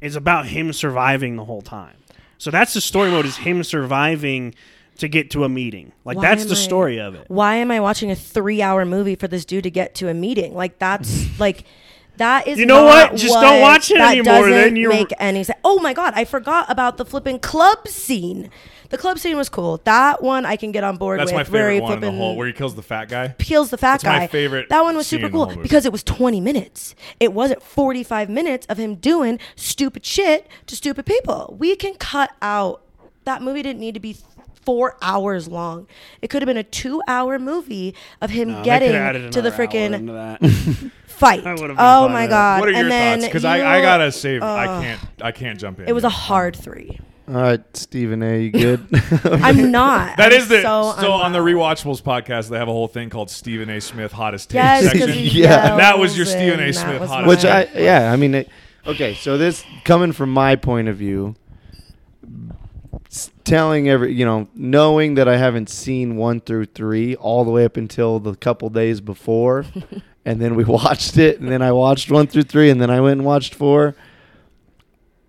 [0.00, 1.96] it's about him surviving the whole time.
[2.38, 4.54] So that's the story mode is him surviving
[4.98, 5.92] to get to a meeting.
[6.04, 7.24] Like Why that's the I- story of it.
[7.28, 10.14] why am I watching a three hour movie for this dude to get to a
[10.14, 10.54] meeting?
[10.54, 11.64] Like that's like
[12.18, 13.14] that is You know what?
[13.14, 15.58] Just don't watch it that anymore, Doesn't then you're- make any sense.
[15.64, 18.50] Oh my god, I forgot about the flipping club scene.
[18.90, 19.80] The club scene was cool.
[19.84, 21.34] That one I can get on board That's with.
[21.34, 23.28] my where favorite he one in the flipping whole where he kills the fat guy.
[23.38, 24.26] peels the fat That's my guy.
[24.28, 25.62] favorite That one was scene super in the cool whole movie.
[25.62, 26.94] because it was 20 minutes.
[27.20, 31.56] It wasn't 45 minutes of him doing stupid shit to stupid people.
[31.58, 32.82] We can cut out
[33.24, 34.16] that movie didn't need to be
[34.64, 35.86] four hours long.
[36.22, 39.42] It could have been a two-hour movie of him No, they getting could've added to
[39.42, 40.90] the another hour freaking into that.
[41.06, 41.44] fight.
[41.44, 42.28] That would've been Oh fun, my yeah.
[42.28, 42.60] god!
[42.60, 43.28] What are your and then thoughts?
[43.28, 44.42] Because you- I, I gotta save.
[44.42, 45.00] I can't.
[45.22, 45.88] I can't jump in.
[45.88, 46.98] It was a hard three.
[47.28, 48.42] All right, Stephen A.
[48.42, 48.86] You good?
[49.24, 50.16] I'm not.
[50.16, 53.10] That I'm is the so, so, on the rewatchables podcast they have a whole thing
[53.10, 53.80] called Stephen A.
[53.80, 55.08] Smith hottest take Yes, section.
[55.08, 55.22] Yeah.
[55.32, 56.72] yells That was your Stephen A.
[56.72, 57.44] Smith hottest Which.
[57.44, 58.48] I yeah, I mean, it,
[58.86, 59.14] okay.
[59.14, 61.34] So this coming from my point of view,
[63.42, 67.64] telling every you know, knowing that I haven't seen one through three all the way
[67.64, 69.66] up until the couple days before,
[70.24, 73.00] and then we watched it, and then I watched one through three, and then I
[73.00, 73.96] went and watched four.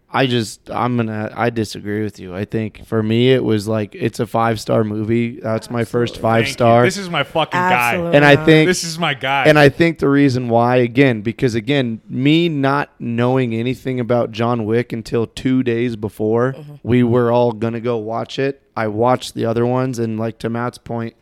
[0.10, 2.34] I just I'm gonna I disagree with you.
[2.34, 5.42] I think for me it was like it's a five star movie.
[5.42, 6.54] That's my first five Thank you.
[6.54, 6.84] star.
[6.86, 8.12] This is my fucking Absolutely.
[8.12, 8.16] guy.
[8.16, 9.46] And I think This is my guy.
[9.48, 14.64] and I think the reason why, again, because again, me not knowing anything about John
[14.66, 16.76] Wick until two days before mm-hmm.
[16.84, 18.64] we were all gonna go watch it.
[18.78, 21.16] I watched the other ones, and like to Matt's point,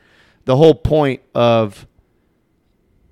[0.46, 1.88] the whole point of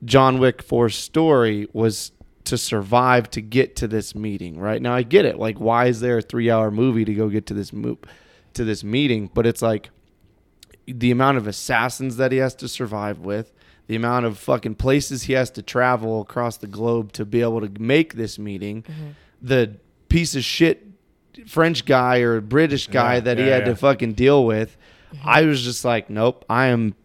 [0.06, 2.12] John Wick 4's story was
[2.46, 4.60] to survive to get to this meeting.
[4.60, 5.38] Right now, I get it.
[5.38, 8.00] Like, why is there a three-hour movie to go get to this mo-
[8.54, 9.30] to this meeting?
[9.34, 9.90] But it's like
[10.86, 13.54] the amount of assassins that he has to survive with,
[13.88, 17.62] the amount of fucking places he has to travel across the globe to be able
[17.62, 19.10] to make this meeting, mm-hmm.
[19.42, 19.78] the
[20.10, 20.86] piece of shit
[21.48, 23.70] French guy or British guy Yeah, that he had yeah.
[23.70, 24.78] to fucking deal with.
[25.14, 25.28] Mm-hmm.
[25.28, 26.96] I was just like, nope, I am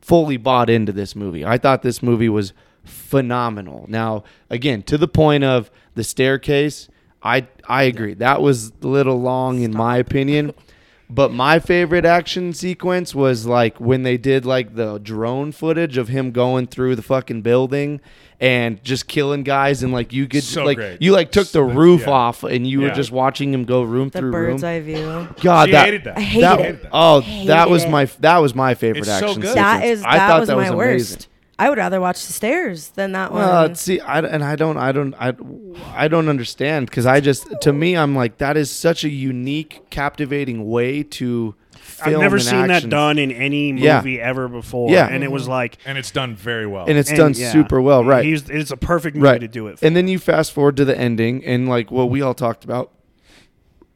[0.00, 1.44] fully bought into this movie.
[1.44, 2.52] I thought this movie was
[2.86, 3.84] phenomenal.
[3.88, 6.88] Now, again, to the point of the staircase,
[7.22, 8.14] I I agree.
[8.14, 10.54] That was a little long in my opinion.
[11.08, 16.08] But my favorite action sequence was like when they did like the drone footage of
[16.08, 18.00] him going through the fucking building
[18.40, 21.00] and just killing guys and like you could So like great.
[21.00, 21.76] you like took the Yeah.
[21.76, 24.68] roof off and you were just watching him go room the through bird's room.
[24.72, 25.28] eye view.
[25.42, 26.18] God, She that, hated that.
[26.18, 26.86] I hated that, it.
[26.90, 27.90] Oh, Hated that was it.
[27.90, 29.50] my that was my favorite It's so action good.
[29.50, 29.54] sequence.
[29.54, 31.28] That is I thought was that my was worst.
[31.58, 31.66] Amazing.
[31.66, 33.42] I would rather watch the stairs than that uh, one.
[33.42, 35.34] Well, see, I, and I don't, I don't, I,
[35.94, 39.88] I don't understand because I just, to me, I'm like that is such a unique,
[39.90, 41.54] captivating way to
[41.86, 42.16] film.
[42.16, 43.98] I've never an seen that done in any Yeah.
[43.98, 44.90] movie ever before.
[44.90, 45.08] Yeah.
[45.08, 45.52] And it was mm-hmm.
[45.52, 46.86] like and it's done very well.
[46.86, 48.24] and it's and, done yeah, super well, right?
[48.24, 49.78] He's, it's a perfect movie right to do it.
[49.78, 49.86] For.
[49.86, 52.92] And then you fast forward to the ending, and like what we all talked about,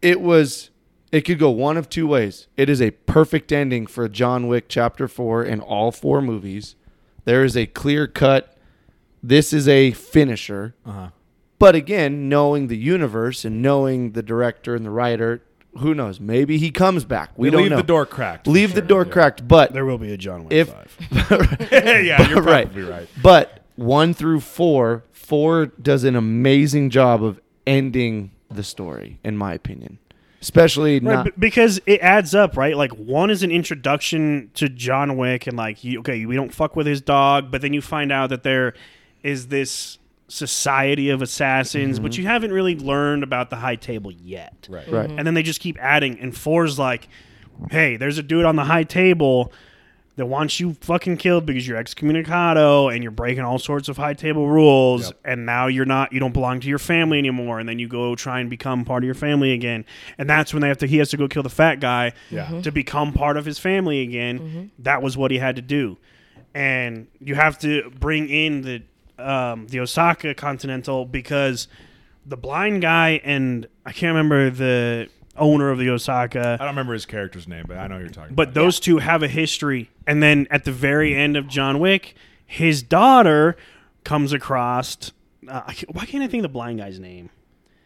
[0.01, 0.71] it was.
[1.13, 2.47] It could go one of two ways.
[2.57, 6.77] It is a perfect ending for John Wick Chapter 4 in all four movies.
[7.25, 8.57] There is a clear cut,
[9.23, 10.75] this is a finisher.
[10.87, 11.09] uh-huh.
[11.59, 15.43] But again, knowing the universe and knowing the director and the writer,
[15.79, 16.19] who knows?
[16.19, 17.31] Maybe he comes back.
[17.37, 17.77] We They don't leave know.
[17.77, 18.47] the door cracked.
[18.47, 19.13] for Leave the door Yeah.
[19.13, 19.47] cracked.
[19.47, 21.69] But there will be a John Wick if 5.
[21.73, 22.65] yeah, you're Right.
[22.67, 23.09] probably right.
[23.23, 29.53] but one through four, four does an amazing job of ending the story, in my
[29.55, 29.99] opinion.
[30.41, 32.77] Especially Right, not because it adds up, right?
[32.77, 36.77] Like one is an introduction to John Wick, and like, you, okay, we don't fuck
[36.77, 38.73] with his dog, but then you find out that there
[39.23, 39.99] is this
[40.29, 42.23] society of assassins, but Mm-hmm.
[42.23, 44.67] you haven't really learned about the High Table yet.
[44.71, 44.91] Right.
[44.91, 45.11] right.
[45.11, 47.09] And then they just keep adding, and four's like,
[47.71, 49.53] hey, there's a dude on the High Table.
[50.17, 54.13] That wants you fucking killed because you're excommunicado and you're breaking all sorts of high
[54.15, 55.21] table rules Yep.
[55.25, 57.59] and now you're not you don't belong to your family anymore.
[57.59, 59.85] And then you go try and become part of your family again.
[60.19, 62.61] And that's when they have to he has to go kill the fat guy Yeah.
[62.63, 64.71] to become part of his family again.
[64.81, 65.97] That was what he had to do.
[66.55, 68.83] And you have to bring in the
[69.19, 71.69] um, the Osaka Continental because
[72.27, 75.09] the blind guy and I can't remember the
[75.41, 78.11] owner of the Osaka I don't remember his character's name, but I know who you're
[78.11, 78.55] talking but about.
[78.55, 79.91] those two have a history.
[80.07, 82.15] And then at the very end of John Wick,
[82.47, 83.57] his daughter
[84.05, 85.13] comes across.
[85.49, 87.31] Uh, I can't- why can't I think of the blind guy's name?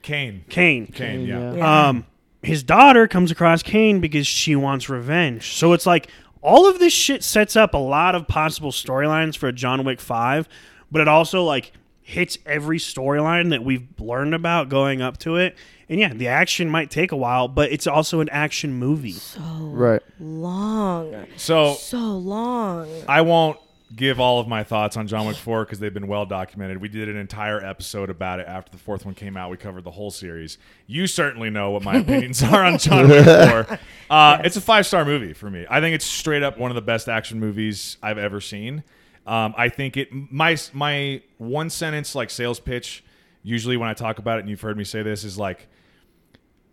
[0.03, 0.45] Kane.
[0.49, 0.89] Kane.
[0.89, 1.55] Kane, yeah.
[1.55, 1.89] Yeah.
[1.89, 2.07] Um,
[2.43, 5.55] his daughter comes across Kane because she wants revenge.
[5.55, 6.09] So it's like
[6.43, 9.99] all of this shit sets up a lot of possible storylines for a John Wick
[10.01, 10.47] Five,
[10.93, 11.73] but it also like
[12.03, 15.57] hits every storyline that we've learned about going up to it.
[15.89, 19.13] And yeah, the action might take a while, but it's also an action movie.
[19.13, 20.03] so Right.
[20.21, 22.89] long, So so long.
[23.09, 23.59] I won't
[23.95, 26.81] give all of my thoughts on John Wick 4 because they've been well documented.
[26.81, 29.51] We did an entire episode about it after the fourth one came out.
[29.51, 30.59] We covered the whole series.
[30.89, 33.79] You certainly know what my opinions are on John Wick 4.
[34.11, 35.65] Uh, It's a five star movie for me.
[35.71, 38.83] I think it's straight up one of the best action movies I've ever seen.
[39.27, 43.05] Um, I think it my my one sentence like sales pitch
[43.43, 45.67] usually when I talk about it and you've heard me say this is like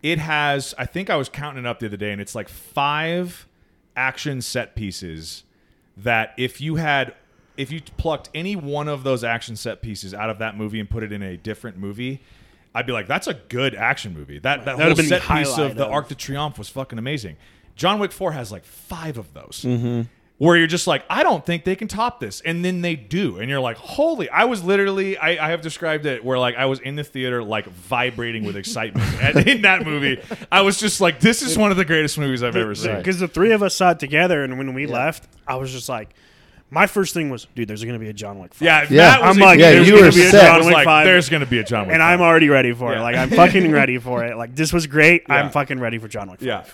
[0.02, 2.48] it has i think i was counting it up the other day and it's like
[2.48, 3.46] five
[3.96, 5.44] action set pieces
[5.96, 7.14] that if you had
[7.56, 10.88] if you plucked any one of those action set pieces out of that movie and
[10.88, 12.20] put it in a different movie
[12.74, 14.38] i'd be like that's a good action movie.
[14.38, 17.36] That that That whole set piece highlight of the arc de triomphe was fucking amazing.
[17.76, 19.64] John wick 4 has like five of those.
[19.66, 20.02] Mm-hmm.
[20.38, 23.38] Where you're just like, I don't think they can top this, and then they do,
[23.38, 24.28] and you're like, holy!
[24.28, 27.42] I was literally, I, I have described it where like I was in the theater
[27.44, 31.70] like vibrating with excitement, and in that movie, I was just like, this is one
[31.70, 32.96] of the greatest movies I've ever seen.
[32.96, 35.88] Because the three of us saw it together, and when we left, I was just
[35.88, 36.10] like,
[36.70, 38.54] my first thing was, dude, there's going to be a John Wick.
[38.54, 38.62] 5.
[38.64, 38.96] Yeah, Yeah.
[38.96, 40.74] Matt was I'm like, Yeah, there's you going were to be a John was Wick
[40.74, 41.04] like, 5.
[41.04, 43.00] there's going to be a John Wick, and I'm already ready for it.
[43.00, 44.36] Like, I'm fucking ready for it.
[44.42, 45.24] Like, this was great.
[45.28, 45.34] Yeah.
[45.34, 46.46] I'm fucking ready for John Wick 5.
[46.48, 46.64] Yeah.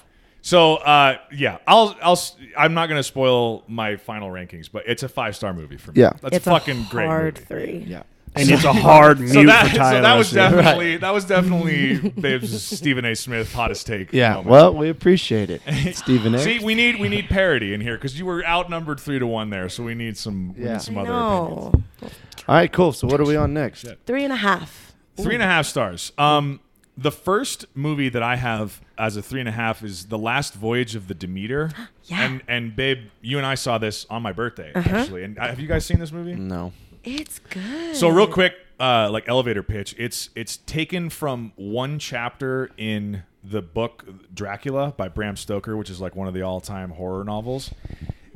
[0.49, 5.03] So uh, yeah, I'll I'll s- I'm not gonna spoil my final rankings, but it's
[5.03, 6.01] a five star movie for me.
[6.01, 6.15] Yeah.
[6.23, 7.45] that's it's a fucking a great hard movie.
[7.47, 7.85] three.
[7.87, 8.05] Yeah.
[8.35, 9.97] And it's a hard mute So that, for Tyler.
[9.99, 10.37] so that was too.
[10.37, 13.15] definitely that was definitely Babe's Stephen A.
[13.15, 14.11] Smith hottest take.
[14.15, 14.31] Yeah.
[14.37, 14.47] moment.
[14.49, 15.61] Well, we appreciate it,
[15.95, 16.39] Stephen A.
[16.39, 19.51] See, we need we need parity in here because you were outnumbered three to one
[19.51, 20.73] there, so we need some we Yeah.
[20.75, 21.75] need some I other opinions.
[22.03, 22.09] know.
[22.49, 22.93] All right, cool.
[22.93, 23.87] So what are we on next?
[24.07, 24.95] Three and a half.
[25.21, 26.13] Three and a half stars.
[26.17, 26.61] Um,
[27.01, 30.55] the first movie that I have as a three and a half is The Last
[30.55, 31.71] Voyage of the Demeter.
[32.05, 32.23] Yeah.
[32.25, 34.97] And and babe, you and I saw this on my birthday Uh-huh.
[34.97, 35.25] actually.
[35.25, 36.35] And uh, have you guys seen this movie?
[36.35, 36.73] No.
[37.05, 37.95] It's good.
[37.97, 39.95] So real quick, uh, like elevator pitch.
[39.99, 46.01] It's it's taken from one chapter in the book Dracula by Bram Stoker, which is
[46.01, 47.75] like one of the all time horror novels.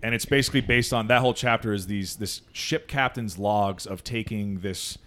[0.02, 4.04] And it's basically based on that whole chapter is these this ship captain's logs of
[4.04, 4.98] taking this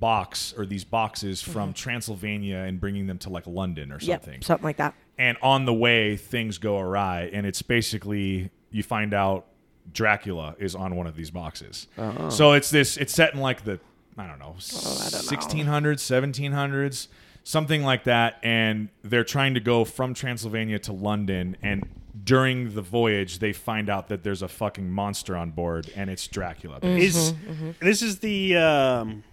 [0.00, 1.74] box or these boxes from mm-hmm.
[1.74, 4.42] Transylvania and bringing them to like London or Yep, something.
[4.42, 4.94] something like that.
[5.18, 9.46] and on the way things go awry and it's basically you find out
[9.92, 11.86] dracula is on one of these boxes.
[11.98, 12.30] Oh.
[12.30, 13.78] So it's this it's set in like the
[14.18, 17.08] i don't know 1600s 1700s
[17.44, 21.88] something like that and they're trying to go from transylvania to london and
[22.24, 26.26] during the voyage they find out that there's a fucking monster on board and it's
[26.26, 26.78] dracula.
[26.82, 27.70] Is mm-hmm, mm-hmm.
[27.86, 29.24] this is the um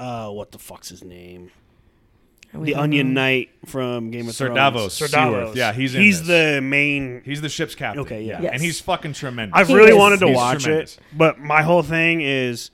[0.00, 1.50] uh what the fuck's his name?
[2.52, 3.20] The Onion know.
[3.20, 4.56] Knight from Game of Sir Thrones.
[4.56, 5.32] Davos Sir Seaworth.
[5.40, 5.56] Davos.
[5.56, 6.56] Yeah, he's in he's this.
[6.56, 7.22] the main.
[7.24, 8.42] he's the ship's captain Okay, yeah.
[8.42, 8.54] Yes.
[8.54, 9.96] and he's fucking tremendous I've He really is.
[9.96, 10.96] wanted to He's watch tremendous.
[10.96, 12.72] it, but my whole thing is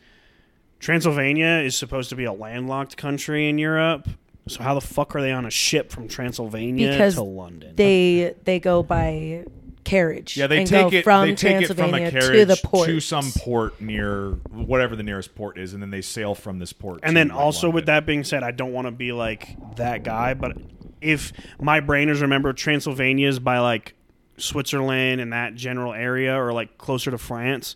[0.80, 4.08] Transylvania is supposed to be a landlocked country in Europe.
[4.48, 7.74] So how the fuck are they on a ship from Transylvania Because to London?
[7.76, 9.44] They they go by
[9.86, 10.36] carriage.
[10.36, 11.04] Yeah, they and take go it.
[11.04, 14.96] from they take it from a carriage to the port to some port near whatever
[14.96, 17.00] the nearest port is, and then they sail from this port.
[17.02, 19.56] And to, then like, also with that being said, I don't want to be like
[19.76, 20.58] that guy, but
[21.00, 23.94] if my brainers remember Transylvania is by like
[24.38, 27.74] Switzerland and that general area or like closer to France.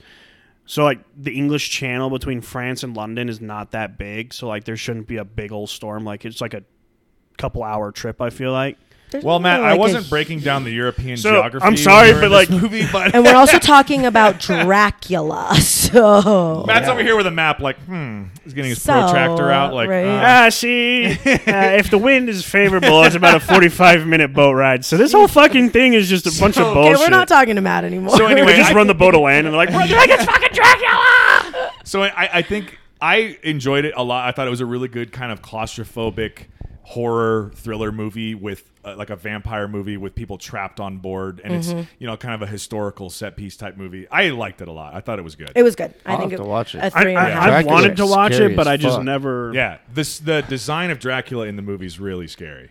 [0.66, 4.64] So like the English channel between France and London is not that big, so like
[4.64, 6.62] there shouldn't be a big old storm like it's like a
[7.38, 8.78] couple hour trip I feel like.
[9.10, 11.66] There's Well, Matt, no, I like, a wasn't hu- breaking down the European So, geography.
[11.66, 15.56] I'm sorry, during but, like- movie, but And we're also talking about Dracula.
[15.90, 19.74] So Matt's over here with a map, like, hmm, he's getting his So, protractor out,
[19.74, 20.04] like, right.
[20.06, 24.52] uh, Ah, see, uh, if the wind is favorable, it's about a 45 minute boat
[24.52, 24.84] ride.
[24.84, 26.98] So this whole fucking thing is just a bunch of So- okay, bullshit.
[27.00, 28.16] we're not talking to Matt anymore.
[28.16, 30.24] So anyway, just I- run the boat to land and they're like, "We're like it's
[30.24, 34.28] fucking Dracula." So I, I think I enjoyed it a lot.
[34.28, 36.44] I thought it was a really good kind of claustrophobic
[36.90, 41.52] horror thriller movie with uh, like a vampire movie with people trapped on board, and
[41.54, 41.78] Mm-hmm.
[41.78, 44.08] it's you know kind of a historical set piece type movie.
[44.08, 44.94] I liked it a lot.
[44.94, 45.52] I thought it was good.
[45.54, 45.94] It was good.
[46.04, 46.78] I I'll think have it, to watch it.
[46.78, 47.42] A I, three and a I, half.
[47.52, 49.04] I've wanted to watch it, but I just fuck.
[49.04, 49.52] never.
[49.54, 52.70] yeah, this the design of Dracula in the movie is really scary.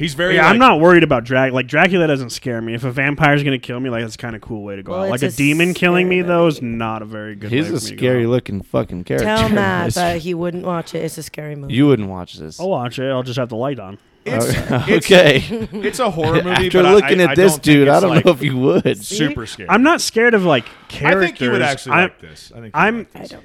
[0.00, 0.34] He's very.
[0.36, 1.54] Yeah, like, I'm not worried about Dracula.
[1.54, 2.72] Like Dracula doesn't scare me.
[2.74, 5.04] If a vampire's gonna kill me, like that's kind of cool way to go Well,
[5.04, 5.10] out.
[5.10, 7.52] Like a, a demon killing me scary though is not a very good.
[7.52, 8.30] He's way a for me to go scary out.
[8.30, 9.26] looking fucking character.
[9.26, 11.04] Tell Matt It's- that he wouldn't watch it.
[11.04, 11.74] It's a scary movie.
[11.74, 12.58] you wouldn't watch this.
[12.58, 13.10] I'll watch it.
[13.10, 13.98] I'll just have the light on.
[14.24, 14.46] It's,
[14.88, 15.42] it's, okay.
[15.72, 16.66] it's a horror movie.
[16.66, 18.56] After but looking I, at I this don't dude, I don't like, know if you
[18.58, 19.02] would.
[19.04, 19.68] super scary.
[19.68, 21.22] I'm not scared of like characters.
[21.22, 22.52] I think you would actually I'm- like this.
[22.54, 23.44] I think I'm- would like I don't.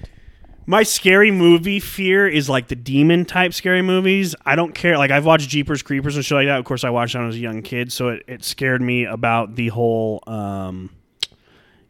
[0.66, 4.36] My scary movie fear is like the demon type scary movies.
[4.46, 4.98] I don't care.
[4.98, 6.60] Like I've watched Jeepers Creepers and shit like that.
[6.60, 8.82] Of course, I watched that when I was a young kid, so it, it scared
[8.82, 10.90] me about the whole, um,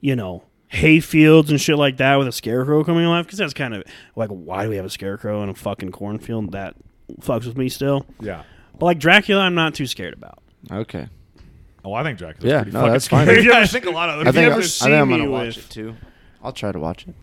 [0.02, 3.26] you know, hay fields and shit like that with a scarecrow coming alive.
[3.26, 3.84] Because that's kind of
[4.16, 6.52] like, why do we have a scarecrow in a fucking cornfield?
[6.52, 6.76] That
[7.22, 8.06] fucks with me still.
[8.20, 8.44] Yeah.
[8.78, 10.40] But like Dracula, I'm not too scared about.
[10.70, 11.08] Okay.
[11.86, 13.26] Oh, I think Dracula's Yeah, pretty no, fucking that's fine.
[13.26, 13.38] scary.
[13.38, 14.88] Have you I think a lot of other I think, people I, ever I seen
[14.90, 15.96] think I'm me gonna watch with- it too.
[16.44, 17.16] I'll try to watch it.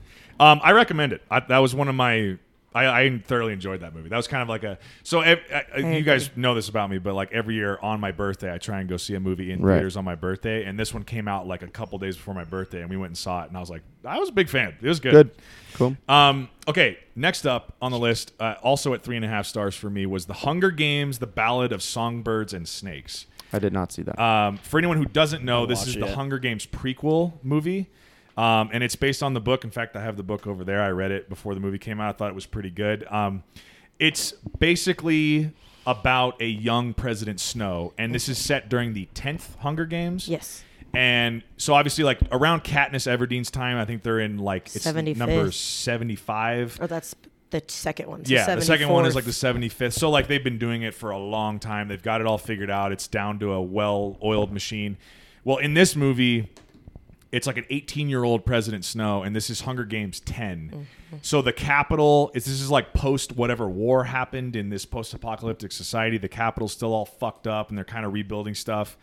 [0.42, 1.22] Um, I recommend it.
[1.30, 2.38] I, that was one of my.
[2.74, 4.08] I, I thoroughly enjoyed that movie.
[4.08, 4.78] That was kind of like a.
[5.02, 8.00] So ev- I, I- you guys know this about me, but like every year on
[8.00, 9.74] my birthday, I try and go see a movie in Right.
[9.74, 10.64] theaters on my birthday.
[10.64, 13.10] And this one came out like a couple days before my birthday, and we went
[13.10, 13.48] and saw it.
[13.48, 14.74] And I was like, I was a big fan.
[14.80, 15.12] It was good.
[15.12, 15.30] Good.
[15.74, 15.96] Cool.
[16.08, 19.74] Um, okay, next up on the list, uh, also at three and a half stars
[19.74, 23.26] for me, was The Hunger Games: The Ballad of Songbirds and Snakes.
[23.52, 24.18] I did not see that.
[24.18, 26.14] Um, for anyone who doesn't know, this is the yet.
[26.14, 27.90] Hunger Games prequel movie.
[28.36, 29.64] Um, and it's based on the book.
[29.64, 30.82] In fact, I have the book over there.
[30.82, 32.14] I read it before the movie came out.
[32.14, 33.06] I thought it was pretty good.
[33.10, 33.42] Um,
[33.98, 35.52] it's basically
[35.86, 40.28] about a young President Snow, and this is set during the 10th Hunger Games.
[40.28, 40.64] Yes.
[40.94, 45.16] And so obviously, like around Katniss Everdeen's time, I think they're in like it's 75th.
[45.16, 46.78] number 75.
[46.82, 47.14] Oh, that's
[47.50, 48.24] the second one.
[48.24, 49.94] So Yeah, the second one is like the 75th.
[49.94, 51.88] So like they've been doing it for a long time.
[51.88, 52.92] They've got it all figured out.
[52.92, 54.98] It's down to a well-oiled machine.
[55.44, 56.50] Well, in this movie,
[57.32, 60.86] it's like an 18-year-old President Snow, and this is Hunger Games 10.
[61.22, 66.18] So the capital is this is like post whatever war happened in this post-apocalyptic society.
[66.18, 68.98] The capital's still all fucked up, and they're kind of rebuilding stuff.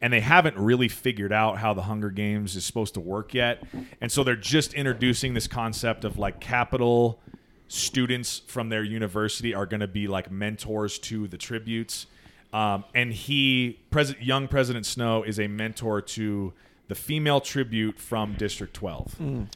[0.00, 3.62] And they haven't really figured out how the Hunger Games is supposed to work yet.
[4.00, 7.20] And so they're just introducing this concept of like capital
[7.68, 12.06] students from their university are going to be like mentors to the tributes.
[12.52, 16.52] Um, and he, President, young President Snow, is a mentor to
[16.88, 19.48] the female tribute from District 12.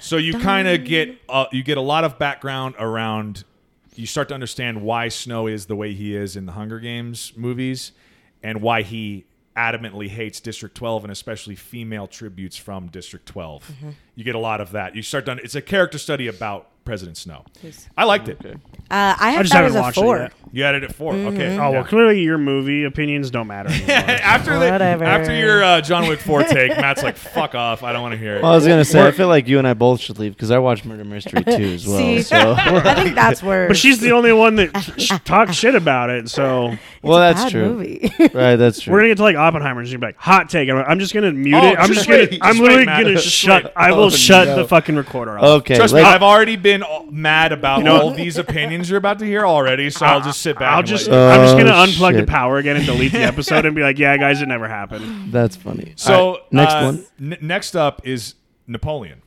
[0.00, 3.44] So you kind of get uh, you get a lot of background around.
[3.94, 7.32] You start to understand why Snow is the way he is in the Hunger Games
[7.36, 7.92] movies,
[8.42, 9.24] and why he
[9.56, 13.70] adamantly hates District 12 and especially female tributes from District 12.
[14.16, 14.96] You get a lot of that.
[14.96, 15.32] You start to.
[15.34, 17.44] It's a character study about President Snow.
[17.96, 18.38] I liked it.
[18.44, 20.18] Uh, I had just that haven't as a watched it four.
[20.18, 20.32] yet.
[20.52, 21.26] You had it at 4 Mm-hmm.
[21.28, 21.46] Okay.
[21.54, 21.68] Oh Yeah.
[21.70, 23.68] well, clearly your movie opinions don't matter.
[23.72, 23.90] Anymore.
[23.96, 25.04] after the, Whatever.
[25.04, 27.82] after your uh, John Wick 4 take, Matt's like, "Fuck off!
[27.82, 29.58] I don't want to hear it." well, I was gonna say I feel like you
[29.58, 31.96] and I both should leave because I watched Murder Mystery too as well.
[31.98, 33.66] See, so I think that's where.
[33.66, 36.28] but she's the only one that sh- talks shit about it.
[36.28, 37.74] So well, It's a that's bad true.
[37.74, 38.12] Movie.
[38.34, 38.92] Right, that's true.
[38.92, 40.98] we're gonna get to like Oppenheimer, and she's gonna be like, "Hot take." I'm, I'm
[41.00, 41.78] just gonna mute Oh, it.
[41.78, 42.38] I'm just just, gonna.
[42.42, 43.64] I'm just literally Matt, gonna just shut.
[43.64, 43.72] wait.
[43.74, 44.56] I will Oh, shut no.
[44.56, 45.44] the fucking recorder off.
[45.62, 48.98] okay, Trust me, let- I've already been all- mad about know- all these opinions you're
[48.98, 50.72] about to hear already, so I'll just sit back.
[50.72, 51.08] I'll and just.
[51.08, 53.74] let you- I'm just Oh, gonna unplug the power again and delete the episode and
[53.74, 55.92] be like, "Yeah, guys, it never happened." that's funny.
[55.96, 57.04] So All right, next uh, one.
[57.32, 58.34] n- next up is
[58.66, 59.20] Napoleon.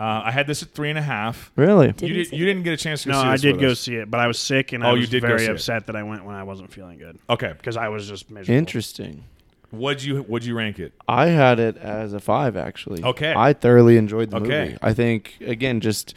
[0.00, 1.52] Uh, I had this at three and a half.
[1.54, 1.86] Really?
[1.88, 3.68] You, Didn't did, you didn't get a chance to go No, see I did go
[3.68, 3.80] us.
[3.80, 5.50] see it, but I was sick and Oh, I you was did very see it.
[5.52, 8.58] upset that I went when I wasn't feeling good Okay, because I was just miserable.
[8.58, 9.24] Interesting.
[9.70, 10.92] would you would you rank it?
[11.06, 13.04] I had it as a five actually.
[13.04, 13.32] Okay.
[13.36, 14.64] I thoroughly enjoyed the Okay.
[14.64, 14.78] movie.
[14.82, 16.14] I think again, just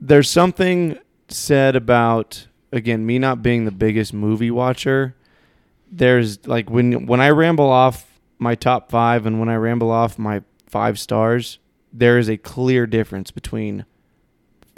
[0.00, 0.98] there's something
[1.28, 5.14] said about again me not being the biggest movie watcher.
[5.90, 8.06] There's like when when I ramble off
[8.38, 11.58] my top five and when I ramble off my five stars,
[11.92, 13.84] there is a clear difference between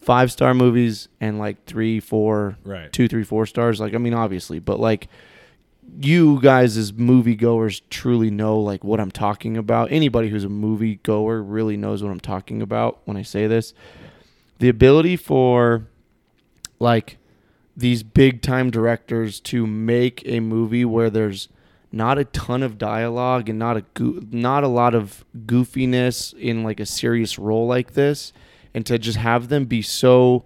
[0.00, 2.92] five star movies and like three, four, Right.
[2.92, 3.80] two, three, four stars.
[3.80, 5.08] Like I mean, obviously, but like
[6.00, 9.90] you guys as moviegoers truly know like what I'm talking about.
[9.90, 13.72] Anybody who's a moviegoer really knows what I'm talking about when I say this.
[14.58, 15.86] The ability for
[16.78, 17.18] like
[17.76, 21.48] these big time directors to make a movie where there's
[21.92, 26.62] not a ton of dialogue and not a goo- not a lot of goofiness in
[26.62, 28.32] like a serious role like this
[28.74, 30.44] and to just have them be so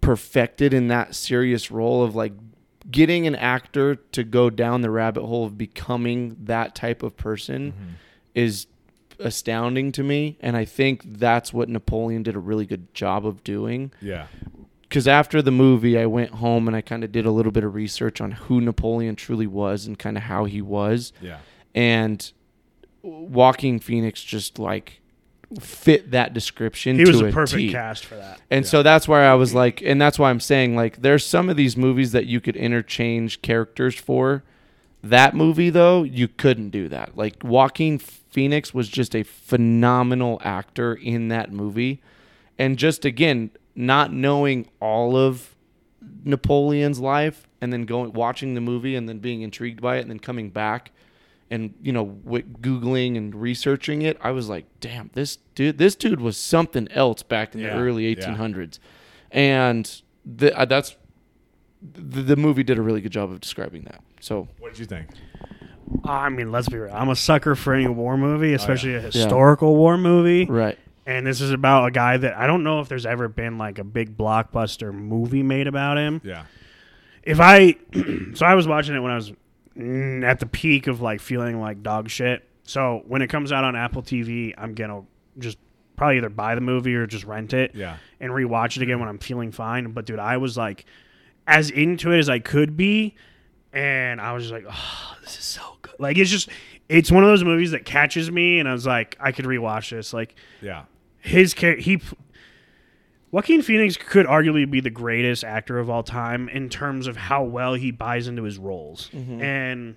[0.00, 2.32] perfected in that serious role of like
[2.90, 7.72] getting an actor to go down the rabbit hole of becoming that type of person
[7.72, 7.92] mm-hmm.
[8.34, 8.66] is
[9.18, 13.42] astounding to me and I think that's what Napoleon did a really good job of
[13.44, 14.26] doing Yeah.
[14.82, 17.64] because after the movie, I went home and I kind of did a little bit
[17.64, 21.38] of research on who Napoleon truly was and kind of how he was, Yeah.
[21.74, 22.30] and
[23.02, 25.00] Joaquin Phoenix just like
[25.60, 26.96] fit that description.
[26.96, 27.70] He was to a perfect T.
[27.70, 28.40] cast for that.
[28.50, 31.48] And so that's why I was like, and that's why I'm saying like, there's some
[31.48, 34.42] of these movies that you could interchange characters for.
[35.02, 37.16] That movie though, you couldn't do that.
[37.16, 37.98] Like Joaquin
[38.34, 42.02] Phoenix was just a phenomenal actor in that movie,
[42.58, 45.54] and just again, not knowing all of
[46.24, 50.10] Napoleon's life, and then going watching the movie, and then being intrigued by it, and
[50.10, 50.90] then coming back,
[51.48, 55.94] and you know, w- googling and researching it, I was like, damn, this dude, this
[55.94, 58.16] dude was something else back in Yeah, the early yeah.
[58.34, 58.80] 1800s,
[59.30, 60.96] and the, uh, that's
[61.80, 64.00] the, the movie did a really good job of describing that.
[64.18, 65.06] So What did you think?
[66.04, 66.92] I mean, let's be real.
[66.94, 70.44] I'm a sucker for any war movie, especially a historical war movie.
[70.46, 73.58] right, And this is about a guy that I don't know if there's ever been
[73.58, 76.20] like a big blockbuster movie made about him.
[76.24, 76.44] Yeah.
[77.22, 77.76] If I,
[78.34, 79.32] so I was watching it when I was
[79.76, 82.46] mm, at the peak of like feeling like dog shit.
[82.64, 85.02] So when it comes out on Apple TV, I'm gonna
[85.38, 85.58] just
[85.96, 87.96] probably either buy the movie or just rent it Yeah.
[88.20, 89.92] and rewatch it again when I'm feeling fine.
[89.92, 90.84] But dude, I was like
[91.46, 93.14] as into it as I could be,
[93.72, 95.73] and I was just like, oh, this is so.
[95.98, 96.48] Like it's just,
[96.88, 99.90] it's one of those movies that catches me, and I was like, I could rewatch
[99.90, 100.12] this.
[100.12, 100.84] Like Yeah.
[101.20, 102.00] his char- he.
[103.30, 107.42] Joaquin Phoenix could arguably be the greatest actor of all time in terms of how
[107.42, 109.42] well he buys into his roles, mm-hmm.
[109.42, 109.96] and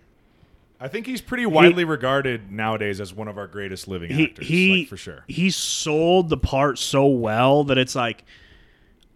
[0.80, 4.48] I think he's pretty widely regarded nowadays as one of our greatest living he actors,
[4.48, 5.24] he like, for sure.
[5.28, 8.24] he sold the part so well that it's like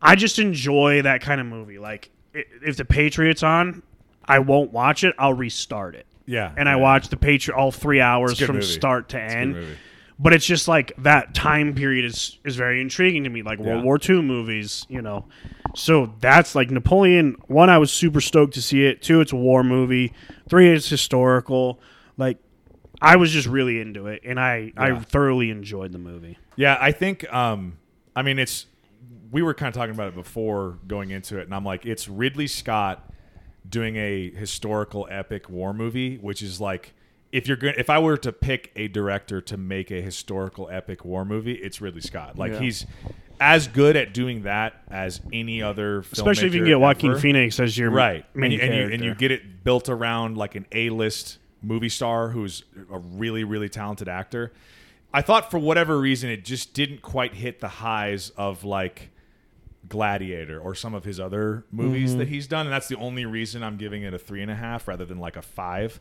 [0.02, 1.80] I just enjoy that kind of movie.
[1.80, 3.82] Like if the Patriots on,
[4.26, 5.16] I won't watch it.
[5.18, 6.52] I'll restart it, Yeah.
[6.58, 8.68] and I watched the Patriot all three hours It's a good from movie.
[8.68, 9.78] start to It's a good end.
[10.20, 13.42] But it's just like that time period is is very intriguing to me.
[13.42, 13.84] Like World Yeah.
[13.84, 15.26] War II movies, you know.
[15.76, 17.38] So that's like Napoleon.
[17.48, 19.02] One, I was super stoked to see it.
[19.02, 20.14] Two, it's a war movie.
[20.48, 21.80] Three, it's historical.
[22.18, 22.38] Like
[23.02, 26.38] I was just really into it, and I I thoroughly enjoyed the movie.
[26.56, 27.32] Yeah, I think.
[27.34, 27.78] Um,
[28.16, 28.68] I mean, it's.
[29.32, 32.08] We were kind of talking about it before going into it, and I'm like, it's
[32.08, 33.11] Ridley Scott
[33.68, 36.94] doing a historical epic war movie, which is like,
[37.32, 41.06] if you're going, if I were to pick a director to make a historical epic
[41.06, 42.38] war movie, it's Ridley Scott.
[42.38, 42.60] Like Yeah.
[42.60, 42.86] he's
[43.40, 47.18] as good at doing that as any other, Especially if you can filmmaker get Joaquin.
[47.20, 50.38] Phoenix as your right main and, you, and you and you get it built around
[50.38, 54.52] like an a-list movie star who's a really really talented actor
[55.14, 59.12] i thought for whatever reason it just didn't quite hit the highs of like
[59.92, 63.62] gladiator or some of his other movies that he's done and that's the only reason
[63.62, 66.00] i'm giving it a three and a half rather than like a five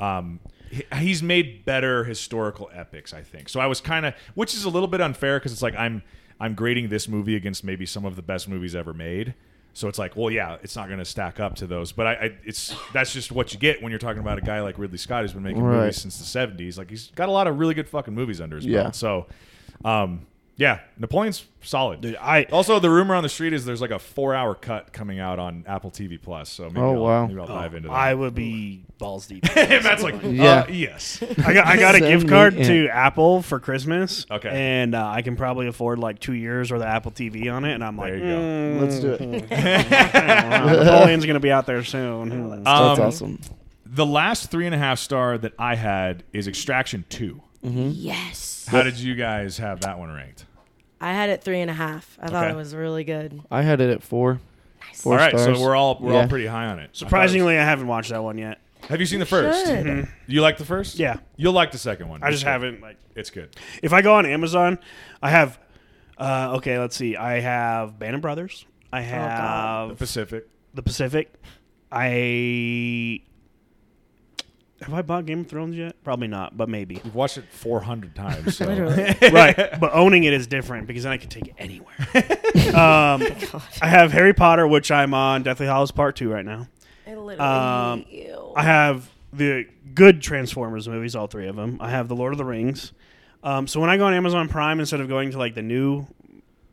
[0.00, 0.40] um,
[0.70, 4.64] he- he's made better historical epics i think so i was kind of which is
[4.64, 6.02] a little bit unfair because it's like i'm
[6.40, 9.34] i'm grading this movie against maybe some of the best movies ever made
[9.74, 12.12] so it's like, well, yeah, it's not going to stack up to those, but I,
[12.12, 14.98] I, it's that's just what you get when you're talking about a guy like Ridley
[14.98, 15.78] Scott who's been making Right.
[15.78, 16.76] movies since the '70s.
[16.76, 18.82] Like he's got a lot of really good fucking movies under his Yeah.
[18.82, 18.94] belt.
[18.96, 19.28] So,
[19.82, 20.26] um,
[20.56, 22.00] yeah, Napoleon's solid.
[22.02, 25.18] Dude, I Also, the rumor on the street is there's like a four-hour cut coming
[25.18, 26.50] out on Apple TV Plus.
[26.50, 27.26] So maybe Oh, I'll, wow.
[27.26, 27.94] maybe I'll dive into that.
[27.94, 29.44] I would be balls deep.
[29.56, 30.60] Matt's like, Yeah.
[30.60, 31.22] uh, yes.
[31.44, 32.66] I got I got a gift card in.
[32.66, 34.26] to Apple for Christmas.
[34.30, 34.50] Okay.
[34.50, 37.72] and uh, I can probably afford like two years or the Apple TV on it,
[37.74, 38.38] and I'm like, There you go.
[38.38, 39.50] mm, let's do it.
[39.50, 42.50] Napoleon's gonna be out there soon.
[42.50, 43.40] That's Um, awesome.
[43.86, 47.42] The last three and a half star that I had is Extraction Two.
[47.62, 48.66] Yes.
[48.68, 50.44] How did you guys have that one ranked?
[51.00, 52.18] I had it three and a half.
[52.20, 52.52] I thought Okay.
[52.52, 53.40] it was really good.
[53.50, 54.40] I had it at four.
[54.94, 55.58] Four all right, stars.
[55.58, 56.26] so we're all we're all Yeah.
[56.26, 56.90] pretty high on it.
[56.92, 58.60] Surprisingly, I haven't watched that one yet.
[58.88, 59.66] Have you seen the first?
[59.66, 60.08] Should.
[60.26, 60.98] You like the first?
[60.98, 62.22] Yeah, You'll like the second one.
[62.22, 62.50] I It's just good.
[62.50, 62.96] haven't like.
[63.14, 63.54] It's good.
[63.82, 64.78] If I go on Amazon,
[65.22, 65.58] I have.
[66.18, 67.16] Uh, okay, let's see.
[67.16, 68.66] I have Band of Brothers.
[68.92, 70.46] I The have The Pacific.
[70.74, 71.32] the Pacific.
[71.90, 73.20] I
[74.82, 76.02] have I bought Game of Thrones yet?
[76.04, 77.00] Probably not, but maybe.
[77.04, 78.56] You've watched it 400 times.
[78.56, 78.66] So.
[78.66, 79.14] Literally.
[79.32, 81.94] right, but owning it is different because then I can take it anywhere.
[82.74, 83.22] um,
[83.80, 86.68] I have Harry Potter, which I'm on Deathly Hallows Part Two right now.
[87.06, 87.38] I literally.
[87.38, 88.52] Um, ew.
[88.56, 91.78] I have the good Transformers movies, all three of them.
[91.80, 92.92] I have the Lord of the Rings.
[93.42, 96.06] Um, so when I go on Amazon Prime, instead of going to like the new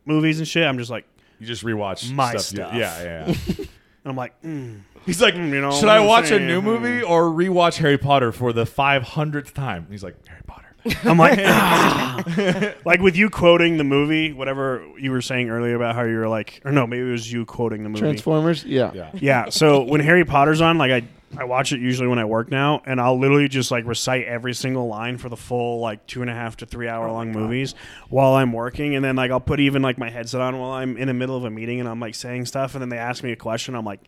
[0.06, 1.06] movies and shit, I'm just like,
[1.40, 2.42] You just rewatch My stuff.
[2.42, 2.74] stuff.
[2.74, 3.36] you- Yeah, yeah.
[3.58, 3.66] yeah.
[4.10, 4.82] And I'm like, mm.
[5.06, 7.98] He's like, Mm, you know should I I'm watch a new movie or rewatch Harry
[7.98, 9.88] Potter for the 500th time?
[9.90, 10.66] He's like, Harry Potter.
[11.04, 12.74] I'm like, ah.
[12.86, 16.28] like with you quoting the movie, whatever you were saying earlier about how you were
[16.28, 18.02] like, or no, maybe it was you quoting the movie.
[18.02, 18.64] Transformers.
[18.64, 18.92] Yeah.
[18.94, 19.12] Yeah.
[19.14, 19.50] Yeah.
[19.50, 21.08] So when Harry Potter's on, like I,
[21.38, 24.54] I watch it usually when I work now, and I'll literally just like recite every
[24.54, 27.32] single line for the full like two and a half to three hour oh long
[27.32, 27.76] movies
[28.10, 30.98] while I'm working, and then like I'll put even like my headset on while I'm
[30.98, 33.24] in the middle of a meeting and I'm like saying stuff, and then they ask
[33.24, 34.02] me a question, I'm like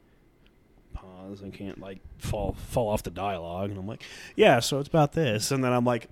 [0.94, 4.04] pause and can't like fall fall off the dialogue, and I'm like,
[4.36, 6.08] yeah, so it's about this, and then I'm like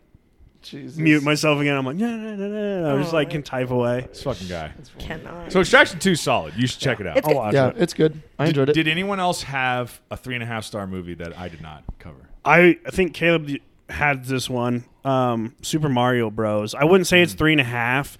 [0.62, 0.98] Jesus.
[0.98, 1.76] mute myself again.
[1.78, 2.96] I'm like, no, no, no, no, no.
[2.98, 4.08] I just like can type away.
[4.10, 4.72] This fucking guy.
[5.00, 5.52] Cannot.
[5.52, 6.54] So Extraction 2 solid.
[6.58, 7.18] You should check it out.
[7.18, 7.76] It's I'll watch Yeah, it.
[7.78, 8.22] it's good.
[8.38, 8.74] I did, enjoyed it.
[8.74, 11.84] did anyone else have a three and a half star movie that I did not
[11.98, 12.30] cover?
[12.44, 13.50] I I think Caleb
[13.90, 16.76] had this one, um, Super Mario Bros.
[16.76, 17.38] I wouldn't say it's Hmm.
[17.38, 18.18] three and a half,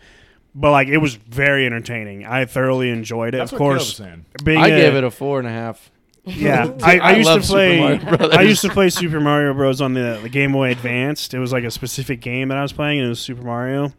[0.56, 2.26] but like it was very entertaining.
[2.26, 3.38] I thoroughly enjoyed it.
[3.38, 4.46] That's of what course, Caleb was saying.
[4.46, 5.92] being I a- gave it a four and a half.
[6.30, 6.72] Yeah.
[6.84, 8.00] I, I, I used love to play.
[8.32, 9.82] I used to play Super Mario Bros.
[9.82, 11.34] on the, the Game Boy Advanced.
[11.34, 13.94] It was like a specific game that I was playing, and it was Super Mario.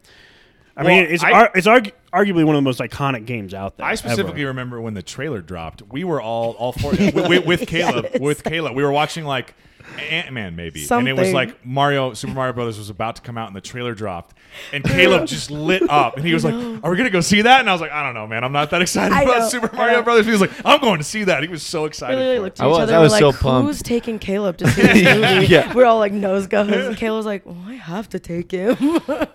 [0.76, 3.52] I Well, mean, it's I- ar- it's argu- arguably one of the most iconic games
[3.52, 3.86] out there.
[3.86, 4.48] I specifically ever.
[4.48, 5.82] remember when the trailer dropped.
[5.90, 8.18] We were all all four with, with, with Caleb.
[8.20, 9.54] With Caleb, we were watching like
[9.98, 13.36] Ant Man maybe, and it was like Mario Super Mario Brothers was about to come
[13.36, 14.34] out, and the trailer dropped,
[14.72, 17.60] and Caleb just lit up, and he was like, "Are we gonna go see that?"
[17.60, 18.44] And I was like, "I don't know, man.
[18.44, 20.02] I'm not that excited I about know, Super Mario know.
[20.02, 22.16] Brothers." He was like, "I'm going to see that." He was so excited.
[22.16, 22.42] literally for it.
[22.44, 22.92] looked at each was- other.
[22.92, 23.66] I and was we're so like, pumped.
[23.66, 25.04] Who's taking Caleb to see this
[25.34, 25.46] movie?
[25.46, 25.74] Yeah.
[25.74, 28.76] We're all like nose goes, and Caleb's like, "Well, I have to take him."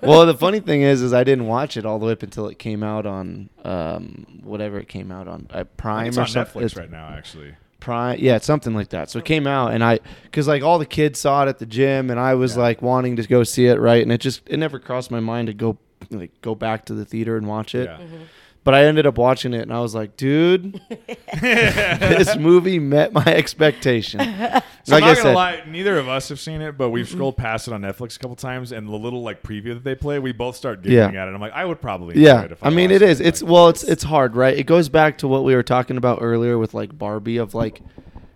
[0.01, 2.47] well, the funny thing is, is I didn't watch it all the way up until
[2.47, 6.27] it came out on um, whatever it came out on uh, Prime It's or on
[6.27, 6.61] something.
[6.61, 7.55] Netflix It's right now, actually.
[7.85, 9.11] Prime, yeah, it's something like that.
[9.11, 11.67] So it came out, and I, because like all the kids saw it at the
[11.67, 12.63] gym, and I was Yeah.
[12.63, 14.01] like wanting to go see it, right?
[14.01, 15.77] And it just it never crossed my mind to go
[16.09, 17.85] like go back to the theater and watch it.
[17.85, 17.97] Yeah.
[17.97, 18.23] Mm-hmm.
[18.65, 20.81] But I ended up watching it, and I was like, dude,
[21.41, 24.19] this movie met my expectation.
[24.85, 26.91] So like I'm I not gonna said, lie, neither of us have seen it, but
[26.91, 27.15] we've mm-hmm.
[27.15, 29.95] scrolled past it on Netflix a couple times, and the little like preview that they
[29.95, 31.23] play, we both start giggling Yeah.
[31.23, 31.33] at it.
[31.33, 33.41] I'm like, I would probably enjoy yeah it if i mean watched it is it's
[33.41, 36.19] Like, well it's it's hard right it goes back to what we were talking about
[36.21, 37.81] earlier with like barbie of like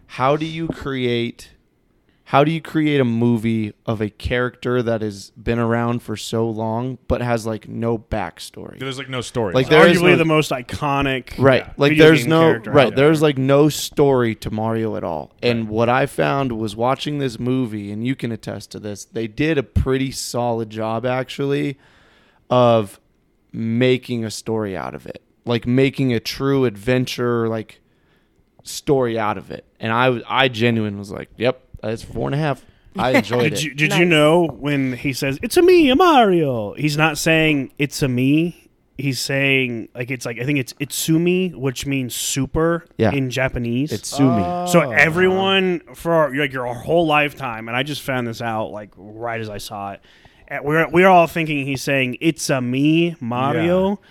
[0.08, 1.52] how do you create
[2.32, 6.48] how do you create a movie of a character that has been around for so
[6.48, 9.52] long but has like no backstory there's like no story.
[9.54, 11.34] Like, It's there is arguably no- the most iconic.
[11.40, 11.74] right Yeah.
[11.78, 13.30] like Video there's game no character right out there's there.
[13.30, 15.70] like no story to mario at all and Right.
[15.70, 19.58] what i found was watching this movie and you can attest to this they did
[19.58, 21.80] a pretty solid job actually
[22.50, 23.00] of
[23.52, 27.80] making a story out of it like making a true adventure like
[28.64, 32.36] story out of it and i was i genuine was like yep it's four and
[32.36, 32.66] a half
[32.98, 34.00] i enjoyed Did it you did Nice.
[34.00, 36.74] you know when he says it's a me, a Mario?
[36.74, 38.66] He's not saying it's a me.
[38.98, 43.12] He's saying like it's like I think it's Itsumi, which means super Yeah.
[43.12, 43.94] in Japanese.
[43.94, 44.66] it's sumi Oh.
[44.66, 48.90] so everyone for our, like your whole lifetime, and I just found this out like
[48.98, 50.02] right as I saw it.
[50.52, 54.02] uh, We're we're all thinking he's saying it's a me, Mario.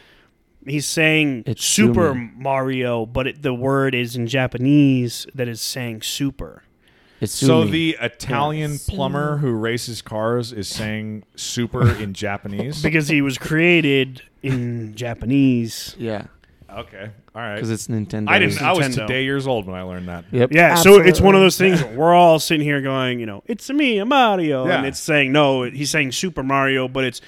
[0.66, 2.30] He's saying It's Super Sumi.
[2.36, 6.62] Mario, but it, the word is in Japanese that is saying super.
[7.20, 7.70] It's so sumi.
[7.70, 12.82] the Italian plumber who races cars is saying super in Japanese.
[12.82, 15.94] because he was created in Japanese.
[15.98, 16.26] yeah
[16.70, 17.54] Okay, all right.
[17.54, 18.60] because it's nintendo I didn't.
[18.60, 19.06] I was Nintendo.
[19.06, 20.26] today years old when I learned that.
[20.30, 21.40] yep Yeah, so it's one of Absolutely.
[21.40, 21.82] those things.
[21.82, 25.32] where We're all sitting here going, you know, it's me, a Mario, and it's saying
[25.32, 25.62] no.
[25.62, 27.22] He's saying Super Mario, but it's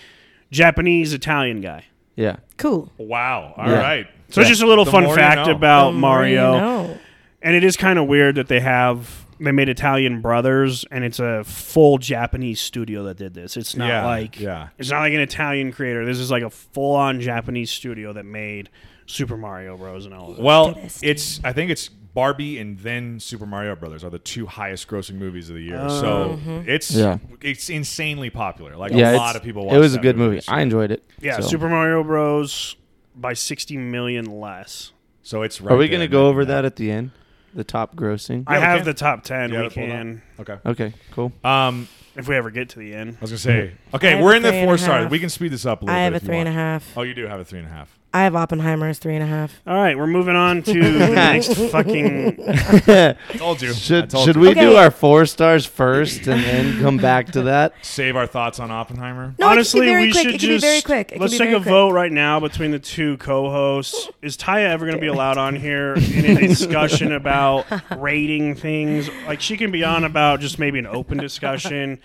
[0.51, 1.85] Japanese Italian guy.
[2.17, 2.93] yeah cool.
[2.99, 3.55] Wow.
[3.57, 4.07] All right.
[4.07, 4.13] Yeah.
[4.35, 5.55] So it's just a little The fun more you fact know.
[5.57, 6.99] about The more you Mario, know.
[7.41, 11.19] and it is kind of weird that they have they made Italian brothers, and it's
[11.19, 13.57] a full Japanese studio that did this.
[13.57, 14.05] It's not yeah.
[14.05, 14.69] like yeah.
[14.79, 16.05] it's not like an Italian creator.
[16.05, 18.69] This is like a full on Japanese studio that made
[19.07, 20.05] Super Mario Bros.
[20.05, 20.43] and all of that.
[20.43, 21.41] Well, it's.
[21.43, 25.49] I think it's Barbie and then Super Mario Brothers are the two highest grossing movies
[25.49, 25.89] of the year.
[25.89, 26.65] so oh.
[26.67, 27.19] it's Yeah.
[27.41, 28.77] it's insanely popular.
[28.77, 29.67] Like yeah a lot of people.
[29.67, 31.49] Watch it was a good movie this i enjoyed it yeah, so.
[31.49, 32.77] Super Mario Bros.
[33.15, 34.93] by sixty million less.
[35.23, 35.61] So it's.
[35.61, 37.13] Right Are we going to go over in that at the end?
[37.55, 38.45] The top grossing?
[38.47, 38.85] I we have can.
[38.87, 39.51] the top ten.
[39.51, 39.89] You we have it up?
[39.89, 40.57] can Okay.
[40.67, 41.33] Okay, cool.
[41.45, 43.17] Um, if we ever get to the end.
[43.19, 43.73] I was gonna say.
[43.93, 45.03] I Okay, have we're a in the three and four a stars.
[45.05, 45.11] half.
[45.11, 46.15] We can speed this up a little I have bit.
[46.15, 46.59] a if you three and a want.
[46.83, 46.97] half.
[46.99, 47.99] Oh, you do have a three and a half.
[48.13, 49.63] I have Oppenheimer's three and a half.
[49.69, 52.43] All right, we're moving on to the next fucking.
[52.49, 53.71] I told you.
[53.71, 54.43] I should told should you.
[54.43, 54.63] we Okay.
[54.63, 57.73] do our four stars first and then come back to that?
[57.83, 59.27] save our thoughts on Oppenheimer?
[59.39, 60.23] No, it can Honestly, be very we quick.
[60.25, 61.13] should It can be just very quick.
[61.13, 61.71] It let's be take very a quick.
[61.71, 64.09] vote right now between the two co-hosts.
[64.23, 67.67] Is Tya ever going to be allowed on here in a discussion about
[67.97, 69.09] rating things?
[69.27, 72.01] Like she can be on about just maybe an open discussion,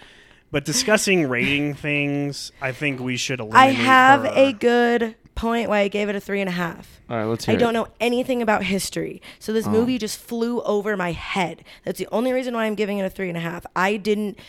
[0.52, 3.60] but discussing rating things, I think we should eliminate.
[3.60, 4.32] I have her.
[4.36, 7.02] a good point why I gave it a three and a half.
[7.10, 7.74] All right, let's hear I don't it.
[7.74, 9.22] know anything about history.
[9.40, 9.72] So this oh.
[9.72, 11.64] movie just flew over my head.
[11.84, 13.66] That's the only reason why I'm giving it a three and a half.
[13.76, 14.40] I didn't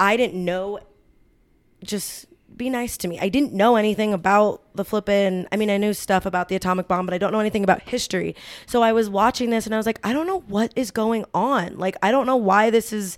[0.00, 0.80] I didn't know
[1.84, 3.18] just be nice to me.
[3.20, 5.46] I didn't know anything about the flippin'.
[5.52, 7.82] I mean, I knew stuff about the atomic bomb, but I don't know anything about
[7.82, 8.34] history.
[8.66, 11.24] So I was watching this and I was like, I don't know what is going
[11.32, 11.78] on.
[11.78, 13.16] Like, I don't know why this is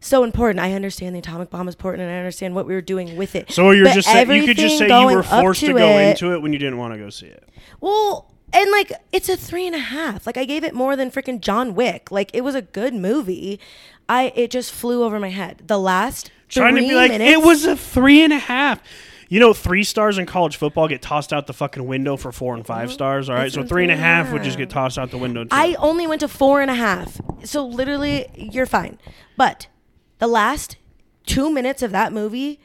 [0.00, 0.60] so important.
[0.60, 3.34] I understand the atomic bomb is important and I understand what we were doing with
[3.34, 3.50] it.
[3.50, 5.98] So you're But just saying you could just say you were forced to to go
[5.98, 7.48] it- into it when you didn't want to go see it.
[7.80, 10.26] Well, and like it's a three and a half.
[10.26, 12.10] Like I gave it more than freaking John Wick.
[12.10, 13.58] Like it was a good movie.
[14.08, 15.62] I it just flew over my head.
[15.66, 18.80] The last Trying to be like minutes, it was a three and a half.
[19.28, 22.54] You know, three stars in college football get tossed out the fucking window for four
[22.54, 23.28] and five stars.
[23.28, 24.96] All right, so a three and a three and a half would just get tossed
[24.98, 25.42] out the window.
[25.42, 25.48] Too.
[25.50, 27.20] I only went to four and a half.
[27.42, 28.98] So literally, you're fine.
[29.36, 29.66] But
[30.18, 30.76] the last
[31.26, 32.60] two minutes of that movie,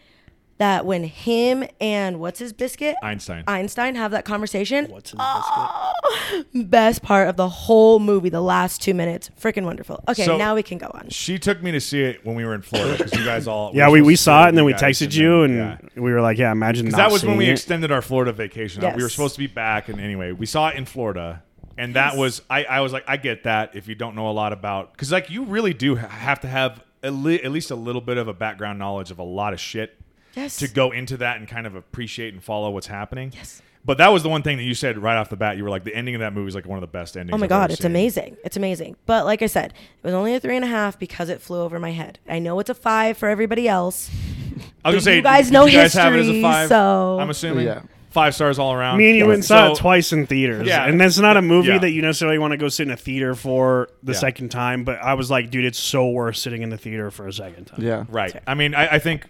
[0.57, 3.43] that when him and what's his biscuit Einstein.
[3.47, 4.85] Einstein have that conversation.
[4.91, 5.55] What's in the biscuit?
[5.57, 5.93] Ah,
[6.53, 10.03] best part of the whole movie, the last two minutes, freaking wonderful.
[10.07, 11.09] Okay, So- now we can go on.
[11.09, 13.71] She took me to see it when we were in Florida because you guys all
[13.75, 15.77] Yeah, we, we saw it and then we you guys, texted you and yeah.
[15.95, 17.53] we were like, yeah, imagine Because not that was when we it.
[17.53, 18.83] extended our Florida vacation.
[18.83, 18.95] Yes.
[18.95, 21.41] We were supposed to be back, and anyway, we saw it in Florida,
[21.75, 22.65] and that was I.
[22.65, 25.31] I was like, I get that if you don't know a lot about, because like
[25.31, 28.27] you really do ha- have to have at, le- at least a little bit of
[28.27, 29.97] a background knowledge of a lot of shit
[30.35, 30.57] Yes.
[30.57, 33.31] to go into that and kind of appreciate and follow what's happening.
[33.35, 33.61] Yes.
[33.83, 35.57] But that was the one thing that you said right off the bat.
[35.57, 37.33] You were like, the ending of that movie is like one of the best endings.
[37.33, 37.91] Oh my I've god, ever it's seen.
[37.91, 38.37] amazing.
[38.45, 38.95] It's amazing.
[39.07, 41.59] But like I said, it was only a three and a half because it flew
[41.61, 42.19] over my head.
[42.29, 44.09] I know it's a five for everybody else.
[44.13, 46.41] I was But gonna say, you guys know you guys have it as a history,
[46.43, 46.69] five.
[46.69, 47.81] so- I'm assuming Yeah.
[48.11, 48.97] Five stars all around.
[48.97, 50.67] Me and you went and saw So- it twice in theaters.
[50.67, 50.85] Yeah.
[50.85, 51.79] And that's not a movie Yeah.
[51.79, 54.19] that you necessarily want to go sit in a theater for the Yeah.
[54.19, 54.83] second time.
[54.83, 57.65] But I was like, dude, it's so worth sitting in the theater for a second
[57.65, 57.81] time.
[57.83, 58.03] Yeah.
[58.09, 58.35] Right.
[58.45, 59.27] I mean, I, I think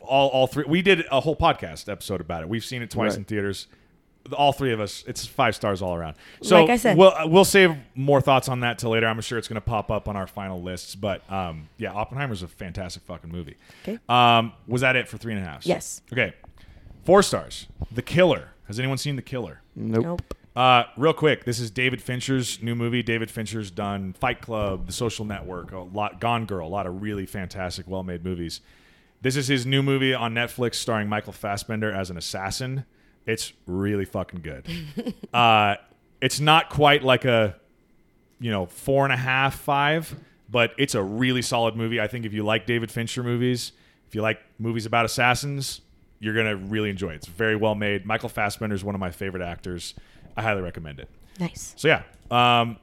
[0.00, 0.64] all all three.
[0.66, 2.48] We did a whole podcast episode about it.
[2.48, 3.18] We've seen it twice Right.
[3.18, 3.66] in theaters.
[4.34, 5.02] All three of us.
[5.08, 6.14] It's five stars all around.
[6.42, 6.96] So Like I said.
[6.96, 9.08] we'll we'll save more thoughts on that till later.
[9.08, 10.94] I'm sure it's going to pop up on our final lists.
[10.94, 13.56] But um, yeah, Oppenheimer's a fantastic fucking movie.
[13.82, 13.98] Okay.
[14.08, 15.66] Um, was that it for three and a half?
[15.66, 16.02] Yes.
[16.12, 16.34] Okay.
[17.04, 17.66] Four stars.
[17.90, 18.50] The Killer.
[18.66, 19.60] Has anyone seen The Killer?
[19.74, 20.04] Nope.
[20.04, 20.34] Nope.
[20.54, 23.02] Uh, real quick, this is David Fincher's new movie.
[23.02, 27.00] David Fincher's done Fight Club, The Social Network, a lot, Gone Girl, a lot of
[27.00, 28.60] really fantastic, well-made movies.
[29.22, 32.84] This is his new movie on Netflix, starring Michael Fassbender as an assassin.
[33.24, 34.66] It's really fucking good.
[35.34, 35.76] uh,
[36.20, 37.56] it's not quite like a,
[38.38, 40.14] you know, four and a half, five,
[40.50, 42.00] but it's a really solid movie.
[42.00, 43.72] I think if you like David Fincher movies,
[44.06, 45.80] if you like movies about assassins,
[46.22, 47.16] you're gonna really enjoy it.
[47.16, 48.06] It's very well made.
[48.06, 49.94] Michael Fassbender is one of my favorite actors.
[50.36, 51.08] I highly recommend it.
[51.40, 51.74] Nice.
[51.76, 52.76] So yeah, um,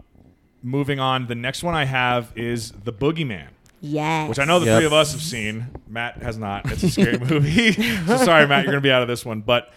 [0.61, 1.27] moving on.
[1.27, 3.47] The next one I have is The Boogeyman,
[3.81, 4.27] Yes.
[4.29, 4.77] which I know the Yep.
[4.77, 5.67] three of us have seen.
[5.87, 6.69] Matt has not.
[6.71, 7.71] It's a scary movie.
[7.71, 9.41] so sorry, Matt, you're gonna be out of this one.
[9.41, 9.71] But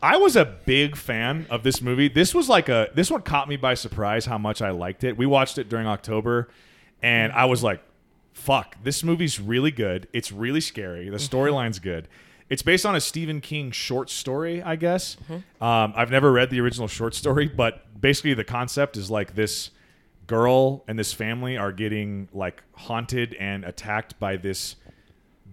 [0.00, 2.08] I was a big fan of this movie.
[2.08, 2.88] This was like a.
[2.94, 5.16] This one caught me by surprise how much I liked it.
[5.18, 6.48] We watched it during October,
[7.02, 7.80] and I was like,
[8.32, 10.06] "Fuck, this movie's really good.
[10.12, 11.08] It's really scary.
[11.10, 12.06] The storyline's good."
[12.48, 15.16] It's based on a Stephen King short story, I guess.
[15.60, 19.70] Um, I've never read the original short story, but basically the concept is like this
[20.26, 24.76] girl and this family are getting like haunted and attacked by this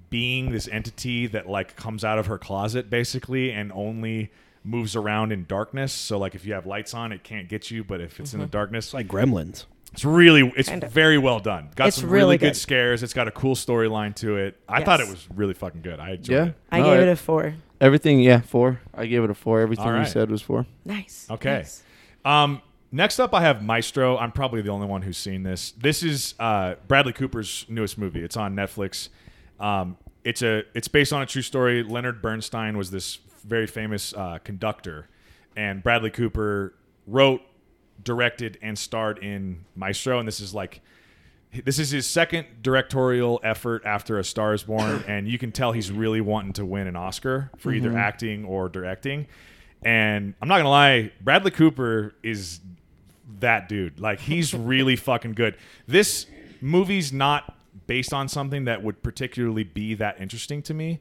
[0.09, 4.31] being, this entity that like comes out of her closet basically and only
[4.63, 5.91] moves around in darkness.
[5.93, 8.39] So like if you have lights on, it can't get you, but if it's in
[8.39, 9.65] the darkness, It's like Gremlins.
[9.93, 10.91] It's really, it's Kind of.
[10.91, 11.69] very well done.
[11.75, 12.47] Got It's some really, really good.
[12.47, 12.55] good.
[12.57, 13.03] scares.
[13.03, 14.59] It's got a cool storyline to it.
[14.67, 15.99] I thought it was really fucking good.
[15.99, 16.45] I enjoyed Yeah.
[16.47, 16.55] it.
[16.71, 17.53] I No, gave it- it a four.
[17.81, 18.79] Everything, yeah, four.
[18.93, 19.61] I gave it a four.
[19.61, 20.65] Everything All you said was four.
[20.85, 21.27] Nice.
[21.29, 21.53] Okay.
[21.57, 21.83] Nice.
[22.23, 24.17] Um, next up, I have Maestro.
[24.17, 25.71] I'm probably the only one who's seen this.
[25.71, 28.23] This is uh, Bradley Cooper's newest movie.
[28.23, 29.09] It's on Netflix.
[29.59, 31.83] Um, it's a it's based on a true story.
[31.83, 35.07] Leonard Bernstein was this very famous uh, conductor,
[35.55, 36.73] and Bradley Cooper
[37.05, 37.41] wrote,
[38.03, 40.19] directed, and starred in Maestro.
[40.19, 40.81] And this is like
[41.63, 45.71] this is his second directorial effort after A Star Is Born, and you can tell
[45.71, 47.97] he's really wanting to win an Oscar for either mm-hmm.
[47.97, 49.27] acting or directing.
[49.81, 52.59] And I'm not gonna lie, Bradley Cooper is
[53.39, 53.99] that dude.
[53.99, 55.55] Like he's really fucking good.
[55.87, 56.25] This
[56.61, 57.55] movie's not
[57.87, 60.99] based on something that would particularly be that interesting to me.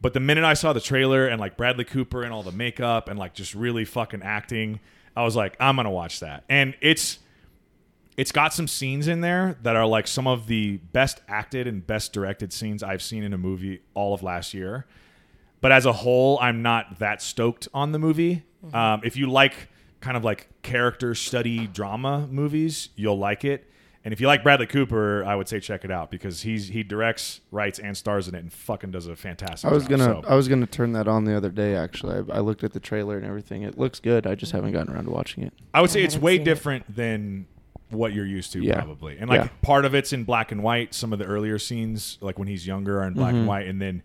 [0.00, 3.08] But the minute I saw the trailer and like Bradley Cooper and all the makeup
[3.08, 4.80] and like just really fucking acting,
[5.16, 6.44] I was like, I'm gonna watch that.
[6.48, 7.18] And it's
[8.16, 11.86] it's got some scenes in there that are like some of the best acted and
[11.86, 14.86] best directed scenes I've seen in a movie all of last year.
[15.60, 18.42] But as a whole, I'm not that stoked on the movie.
[18.74, 19.54] Um, if you like
[20.00, 23.68] kind of like character study drama movies, you'll like it.
[24.04, 26.82] And if you like Bradley Cooper, I would say check it out because he's he
[26.82, 29.70] directs, writes, and stars in it, and fucking does a fantastic.
[29.70, 29.90] I was job.
[29.90, 31.76] gonna, So- I was gonna turn that on the other day.
[31.76, 33.62] Actually, I, I looked at the trailer and everything.
[33.62, 34.26] It looks good.
[34.26, 35.52] I just haven't gotten around to watching it.
[35.72, 36.44] I would say I it's way seen it.
[36.44, 37.46] different than
[37.90, 38.74] what you're used to, Yeah.
[38.80, 39.18] probably.
[39.18, 39.48] And like Yeah.
[39.60, 40.94] part of it's in black and white.
[40.94, 43.48] Some of the earlier scenes, like when he's younger, are in black and Mhm.
[43.48, 44.02] white, and then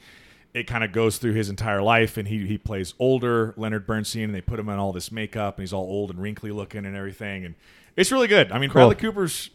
[0.53, 4.25] it kind of goes through his entire life, and he he plays older Leonard Bernstein,
[4.25, 6.85] and they put him in all this makeup, and he's all old and wrinkly looking
[6.85, 7.55] and everything, and
[7.95, 8.51] it's really good.
[8.51, 8.87] I mean, Cool.
[8.89, 9.49] Bradley Cooper's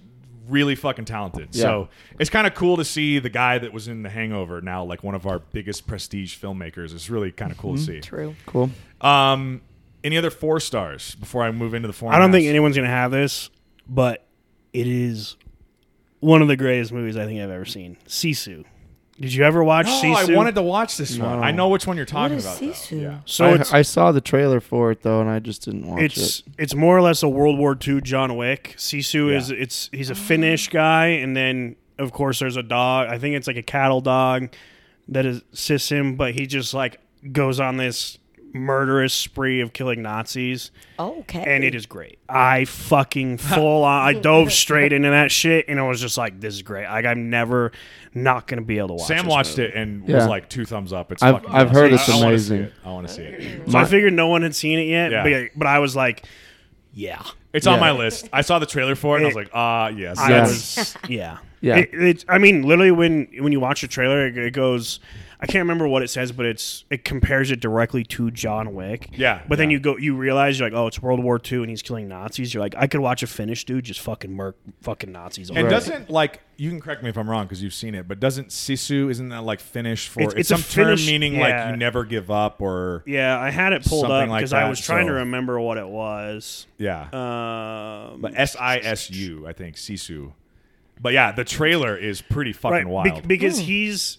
[0.48, 1.48] really fucking talented.
[1.52, 1.62] Yeah.
[1.62, 1.88] So
[2.18, 5.02] it's kind of cool to see the guy that was in The Hangover now like
[5.02, 6.92] one of our biggest prestige filmmakers.
[6.94, 7.86] It's really kind of cool Mm-hmm.
[7.86, 8.00] to see.
[8.00, 8.34] True.
[8.46, 8.70] Cool.
[9.00, 9.60] Um,
[10.04, 12.12] any other four stars before I move into the four?
[12.12, 13.50] I don't think anyone's gonna have this,
[13.88, 14.26] but
[14.72, 15.36] it is
[16.20, 17.96] one of the greatest movies I think I've ever seen.
[18.06, 18.64] Sisu.
[19.22, 20.32] Did you ever watch Oh, Sisu?
[20.32, 21.44] I wanted to watch this one.
[21.44, 22.58] I know which one you're talking is about.
[22.58, 22.66] though.
[22.66, 23.00] Sisu?
[23.02, 23.18] Yeah.
[23.24, 26.02] So I, it's I saw the trailer for it though, and I just didn't watch
[26.02, 26.44] it's it.
[26.58, 28.74] it's more or less a World War II John Wick.
[28.76, 29.36] Sisu Yeah.
[29.38, 33.08] is it's he's a Finnish guy, and then of course there's a dog.
[33.08, 34.48] I think it's like a cattle dog
[35.08, 36.98] that assists him, but he just like
[37.30, 38.18] goes on this
[38.54, 41.42] murderous spree of killing Nazis, Okay.
[41.46, 42.18] and it is great.
[42.28, 44.06] I fucking full on.
[44.08, 47.04] I dove straight into that shit, and I was just like, "This is great." Like
[47.06, 47.72] I'm never
[48.14, 49.06] not gonna be able to watch.
[49.06, 49.70] Sam this watched movie.
[49.70, 51.12] it and was like two thumbs up.
[51.12, 51.74] It's I've- fucking I've awesome.
[51.76, 52.58] heard I- it's I wanna amazing.
[52.58, 52.72] see it.
[52.84, 53.70] I want to see it.
[53.70, 55.22] So I figured no one had seen it yet, Yeah.
[55.24, 56.26] but, but I was like,
[56.92, 57.22] "Yeah."
[57.54, 58.30] It's on my list.
[58.32, 60.18] I saw the trailer for it and I was like, ah, yes.
[60.18, 60.40] I Yeah.
[60.40, 61.76] was, yeah, Yeah.
[61.76, 64.98] It, it's, I mean, literally, when when you watch a trailer, it, it goes.
[65.42, 69.08] I can't remember what it says, but it's it compares it directly to John Wick.
[69.12, 69.74] Yeah, But then yeah.
[69.74, 72.54] you go, you realize you're like, oh, it's World War II, and he's killing Nazis.
[72.54, 75.50] You're like, I could watch a Finnish dude just fucking murk fucking Nazis.
[75.50, 75.74] all And day.
[75.74, 78.50] doesn't like you can correct me if I'm wrong because you've seen it, but doesn't
[78.50, 81.40] sisu isn't that like Finnish for It's- it's, it's a some term Finnish- meaning yeah.
[81.64, 84.52] like you never give up or Yeah, I had it pulled Something up like because
[84.52, 86.68] I was trying to remember what it was.
[86.78, 90.34] yeah, Um, but S I S U I think sisu.
[91.00, 93.26] But yeah, the trailer is pretty fucking right, be- wild.
[93.26, 94.18] because he's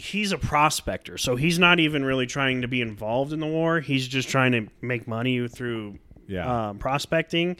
[0.00, 3.80] he's a prospector, so he's not even really trying to be involved in the war.
[3.80, 6.68] He's just trying to make money through Yeah.
[6.70, 7.56] um, prospecting.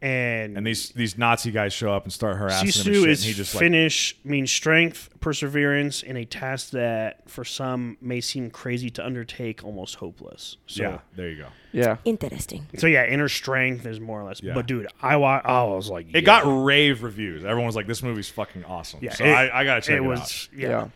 [0.00, 2.86] And, and these these Nazi guys show up and start harassing him.
[2.86, 6.70] And Sisu shit, is and he just like Finnish, means strength, perseverance in a task
[6.70, 10.56] that for some may seem crazy to undertake, almost hopeless.
[10.68, 10.98] So, yeah.
[11.16, 11.48] There you go.
[11.72, 11.96] yeah.
[12.04, 12.68] Interesting.
[12.76, 14.40] so yeah, inner strength is more or less.
[14.40, 14.54] Yeah.
[14.54, 16.20] But dude, I wa- I was like, It yeah.
[16.20, 17.42] got rave reviews.
[17.44, 19.96] Everyone was like, "This movie's fucking awesome." Yeah, so it- I, I gotta check it,
[19.96, 20.06] it out.
[20.06, 20.68] was yeah.
[20.68, 20.88] Yeah.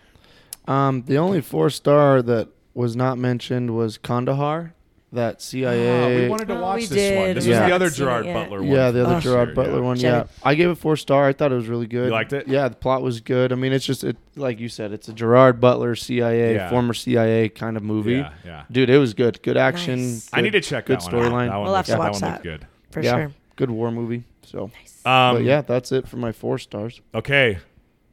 [0.69, 4.75] Um, the only four star that was not mentioned was Kandahar,
[5.13, 5.91] that CIA.
[5.91, 7.35] Ah, we wanted to Oh, watch we this one.
[7.35, 8.35] This We was the other Gerard yet.
[8.35, 8.71] Butler one.
[8.71, 9.85] yeah, the other Oh, Gerard sure, Butler yeah.
[9.85, 9.97] one.
[9.99, 11.27] Yeah, I gave it four star.
[11.29, 12.07] I thought it was really good.
[12.07, 12.49] You liked it?
[12.49, 13.53] Yeah, the plot was good.
[13.53, 16.71] I mean, it's just it, like you said, it's a Gerard Butler CIA, Yeah.
[16.71, 18.13] former CIA kind of movie.
[18.15, 18.63] Yeah, yeah.
[18.71, 19.43] Dude, it was good.
[19.43, 20.01] Good action.
[20.01, 20.31] Nice.
[20.33, 21.25] I need to check good that one.
[21.27, 21.33] out.
[21.33, 21.63] storyline.
[21.65, 22.33] We'll have to watch one that.
[22.33, 22.67] looked good.
[22.91, 23.33] For yeah, sure.
[23.57, 24.25] good war movie.
[24.45, 24.65] So,
[25.05, 27.01] Um, but yeah, that's it for my four stars.
[27.15, 27.59] Okay,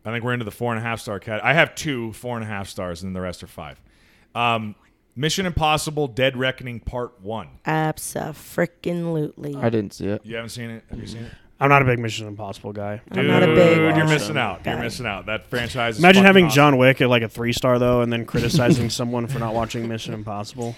[0.10, 1.44] I think we're into the four and a half star cat.
[1.44, 3.80] I have two four and a half stars, and then the rest are five.
[4.36, 4.76] Um,
[5.16, 7.48] Mission Impossible: Dead Reckoning Part One.
[7.66, 9.56] Abso-freaking-lutely.
[9.56, 10.26] I didn't see it.
[10.26, 10.84] You haven't seen it?
[10.90, 11.32] Have you seen it?
[11.62, 13.02] I'm not a big Mission Impossible guy.
[13.12, 14.40] I'm not a big Dude, you're missing it.
[14.40, 14.66] out.
[14.66, 15.26] You're missing out.
[15.26, 15.96] That franchise.
[15.96, 16.56] Is Imagine fucking having awesome.
[16.56, 19.88] John Wick at like a three star though, and then criticizing someone for not watching
[19.88, 20.76] Mission Impossible.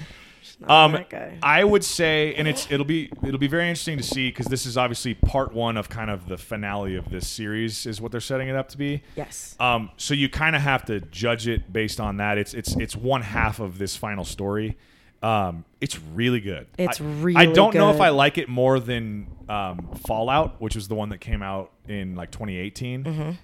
[0.67, 1.37] Um, that guy.
[1.41, 4.65] I would say, and it's it'll be it'll be very interesting to see because this
[4.65, 8.21] is obviously part one of kind of the finale of this series, is what they're
[8.21, 9.03] setting it up to be.
[9.15, 9.55] Yes.
[9.59, 12.37] Um, so you kind of have to judge it based on that.
[12.37, 14.77] It's it's it's one half of this final story.
[15.23, 16.67] Um, it's really good.
[16.77, 18.01] It's I, really I don't know if.
[18.01, 22.15] I like it more than um, Fallout, which was the one that came out in
[22.15, 23.37] like 2018.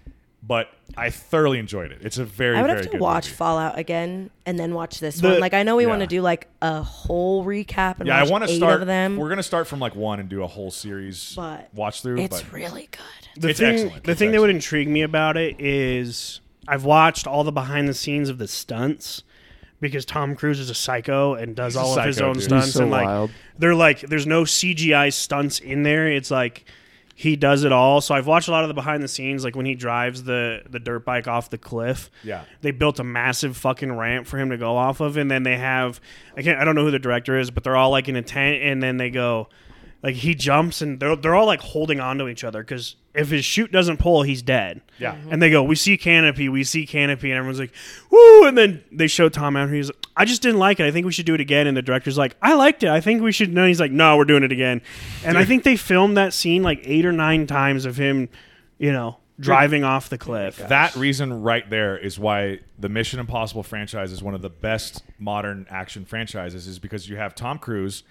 [0.47, 1.99] But I thoroughly enjoyed it.
[2.01, 2.55] It's a very.
[2.57, 3.35] I would very have to good watch movie.
[3.35, 5.39] Fallout again and then watch this The- one.
[5.41, 8.47] Like I know we want to do like a whole recap and Yeah, I want
[8.47, 8.79] to start.
[8.81, 9.17] of them.
[9.17, 12.19] We're gonna start from like one and do a whole series But watch through.
[12.19, 13.41] it's but really good.
[13.41, 14.03] The It's thing, excellent.
[14.05, 17.89] the It's thing that would intrigue me about it is I've watched all the behind
[17.89, 19.23] the scenes of the stunts
[19.81, 22.43] because Tom Cruise is a psycho and does He's all of his own dude.
[22.43, 23.31] Stunts He's so and like wild.
[23.59, 26.07] they're like there's no CGI stunts in there.
[26.07, 26.63] It's like
[27.19, 27.99] he does it all.
[27.99, 30.61] So I've watched a lot of the behind the scenes, like when he drives the
[30.69, 32.11] the dirt bike off the cliff.
[32.23, 32.43] Yeah.
[32.61, 35.57] they built a massive fucking ramp for him to go off of, and then they
[35.57, 35.99] have
[36.37, 38.21] I can't I don't know who the director is, but they're all like in a
[38.21, 39.49] tent, and then they go
[40.03, 43.29] like he jumps and they're they're all like holding on to each other because if
[43.29, 44.81] his chute doesn't pull, he's dead.
[44.99, 45.15] Yeah.
[45.15, 45.33] Mm-hmm.
[45.33, 47.73] And they go, we see canopy, we see canopy, and everyone's like,
[48.11, 48.45] woo!
[48.45, 49.71] And then they show Tom out.
[49.71, 50.85] He's like, I just didn't like it.
[50.85, 51.65] I think we should do it again.
[51.65, 52.89] And the director's like, I liked it.
[52.89, 53.51] I think we should.
[53.51, 54.81] No, he's like, no, we're doing it again.
[55.25, 58.29] And I think they filmed that scene like eight or nine times of him,
[58.77, 60.57] you know, driving off the cliff.
[60.57, 65.03] That reason right there is why the Mission Impossible franchise is one of the best
[65.17, 68.03] modern action franchises is because you have Tom Cruise,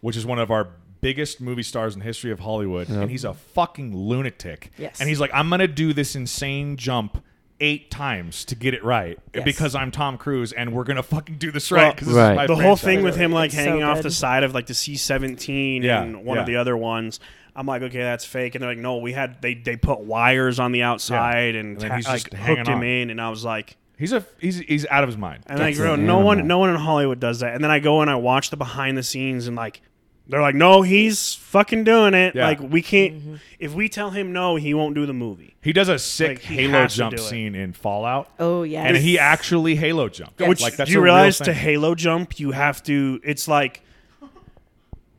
[0.00, 0.68] which is one of our
[1.02, 4.70] biggest movie stars in the history of Hollywood, and he's a fucking lunatic.
[4.78, 5.00] Yes.
[5.00, 7.22] And he's like, I'm gonna do this insane jump
[7.60, 9.44] eight times to get it right Yes.
[9.44, 11.96] because I'm Tom Cruise and we're gonna fucking do this right.
[11.96, 12.34] 'cause this Right.
[12.34, 14.66] my the whole thing with him like It's so hanging off the side of like
[14.66, 17.20] the C-17 Yeah, and one of the other ones.
[17.54, 18.54] I'm like, okay, that's fake.
[18.54, 21.88] And they're like, no, we had they they put wires on the outside and, And
[21.90, 22.82] ta- he's like just hooked him on.
[22.84, 23.10] in.
[23.10, 25.44] And I was like, He's a he's he's out of his mind.
[25.46, 27.54] And like, That's bro, an no one, no one in Hollywood does that.
[27.54, 29.82] And then I go and I watch the behind the scenes, and like,
[30.32, 32.34] they're like, no, he's fucking doing it.
[32.34, 32.46] Yeah.
[32.46, 33.18] Like, we can't.
[33.18, 33.34] Mm-hmm.
[33.58, 35.56] If we tell him no, he won't do the movie.
[35.60, 38.84] He does a sick Like, Halo jump scene in Fallout, Oh yeah.
[38.84, 40.40] and he actually Halo jumped.
[40.40, 40.48] Yes.
[40.48, 41.52] Which like that's do you realize to.
[41.52, 43.20] Halo jump, you have to.
[43.22, 43.82] It's like,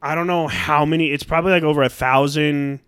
[0.01, 1.11] I don't know how many.
[1.11, 2.79] It's probably like over a thousand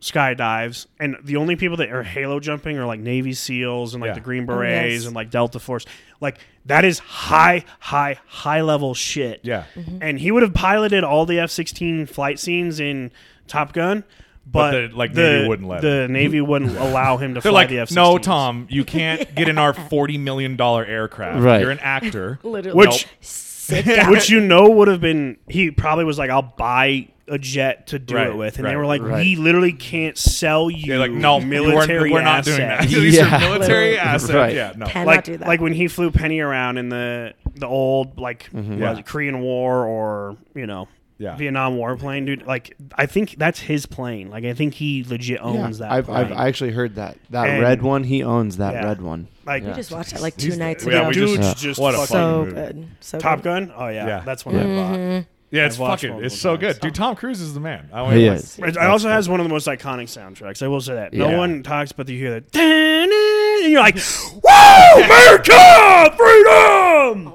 [0.00, 4.10] skydives, and the only people that are Halo jumping are like Navy SEALs and like
[4.10, 4.14] Yeah.
[4.14, 5.06] the Green Oh, Berets yes.
[5.06, 5.84] and like Delta Force.
[6.20, 9.40] Like that is high, high, high level shit.
[9.42, 9.64] Yeah.
[9.74, 9.98] Mm-hmm.
[10.02, 13.10] and he would have piloted all the F sixteen flight scenes in
[13.46, 14.04] Top Gun.
[14.50, 17.52] But But, the, like, the Navy wouldn't let the Navy wouldn't allow him to They're
[17.52, 17.94] fly like, the F-16s.
[17.94, 21.42] no, Tom, you can't get in our forty million dollar aircraft.
[21.42, 21.60] Right.
[21.60, 22.38] You're an actor.
[22.44, 24.10] literally Which sit down.
[24.10, 27.98] which you know would have been he probably was like i'll buy a jet to
[27.98, 29.16] do Right, it with and right, they were like right.
[29.24, 32.82] we literally can't sell you You're like, no, military we're, we're not doing that.
[32.88, 33.36] These Yeah.
[33.36, 33.98] are military Literally.
[33.98, 34.32] assets.
[34.34, 34.54] Right.
[34.54, 34.86] Yeah, no.
[34.86, 35.46] Cannot like do that.
[35.48, 38.70] like when he flew penny around in the the old like mm-hmm.
[38.70, 38.90] what Yeah.
[38.90, 40.86] was it, korean war or you know
[41.18, 41.34] Yeah.
[41.36, 45.40] vietnam war plane dude like i think that's his plane like i think he legit
[45.40, 47.18] owns that I've, plane I've actually heard that.
[47.30, 48.84] That And- red one, he owns that Yeah.
[48.86, 49.26] red one.
[49.44, 51.08] like we just watched it like two He's- nights yeah, ago.
[51.08, 51.54] we just- Yeah.
[51.56, 52.52] just What a fucking- so movie.
[52.54, 52.86] good.
[53.00, 53.44] So top good.
[53.44, 54.22] gun oh yeah, Yeah.
[54.24, 54.60] that's one Yeah.
[54.60, 55.28] i bought mm-hmm.
[55.50, 56.10] Yeah, it's I've watched fucking.
[56.10, 56.74] multiple It's so times.
[56.74, 56.94] good, dude.
[56.94, 57.88] Tom Cruise is the man.
[57.92, 58.58] I He is.
[58.58, 60.62] It also has one of the most iconic soundtracks.
[60.62, 61.12] I will say that.
[61.14, 61.38] No Yeah.
[61.38, 67.32] one talks, but you hear that, and you're like, "Whoa, America, freedom!"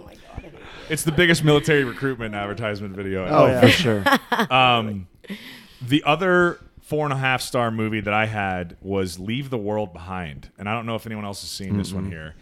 [0.90, 3.26] It's the biggest military recruitment advertisement video.
[3.28, 3.62] Oh, ever.
[3.62, 4.04] for sure.
[4.52, 5.08] Um,
[5.82, 9.94] the other four and a half star movie that I had was Leave the World
[9.94, 12.36] Behind, and I don't know if anyone else has seen this one here.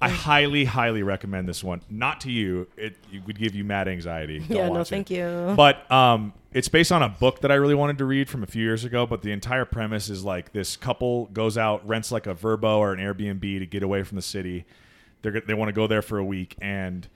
[0.00, 1.82] I highly, highly recommend this one.
[1.90, 4.38] Not to you; it, it would give you mad anxiety.
[4.38, 4.90] Don't Yeah, no, watch it.
[4.90, 5.54] thank you.
[5.56, 8.46] But um, it's based on a book that I really wanted to read from a
[8.46, 9.06] few years ago.
[9.06, 12.92] But the entire premise is like this couple goes out, rents like a Vrbo or
[12.92, 14.64] an Airbnb to get away from the city.
[15.22, 17.06] They're, they want to go there for a week, and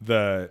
[0.00, 0.50] the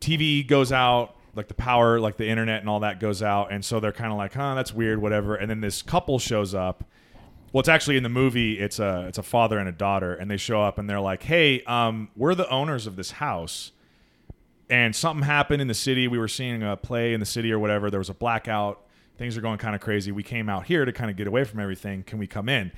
[0.00, 3.64] TV goes out, like the power, like the internet and all that goes out, and
[3.64, 6.84] so they're kind of like, "Huh, that's weird, whatever." And then this couple shows up.
[7.52, 8.58] Well, it's actually in the movie.
[8.58, 11.22] It's a it's a father and a daughter, and they show up and they're like,
[11.22, 13.72] "Hey, um, we're the owners of this house."
[14.70, 16.08] and something happened in the city.
[16.08, 17.90] We were seeing a play in the city or whatever.
[17.90, 18.84] There was a blackout.
[19.16, 20.12] Things are going kind of crazy.
[20.12, 22.02] We came out here to kind of get away from everything.
[22.02, 22.70] Can we come in?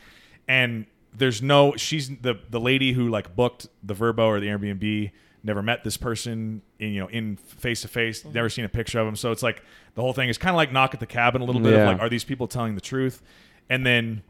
[0.46, 1.74] And there's no.
[1.76, 5.10] She's the the lady who like booked the Vrbo or the Airbnb.
[5.42, 8.24] Never met this person in you know in face to face.
[8.24, 9.16] Never seen a picture of him.
[9.16, 9.60] So it's like
[9.96, 11.80] the whole thing is kind of like knock at the cabin a little bit Yeah.
[11.80, 13.20] of like, are these people telling the truth?
[13.68, 14.22] And then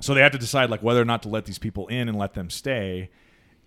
[0.00, 2.18] so they have to decide like whether or not to let these people in and
[2.18, 3.10] let them stay.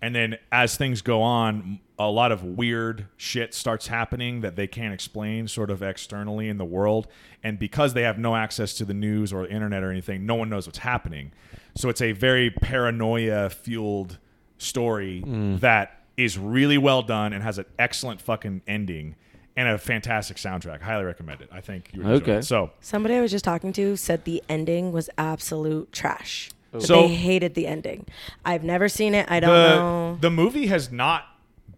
[0.02, 4.66] And then as things go on, a lot of weird shit starts happening that they
[4.66, 7.06] can't explain sort of externally in the world.
[7.42, 10.34] And because they have no access to the news or the internet or anything, no
[10.34, 11.32] one knows what's happening.
[11.74, 14.18] So it's a very paranoia fueled
[14.58, 15.58] story mm.
[15.60, 19.16] that is really well done and has an excellent fucking ending
[19.56, 20.80] and a fantastic soundtrack.
[20.80, 21.48] Highly recommend it.
[21.52, 22.38] I think you would enjoy Okay.
[22.38, 22.44] it.
[22.44, 26.50] So Somebody I was just talking to said the ending was absolute trash.
[26.72, 26.80] Oh.
[26.80, 28.06] So- they hated the ending.
[28.44, 29.30] I've never seen it.
[29.30, 30.18] I don't the, know.
[30.20, 31.24] The movie has not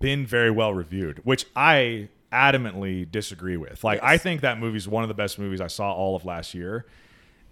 [0.01, 3.85] been very well reviewed, which I adamantly disagree with.
[3.85, 4.11] Like, Yes.
[4.11, 6.87] I think that movie's one of the best movies I saw all of last year.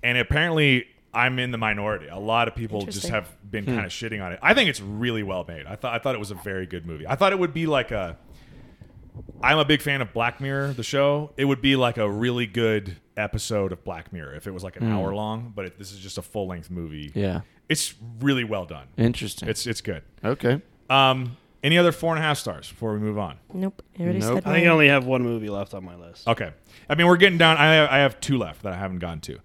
[0.03, 2.09] And apparently, I'm in the minority.
[2.09, 3.13] A lot of people just Interesting.
[3.13, 3.75] have been hmm.
[3.75, 4.39] kind of shitting on it.
[4.43, 5.65] I think it's really well made.
[5.67, 7.07] I thought I thought it was a very good movie.
[7.07, 8.19] I thought it would be like a
[9.43, 11.33] I'm a big fan of Black Mirror, the show.
[11.37, 14.77] It would be like a really good episode of Black Mirror if it was like
[14.77, 17.13] an hour long, but it, this is just a full length movie.
[17.15, 17.43] Yeah.
[17.69, 18.87] It's really well done.
[18.97, 19.49] Interesting.
[19.49, 20.03] It's it's good.
[20.25, 20.61] okay.
[20.91, 23.39] Um, any other four and a half stars before we move on?
[23.55, 23.83] Nope.
[23.99, 24.29] I already Nope.
[24.29, 24.69] said I think I mine.
[24.69, 26.29] only have one movie left on my list.
[26.29, 26.51] Okay.
[26.91, 27.57] I mean, we're getting down.
[27.57, 29.39] I have, I have two left that I haven't gotten to.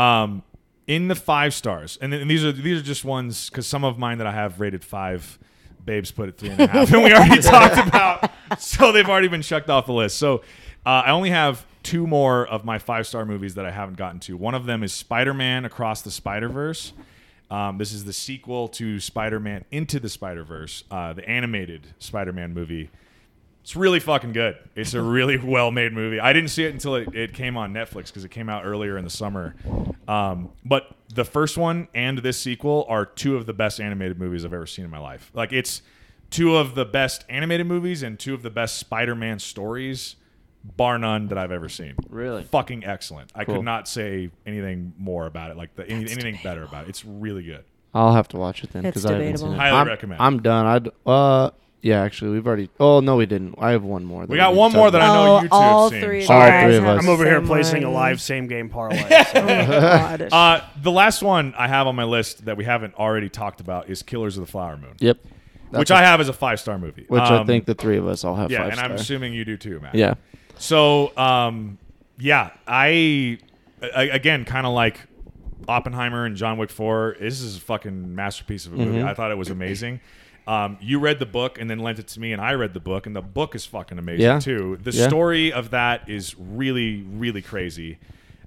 [0.00, 0.42] Um,
[0.86, 3.84] in the five stars, and, then, and these are these are just ones because some
[3.84, 5.38] of mine that I have rated five,
[5.86, 9.28] babes put it three and a half, and we already talked about, so they've already
[9.28, 10.18] been checked off the list.
[10.18, 10.38] So
[10.84, 14.20] uh, I only have two more of my five star movies that I haven't gotten
[14.20, 14.36] to.
[14.36, 16.92] One of them is Spider Man Across the Spider Verse.
[17.50, 21.94] Um, this is the sequel to Spider Man Into the Spider Verse, uh, the animated
[21.98, 22.90] Spider Man movie.
[23.66, 24.56] It's really fucking good.
[24.76, 26.20] It's a really well made movie.
[26.20, 28.96] I didn't see it until it, it came on Netflix because it came out earlier
[28.96, 29.56] in the summer.
[30.06, 34.44] Um, but the first one and this sequel are two of the best animated movies
[34.44, 35.32] I've ever seen in my life.
[35.34, 35.82] Like, it's
[36.30, 40.14] two of the best animated movies and two of the best Spider Man stories,
[40.76, 41.94] bar none, that I've ever seen.
[42.08, 42.44] Really?
[42.44, 43.32] Fucking excellent.
[43.34, 43.56] I Cool.
[43.56, 46.90] could not say anything more about it, like the, any, anything better about it.
[46.90, 47.64] It's really good.
[47.92, 49.54] I'll have to watch it then It's because I haven't seen debatable.
[49.54, 49.58] it.
[49.58, 50.22] Highly I'm, recommend.
[50.22, 50.66] I'm done.
[50.66, 51.50] I'd uh
[51.86, 52.68] yeah, actually we've already.
[52.80, 53.54] Oh no, we didn't.
[53.58, 54.22] I have one more.
[54.22, 55.14] that We got need to one talk more that I about.
[55.14, 56.00] know oh, you two have all seen.
[56.02, 57.04] three of All you three of have us.
[57.04, 58.98] I'm over the here same placing a live same game parlay.
[59.08, 60.28] so- Oh my God.
[60.32, 63.88] Uh, the last one I have on my list that we haven't already talked about
[63.88, 64.94] is Killers of the Flower Moon.
[64.98, 65.18] Yep.
[65.70, 67.04] That's which a- I have as a five star movie.
[67.08, 68.96] which I Um, think the three of us all have yeah, five and I'm star.
[68.96, 69.94] assuming you do too, Matt.
[69.94, 70.14] yeah.
[70.58, 71.78] So, um,
[72.18, 73.38] yeah, I,
[73.94, 75.00] I again kind of like
[75.68, 77.16] Oppenheimer and John Wick Four.
[77.20, 78.98] This is a fucking masterpiece of a movie.
[78.98, 79.08] Mm-hmm.
[79.08, 80.00] I thought it was amazing.
[80.46, 82.80] Um, you read the book and then lent it to me, and I read the
[82.80, 84.38] book, and the book is fucking amazing Yeah.
[84.38, 84.78] too.
[84.80, 85.08] The Yeah.
[85.08, 87.98] story of that is really, really crazy.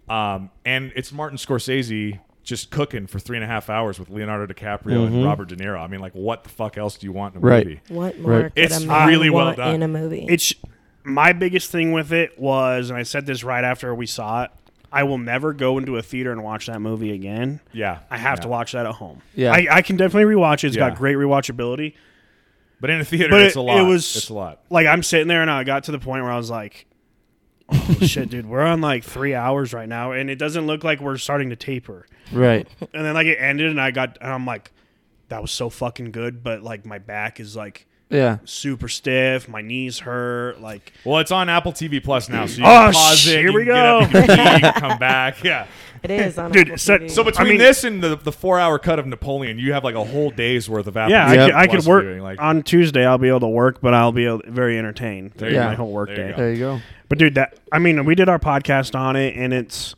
[0.07, 4.51] Um, and it's Martin Scorsese just cooking for three and a half hours with Leonardo
[4.51, 5.79] DiCaprio and Robert De Niro.
[5.79, 7.49] I mean, like, what the fuck else do you want in a Mm-hmm.
[7.49, 7.65] Right.
[7.67, 7.79] movie?
[7.89, 8.55] What more Right.
[8.55, 9.75] could It's a man really well want done.
[9.75, 10.25] in a movie?
[10.27, 10.53] It's
[11.03, 14.51] my biggest thing with it was, and I said this right after we saw it.
[14.91, 17.59] I will never go into a theater and watch that movie again.
[17.71, 18.43] Yeah, I have yeah.
[18.43, 19.21] to watch that at home.
[19.35, 19.51] Yeah.
[19.51, 20.67] I, I can definitely rewatch it.
[20.67, 20.89] It's Yeah.
[20.89, 21.93] got great rewatchability.
[22.81, 23.77] But in a theater, But it's it, a lot.
[23.77, 24.61] it was it's a lot.
[24.69, 26.85] Like I'm sitting there and I got to the point where I was like,
[27.69, 31.01] "Oh shit, dude, we're on like three hours right now, and it doesn't look like
[31.01, 32.67] we're starting to taper." Right.
[32.93, 34.71] And then like it ended, and I got, and I'm like,
[35.27, 38.39] "That was so fucking good," but like my back is like Yeah.
[38.45, 40.93] super stiff, my knees hurt, like.
[41.05, 43.31] Well, it's on Apple TV Plus now, so you Oh, can pause sh- it.
[43.39, 44.19] here you we can get up, go.
[44.19, 45.43] you can pee, you can come back.
[45.43, 45.67] Yeah.
[46.01, 47.11] it is on Dude, Apple so- TV.
[47.11, 49.95] So between mean- this and the the four hour cut of Napoleon, you have like
[49.95, 51.11] a whole day's worth of Apple.
[51.11, 51.45] Yeah, TV I, Yep.
[51.47, 53.05] could, I Plus could work viewing, Like, on Tuesday.
[53.05, 55.33] I'll be able to work, but I'll be able, very entertained.
[55.35, 55.65] There you go.
[55.65, 56.31] my whole work There you day.
[56.31, 56.37] go.
[56.37, 56.79] There you go.
[57.09, 59.93] But dude, that I mean, we did our podcast on it, and it's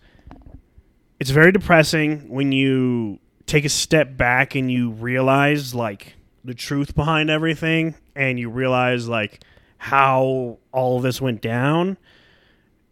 [1.19, 6.95] it's very depressing when you take a step back and you realize like the truth
[6.95, 9.43] behind everything, and you realize like
[9.77, 11.97] how all of this went down.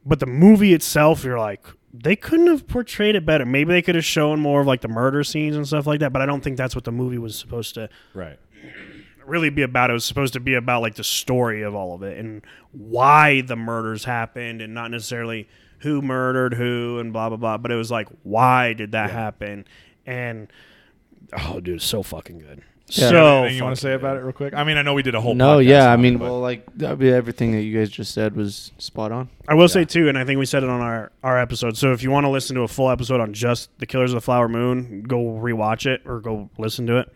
[0.05, 3.45] But the movie itself, you're like, they couldn't have portrayed it better.
[3.45, 6.13] Maybe they could have shown more of like the murder scenes and stuff like that.
[6.13, 8.39] But I don't think that's what the movie was supposed to right.
[9.26, 9.89] really be about.
[9.89, 13.41] It was supposed to be about like the story of all of it and why
[13.41, 15.47] the murders happened and not necessarily
[15.80, 17.57] who murdered who and blah blah blah.
[17.57, 19.65] But it was like why did that happen?
[20.05, 20.51] And
[21.34, 22.63] oh, dude, it's so fucking good.
[22.90, 23.10] Yeah.
[23.10, 24.53] So Anything you want to say about it real quick?
[24.53, 25.36] I mean, I know we did a whole.
[25.36, 25.86] No, podcast yeah.
[25.86, 28.72] I on it, mean, well, like that'd be everything that you guys just said was
[28.78, 29.30] spot on.
[29.48, 31.78] I will say too, and I think we said it on our our episode.
[31.78, 34.16] So if you want to listen to a full episode on just the Killers of
[34.16, 37.14] the Flower Moon, go rewatch it or go listen to it.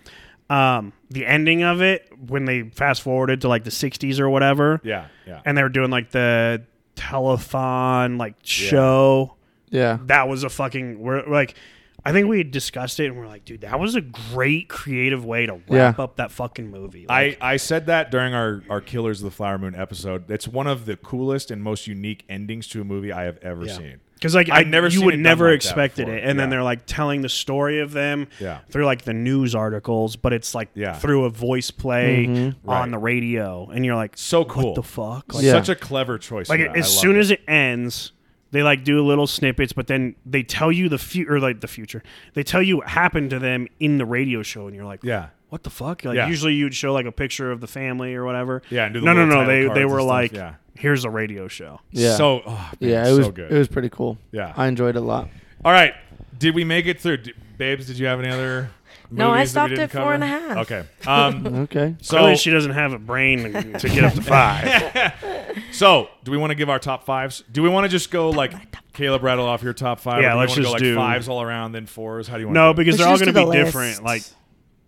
[0.50, 4.80] Um, the ending of it when they fast forwarded to like the '60s or whatever,
[4.84, 5.42] yeah, yeah.
[5.46, 6.64] and they were doing like the
[6.96, 9.36] telethon like show.
[9.70, 9.98] Yeah.
[10.04, 11.56] That was a fucking we're like
[12.06, 15.24] I think we had discussed it and we're like, dude, that was a great creative
[15.24, 16.04] way to wrap Yeah.
[16.04, 17.06] up that fucking movie.
[17.08, 20.30] I, Like, I said that during our, our Killers of the Flower Moon episode.
[20.30, 23.66] It's one of the coolest and most unique endings to a movie I have ever
[23.66, 23.78] Yeah.
[23.78, 24.00] seen.
[24.16, 26.64] because like I'd never you seen would it never like expected it, and then they're
[26.64, 28.60] like telling the story of them Yeah.
[28.70, 30.94] through like the news articles, but it's like Yeah.
[30.94, 32.56] through a voice play Mhm.
[32.64, 32.82] Right.
[32.82, 34.68] on the radio, and you're like, So cool.
[34.68, 35.34] what the fuck?
[35.34, 35.52] Like, Yeah.
[35.52, 36.48] Such a clever choice.
[36.48, 37.20] like as soon it.
[37.20, 38.14] as it ends
[38.54, 42.02] they like do little snippets but then they tell you the future like the future
[42.34, 45.28] they tell you what happened to them in the radio show and you're like Yeah.
[45.50, 46.28] what the fuck like Yeah.
[46.28, 49.06] usually you'd show like a picture of the family or whatever Yeah, and do the
[49.08, 50.54] no no little no they they were like yeah.
[50.76, 52.16] here's a radio show Yeah.
[52.16, 53.52] So, oh, man, yeah, it was so good.
[53.52, 54.18] it was pretty cool.
[54.32, 54.54] Yeah.
[54.56, 55.28] I enjoyed it a lot.
[55.66, 55.94] All right.
[56.38, 57.18] Did we make it through?
[57.18, 58.72] D- Babes, did you have any other
[59.12, 60.14] No, I movies that we stopped at four cover?
[60.14, 60.58] and a half.
[60.58, 60.84] Okay.
[61.08, 61.96] Um, Okay.
[62.02, 65.14] so, Clearly she doesn't have a brain to, to get up to five
[65.72, 67.44] so do we want to give our top fives?
[67.52, 68.54] Do we want to just go like
[68.94, 70.22] Caleb rattle off your top five?
[70.22, 72.28] Yeah, or do we let's wanna just go, like do- fives all around, then fours.
[72.28, 72.54] How do you want?
[72.56, 72.86] no to do it?
[72.86, 74.04] because Let's they're all just going do to be the different lists.
[74.04, 74.24] like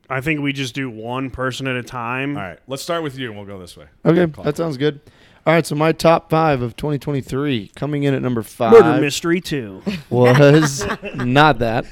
[0.08, 2.60] i think we just do one person at a time All right.
[2.68, 3.86] Let's start with you, and we'll go this way.
[4.06, 4.58] Okay, Call that it.
[4.58, 5.00] sounds good.
[5.48, 9.40] All right, so my top five of 2023 coming in at number five murder mystery
[9.42, 11.86] 2 was not that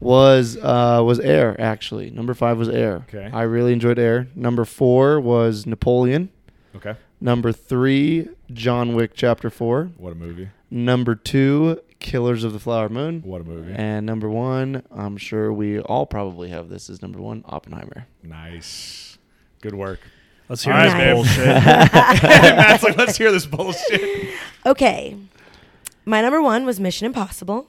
[0.00, 2.10] was uh was Air actually.
[2.10, 3.04] Number five was Air.
[3.08, 3.30] Okay.
[3.32, 4.28] I really enjoyed Air.
[4.34, 6.30] Number four was Napoleon.
[6.74, 6.94] Okay.
[7.20, 9.90] Number three, John Wick Chapter Four.
[9.98, 10.48] What a movie.
[10.70, 13.20] Number two, Killers of the Flower Moon.
[13.22, 13.74] What a movie.
[13.76, 18.06] And number one, I'm sure we all probably have this as number one, Oppenheimer.
[18.22, 19.18] Nice.
[19.60, 20.00] Good work.
[20.48, 24.30] let's hear All this right, bullshit Matt's like, let's hear this bullshit.
[24.64, 25.16] Okay.
[26.10, 27.68] My number one was Mission Impossible.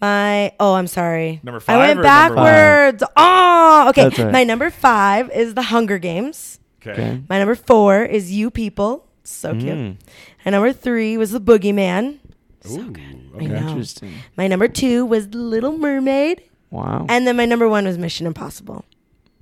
[0.00, 1.40] My oh, I'm sorry.
[1.42, 1.76] Number five.
[1.76, 2.44] I went or number one?
[2.44, 3.04] backwards.
[3.16, 4.02] Oh, okay.
[4.04, 4.32] That's all right.
[4.32, 6.60] My number five is The Hunger Games.
[6.82, 6.92] Okay.
[6.92, 7.22] Okay.
[7.28, 9.06] My number four is You People.
[9.22, 9.64] So cute.
[9.64, 9.96] Mm,
[10.44, 12.18] And number three was The Boogeyman.
[12.70, 12.94] Ooh.
[13.34, 13.46] I Okay.
[13.48, 13.56] know.
[13.68, 14.12] interesting.
[14.36, 16.42] My number two was Little Mermaid.
[16.70, 17.06] Wow.
[17.08, 18.84] And then my number one was Mission Impossible.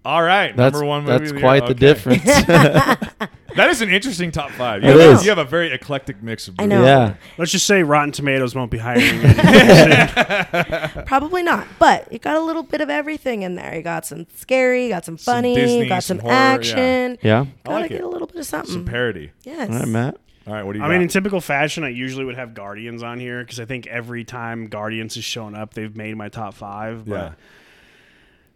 [0.04, 0.56] All right.
[0.56, 1.18] that's number one movie.
[1.18, 1.40] that's of year.
[1.40, 1.74] quite the Okay.
[1.74, 2.24] difference.
[3.56, 4.82] That is an interesting top five.
[4.82, 5.24] You, It have, is.
[5.24, 6.84] you have a very eclectic mix of I know.
[6.84, 7.14] yeah.
[7.38, 9.20] let's just say rotten tomatoes won't be hiring.
[11.06, 13.74] Probably not, but you got a little bit of everything in there.
[13.74, 16.34] You got some scary, you got some Some funny, Disney, you got some some, horror,
[16.34, 16.52] yeah.
[16.54, 17.18] action.
[17.22, 17.46] Yeah.
[17.64, 18.04] Gotta like get it.
[18.04, 18.72] a little bit of something.
[18.72, 19.32] Some parody.
[19.42, 19.70] yes.
[19.70, 20.16] All right, Matt.
[20.46, 20.64] All right.
[20.64, 20.92] What do you I got?
[20.94, 24.24] mean, in typical fashion, I usually would have Guardians on here because I think every
[24.24, 27.04] time Guardians has shown up, they've made my top five.
[27.06, 27.34] But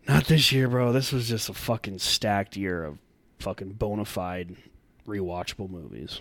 [0.09, 0.15] yeah.
[0.15, 0.93] not this year, bro.
[0.93, 2.99] This was just a fucking stacked year of
[3.39, 4.57] fucking bona fide
[5.07, 6.21] rewatchable movies.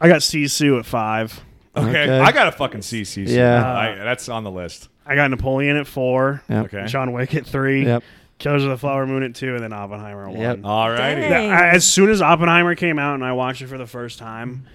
[0.00, 1.40] I got Sisu at five.
[1.76, 2.18] Okay, Okay.
[2.20, 3.26] I got a fucking CC.
[3.28, 3.66] Yeah.
[3.76, 4.88] I, that's on the list.
[5.06, 6.42] I got Napoleon at four.
[6.48, 6.64] Yep.
[6.66, 6.86] Okay.
[6.86, 7.84] John Wick at three.
[7.84, 8.02] Yep.
[8.38, 10.56] Killers of the Flower Moon at two, and then Oppenheimer at Yep.
[10.58, 10.64] one.
[10.64, 11.20] All righty.
[11.22, 11.50] Dang.
[11.50, 14.66] I- as soon as Oppenheimer came out and I watched it for the first time,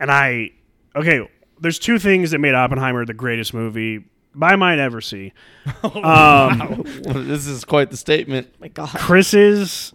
[0.00, 0.50] and I
[0.96, 1.28] okay,
[1.60, 4.04] there's two things that made Oppenheimer the greatest movie
[4.40, 5.32] I might ever see.
[5.82, 8.48] Um, this is quite the statement.
[8.60, 8.88] my God.
[8.90, 9.92] Chris's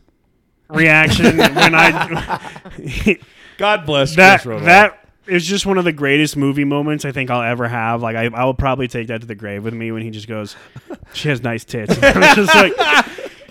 [0.73, 3.19] reaction when I
[3.57, 7.41] God bless that that is just one of the greatest movie moments I think I'll
[7.43, 8.01] ever have.
[8.01, 10.27] Like I, I will probably take that to the grave with me when he just
[10.27, 10.55] goes,
[11.13, 12.73] "She has nice tits." I'm just like,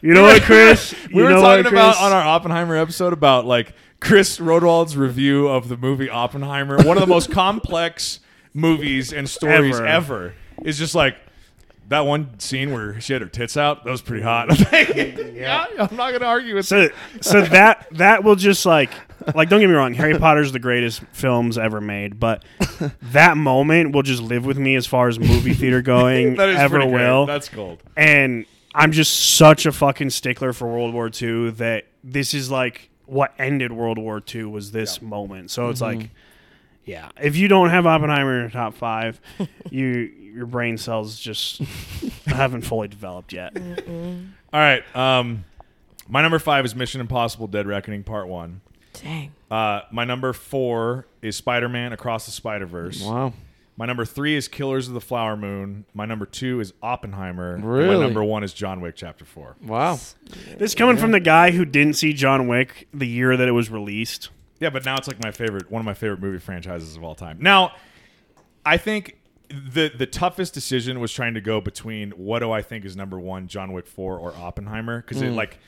[0.02, 0.94] you know what, Chris?
[1.08, 5.48] we You were talking what, about on our Oppenheimer episode about like Chris Rodwald's review
[5.48, 8.20] of the movie Oppenheimer, one of the most complex
[8.52, 9.86] movies and stories Ever.
[9.86, 10.34] ever.
[10.64, 11.16] Is just like
[11.93, 13.85] that one scene where she had her tits out.
[13.85, 14.48] That was pretty hot.
[14.73, 16.89] yeah, I'm not gonna argue with so
[17.20, 18.90] so that that will just like
[19.35, 22.44] like don't get me wrong harry potter's the greatest films ever made but
[23.02, 26.59] that moment will just live with me as far as movie theater going that is
[26.59, 27.02] ever pretty great.
[27.02, 27.82] will That's gold.
[27.97, 32.90] and i'm just such a fucking stickler for world war ii that this is like
[33.06, 36.01] what ended world war ii was this moment so it's mm-hmm.
[36.01, 36.10] like
[36.84, 39.20] yeah if you don't have oppenheimer in your top five
[39.70, 39.88] you
[40.34, 41.59] your brain cells just
[42.26, 43.56] haven't fully developed yet
[44.52, 44.82] All right.
[44.94, 45.44] Um,
[46.09, 48.60] my number five is Mission Impossible: Dead Reckoning Part One.
[48.92, 49.32] Dang.
[49.50, 53.02] Uh, my number four is Spider-Man Across the Spider-Verse.
[53.02, 53.32] Wow.
[53.78, 55.86] My number three is Killers of the Flower Moon.
[55.94, 57.54] My number two is Oppenheimer.
[57.54, 57.96] And Really?
[57.96, 59.56] My number one is John Wick Chapter Four.
[59.62, 59.98] Wow.
[60.59, 63.70] This coming from the guy who didn't see John Wick the year that it was
[63.70, 64.28] released.
[64.62, 67.16] Yeah, but now it's like my favorite, one of my favorite movie franchises of all
[67.16, 67.39] time.
[67.40, 67.72] Now,
[68.64, 69.18] I think
[69.48, 73.18] the the toughest decision was trying to go between what do I think is number
[73.18, 75.02] one, John Wick Four or Oppenheimer?
[75.02, 75.59] Because it like,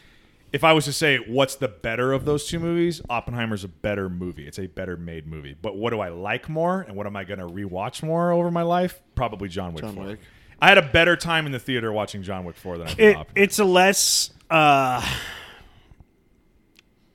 [0.52, 4.08] if I was to say what's the better of those two movies, Oppenheimer's a better
[4.08, 4.46] movie.
[4.46, 5.56] It's a better made movie.
[5.60, 8.50] But what do I like more, and what am I going to rewatch more over
[8.50, 9.02] my life?
[9.16, 10.04] Probably John Wick John 4.
[10.04, 10.20] Wick.
[10.62, 13.00] I had a better time in the theater watching John Wick 4 than I did
[13.00, 13.26] It, Oppenheimer.
[13.34, 14.30] it's a less.
[14.48, 15.04] Uh,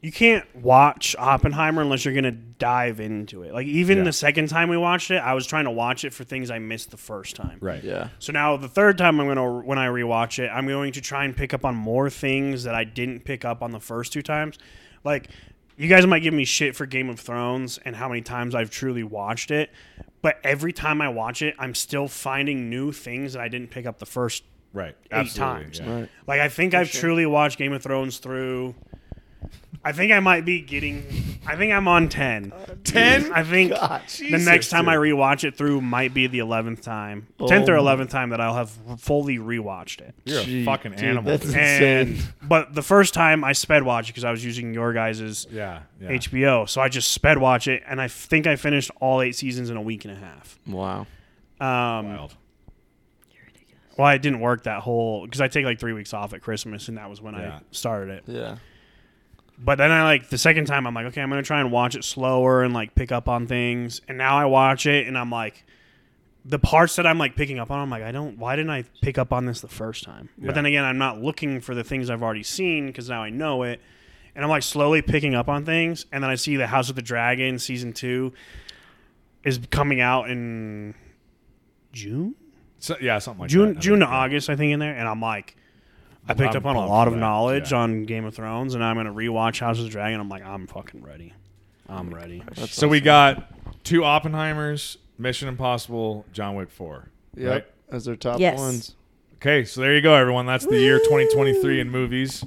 [0.01, 3.53] you can't watch Oppenheimer unless you're gonna dive into it.
[3.53, 4.03] Like even Yeah.
[4.05, 6.59] the second time we watched it, I was trying to watch it for things I
[6.59, 7.57] missed the first time.
[7.59, 7.84] right.
[7.84, 8.09] Yeah.
[8.19, 11.26] So now the third time I'm gonna when I rewatch it, I'm going to try
[11.26, 14.21] and pick up on more things that I didn't pick up on the first two
[14.21, 14.57] times.
[15.03, 15.30] Like
[15.77, 18.69] you guys might give me shit for Game of Thrones and how many times I've
[18.69, 19.69] truly watched it,
[20.21, 23.85] but every time I watch it, I'm still finding new things that I didn't pick
[23.85, 24.95] up the first Right.
[25.05, 25.63] Eight Absolutely.
[25.63, 25.80] times.
[25.80, 25.93] yeah.
[26.01, 26.09] Right.
[26.27, 28.76] like I think I've truly watched Game of Thrones through.
[29.83, 31.05] I think I might be getting.
[31.47, 32.51] I think I'm on ten.
[32.83, 33.31] 10?
[33.31, 35.15] I think God, the Jesus, next time I dude.
[35.15, 38.55] rewatch it through might be the eleventh time, tenth Oh or eleventh time that I'll
[38.55, 40.13] have fully rewatched it.
[40.25, 41.23] You're a Gee, fucking dude, animal.
[41.37, 41.53] that's.
[41.53, 42.27] And insane.
[42.43, 45.83] but the first time I sped watched because I was using your guys' yeah.
[46.01, 46.09] yeah.
[46.09, 49.69] HBO, so I just sped watch it, and I think I finished all eight seasons
[49.69, 50.59] in a week and a half.
[50.67, 51.07] Wow.
[51.61, 52.35] Um, Wild.
[53.97, 56.89] well, it didn't work that whole because I take like three weeks off at Christmas,
[56.89, 57.55] and that was when Yeah.
[57.57, 58.23] I started it.
[58.27, 58.57] Yeah.
[59.61, 61.95] But then I like the second time I'm like, okay, I'm gonna try and watch
[61.95, 63.99] it slower and like pick up on things.
[64.07, 65.65] And now I watch it and I'm like,
[66.45, 68.38] the parts that I'm like picking up on, I'm like, I don't.
[68.38, 70.30] Why didn't I pick up on this the first time?
[70.38, 70.48] Yeah.
[70.48, 73.30] But then again, I'm not looking for the things I've already seen because now I
[73.30, 73.81] know it.
[74.34, 76.06] And I'm like slowly picking up on things.
[76.14, 78.31] And then I see the House of the Dragon season two
[79.44, 80.95] is coming out in
[81.91, 82.36] June,
[82.77, 83.80] So, yeah, something like June, that.
[83.81, 84.06] June to.
[84.06, 84.95] August, I think in there.
[84.95, 85.57] And I'm like.
[86.30, 87.80] I picked I'm up on a lot of that, knowledge yeah.
[87.80, 90.19] on Game of Thrones, and I'm gonna rewatch House of the Dragon.
[90.19, 91.34] I'm like, I'm fucking ready.
[91.88, 92.43] I'm ready.
[92.56, 93.51] That's So we got
[93.84, 97.10] two Oppenheimers, Mission Impossible, John Wick 4.
[97.35, 97.51] Yep.
[97.51, 97.65] Right?
[97.91, 98.60] As their top Yes.
[98.60, 98.95] ones.
[99.38, 100.45] Okay, so there you go, everyone.
[100.45, 102.43] That's the year 2023 in movies.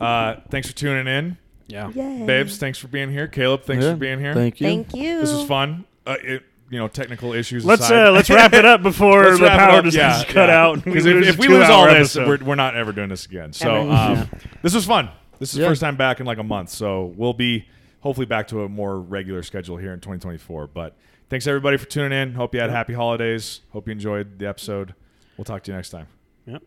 [0.00, 1.36] Uh, thanks for tuning in.
[1.66, 1.90] Yeah.
[1.90, 2.24] Yay.
[2.24, 3.26] Babes, thanks for being here.
[3.26, 3.90] Caleb, thanks Yeah.
[3.90, 4.32] for being here.
[4.32, 4.66] Thank you.
[4.66, 5.20] Thank you.
[5.20, 5.84] This was fun.
[6.06, 8.06] Uh, it, you know, technical issues Let's aside.
[8.08, 9.84] uh, let's wrap it up before the power up.
[9.84, 10.62] just Yeah, cut yeah.
[10.64, 10.84] out.
[10.84, 13.52] Because if, if we lose all two-hour this, we're, we're not ever doing this again.
[13.52, 14.28] So um,
[14.62, 15.10] this was fun.
[15.38, 15.68] This is the Yeah.
[15.68, 16.70] first time back in like a month.
[16.70, 17.66] So we'll be
[18.00, 20.66] hopefully back to a more regular schedule here in 2024.
[20.68, 20.96] But
[21.28, 22.34] thanks everybody for tuning in.
[22.34, 23.60] Hope you had happy holidays.
[23.72, 24.94] Hope you enjoyed the episode.
[25.36, 26.06] We'll talk to you next time.
[26.46, 26.62] Yep.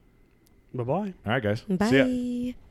[0.75, 0.93] bye bye.
[0.93, 1.63] All right, guys.
[1.89, 2.53] See ya.
[2.53, 2.68] Bye.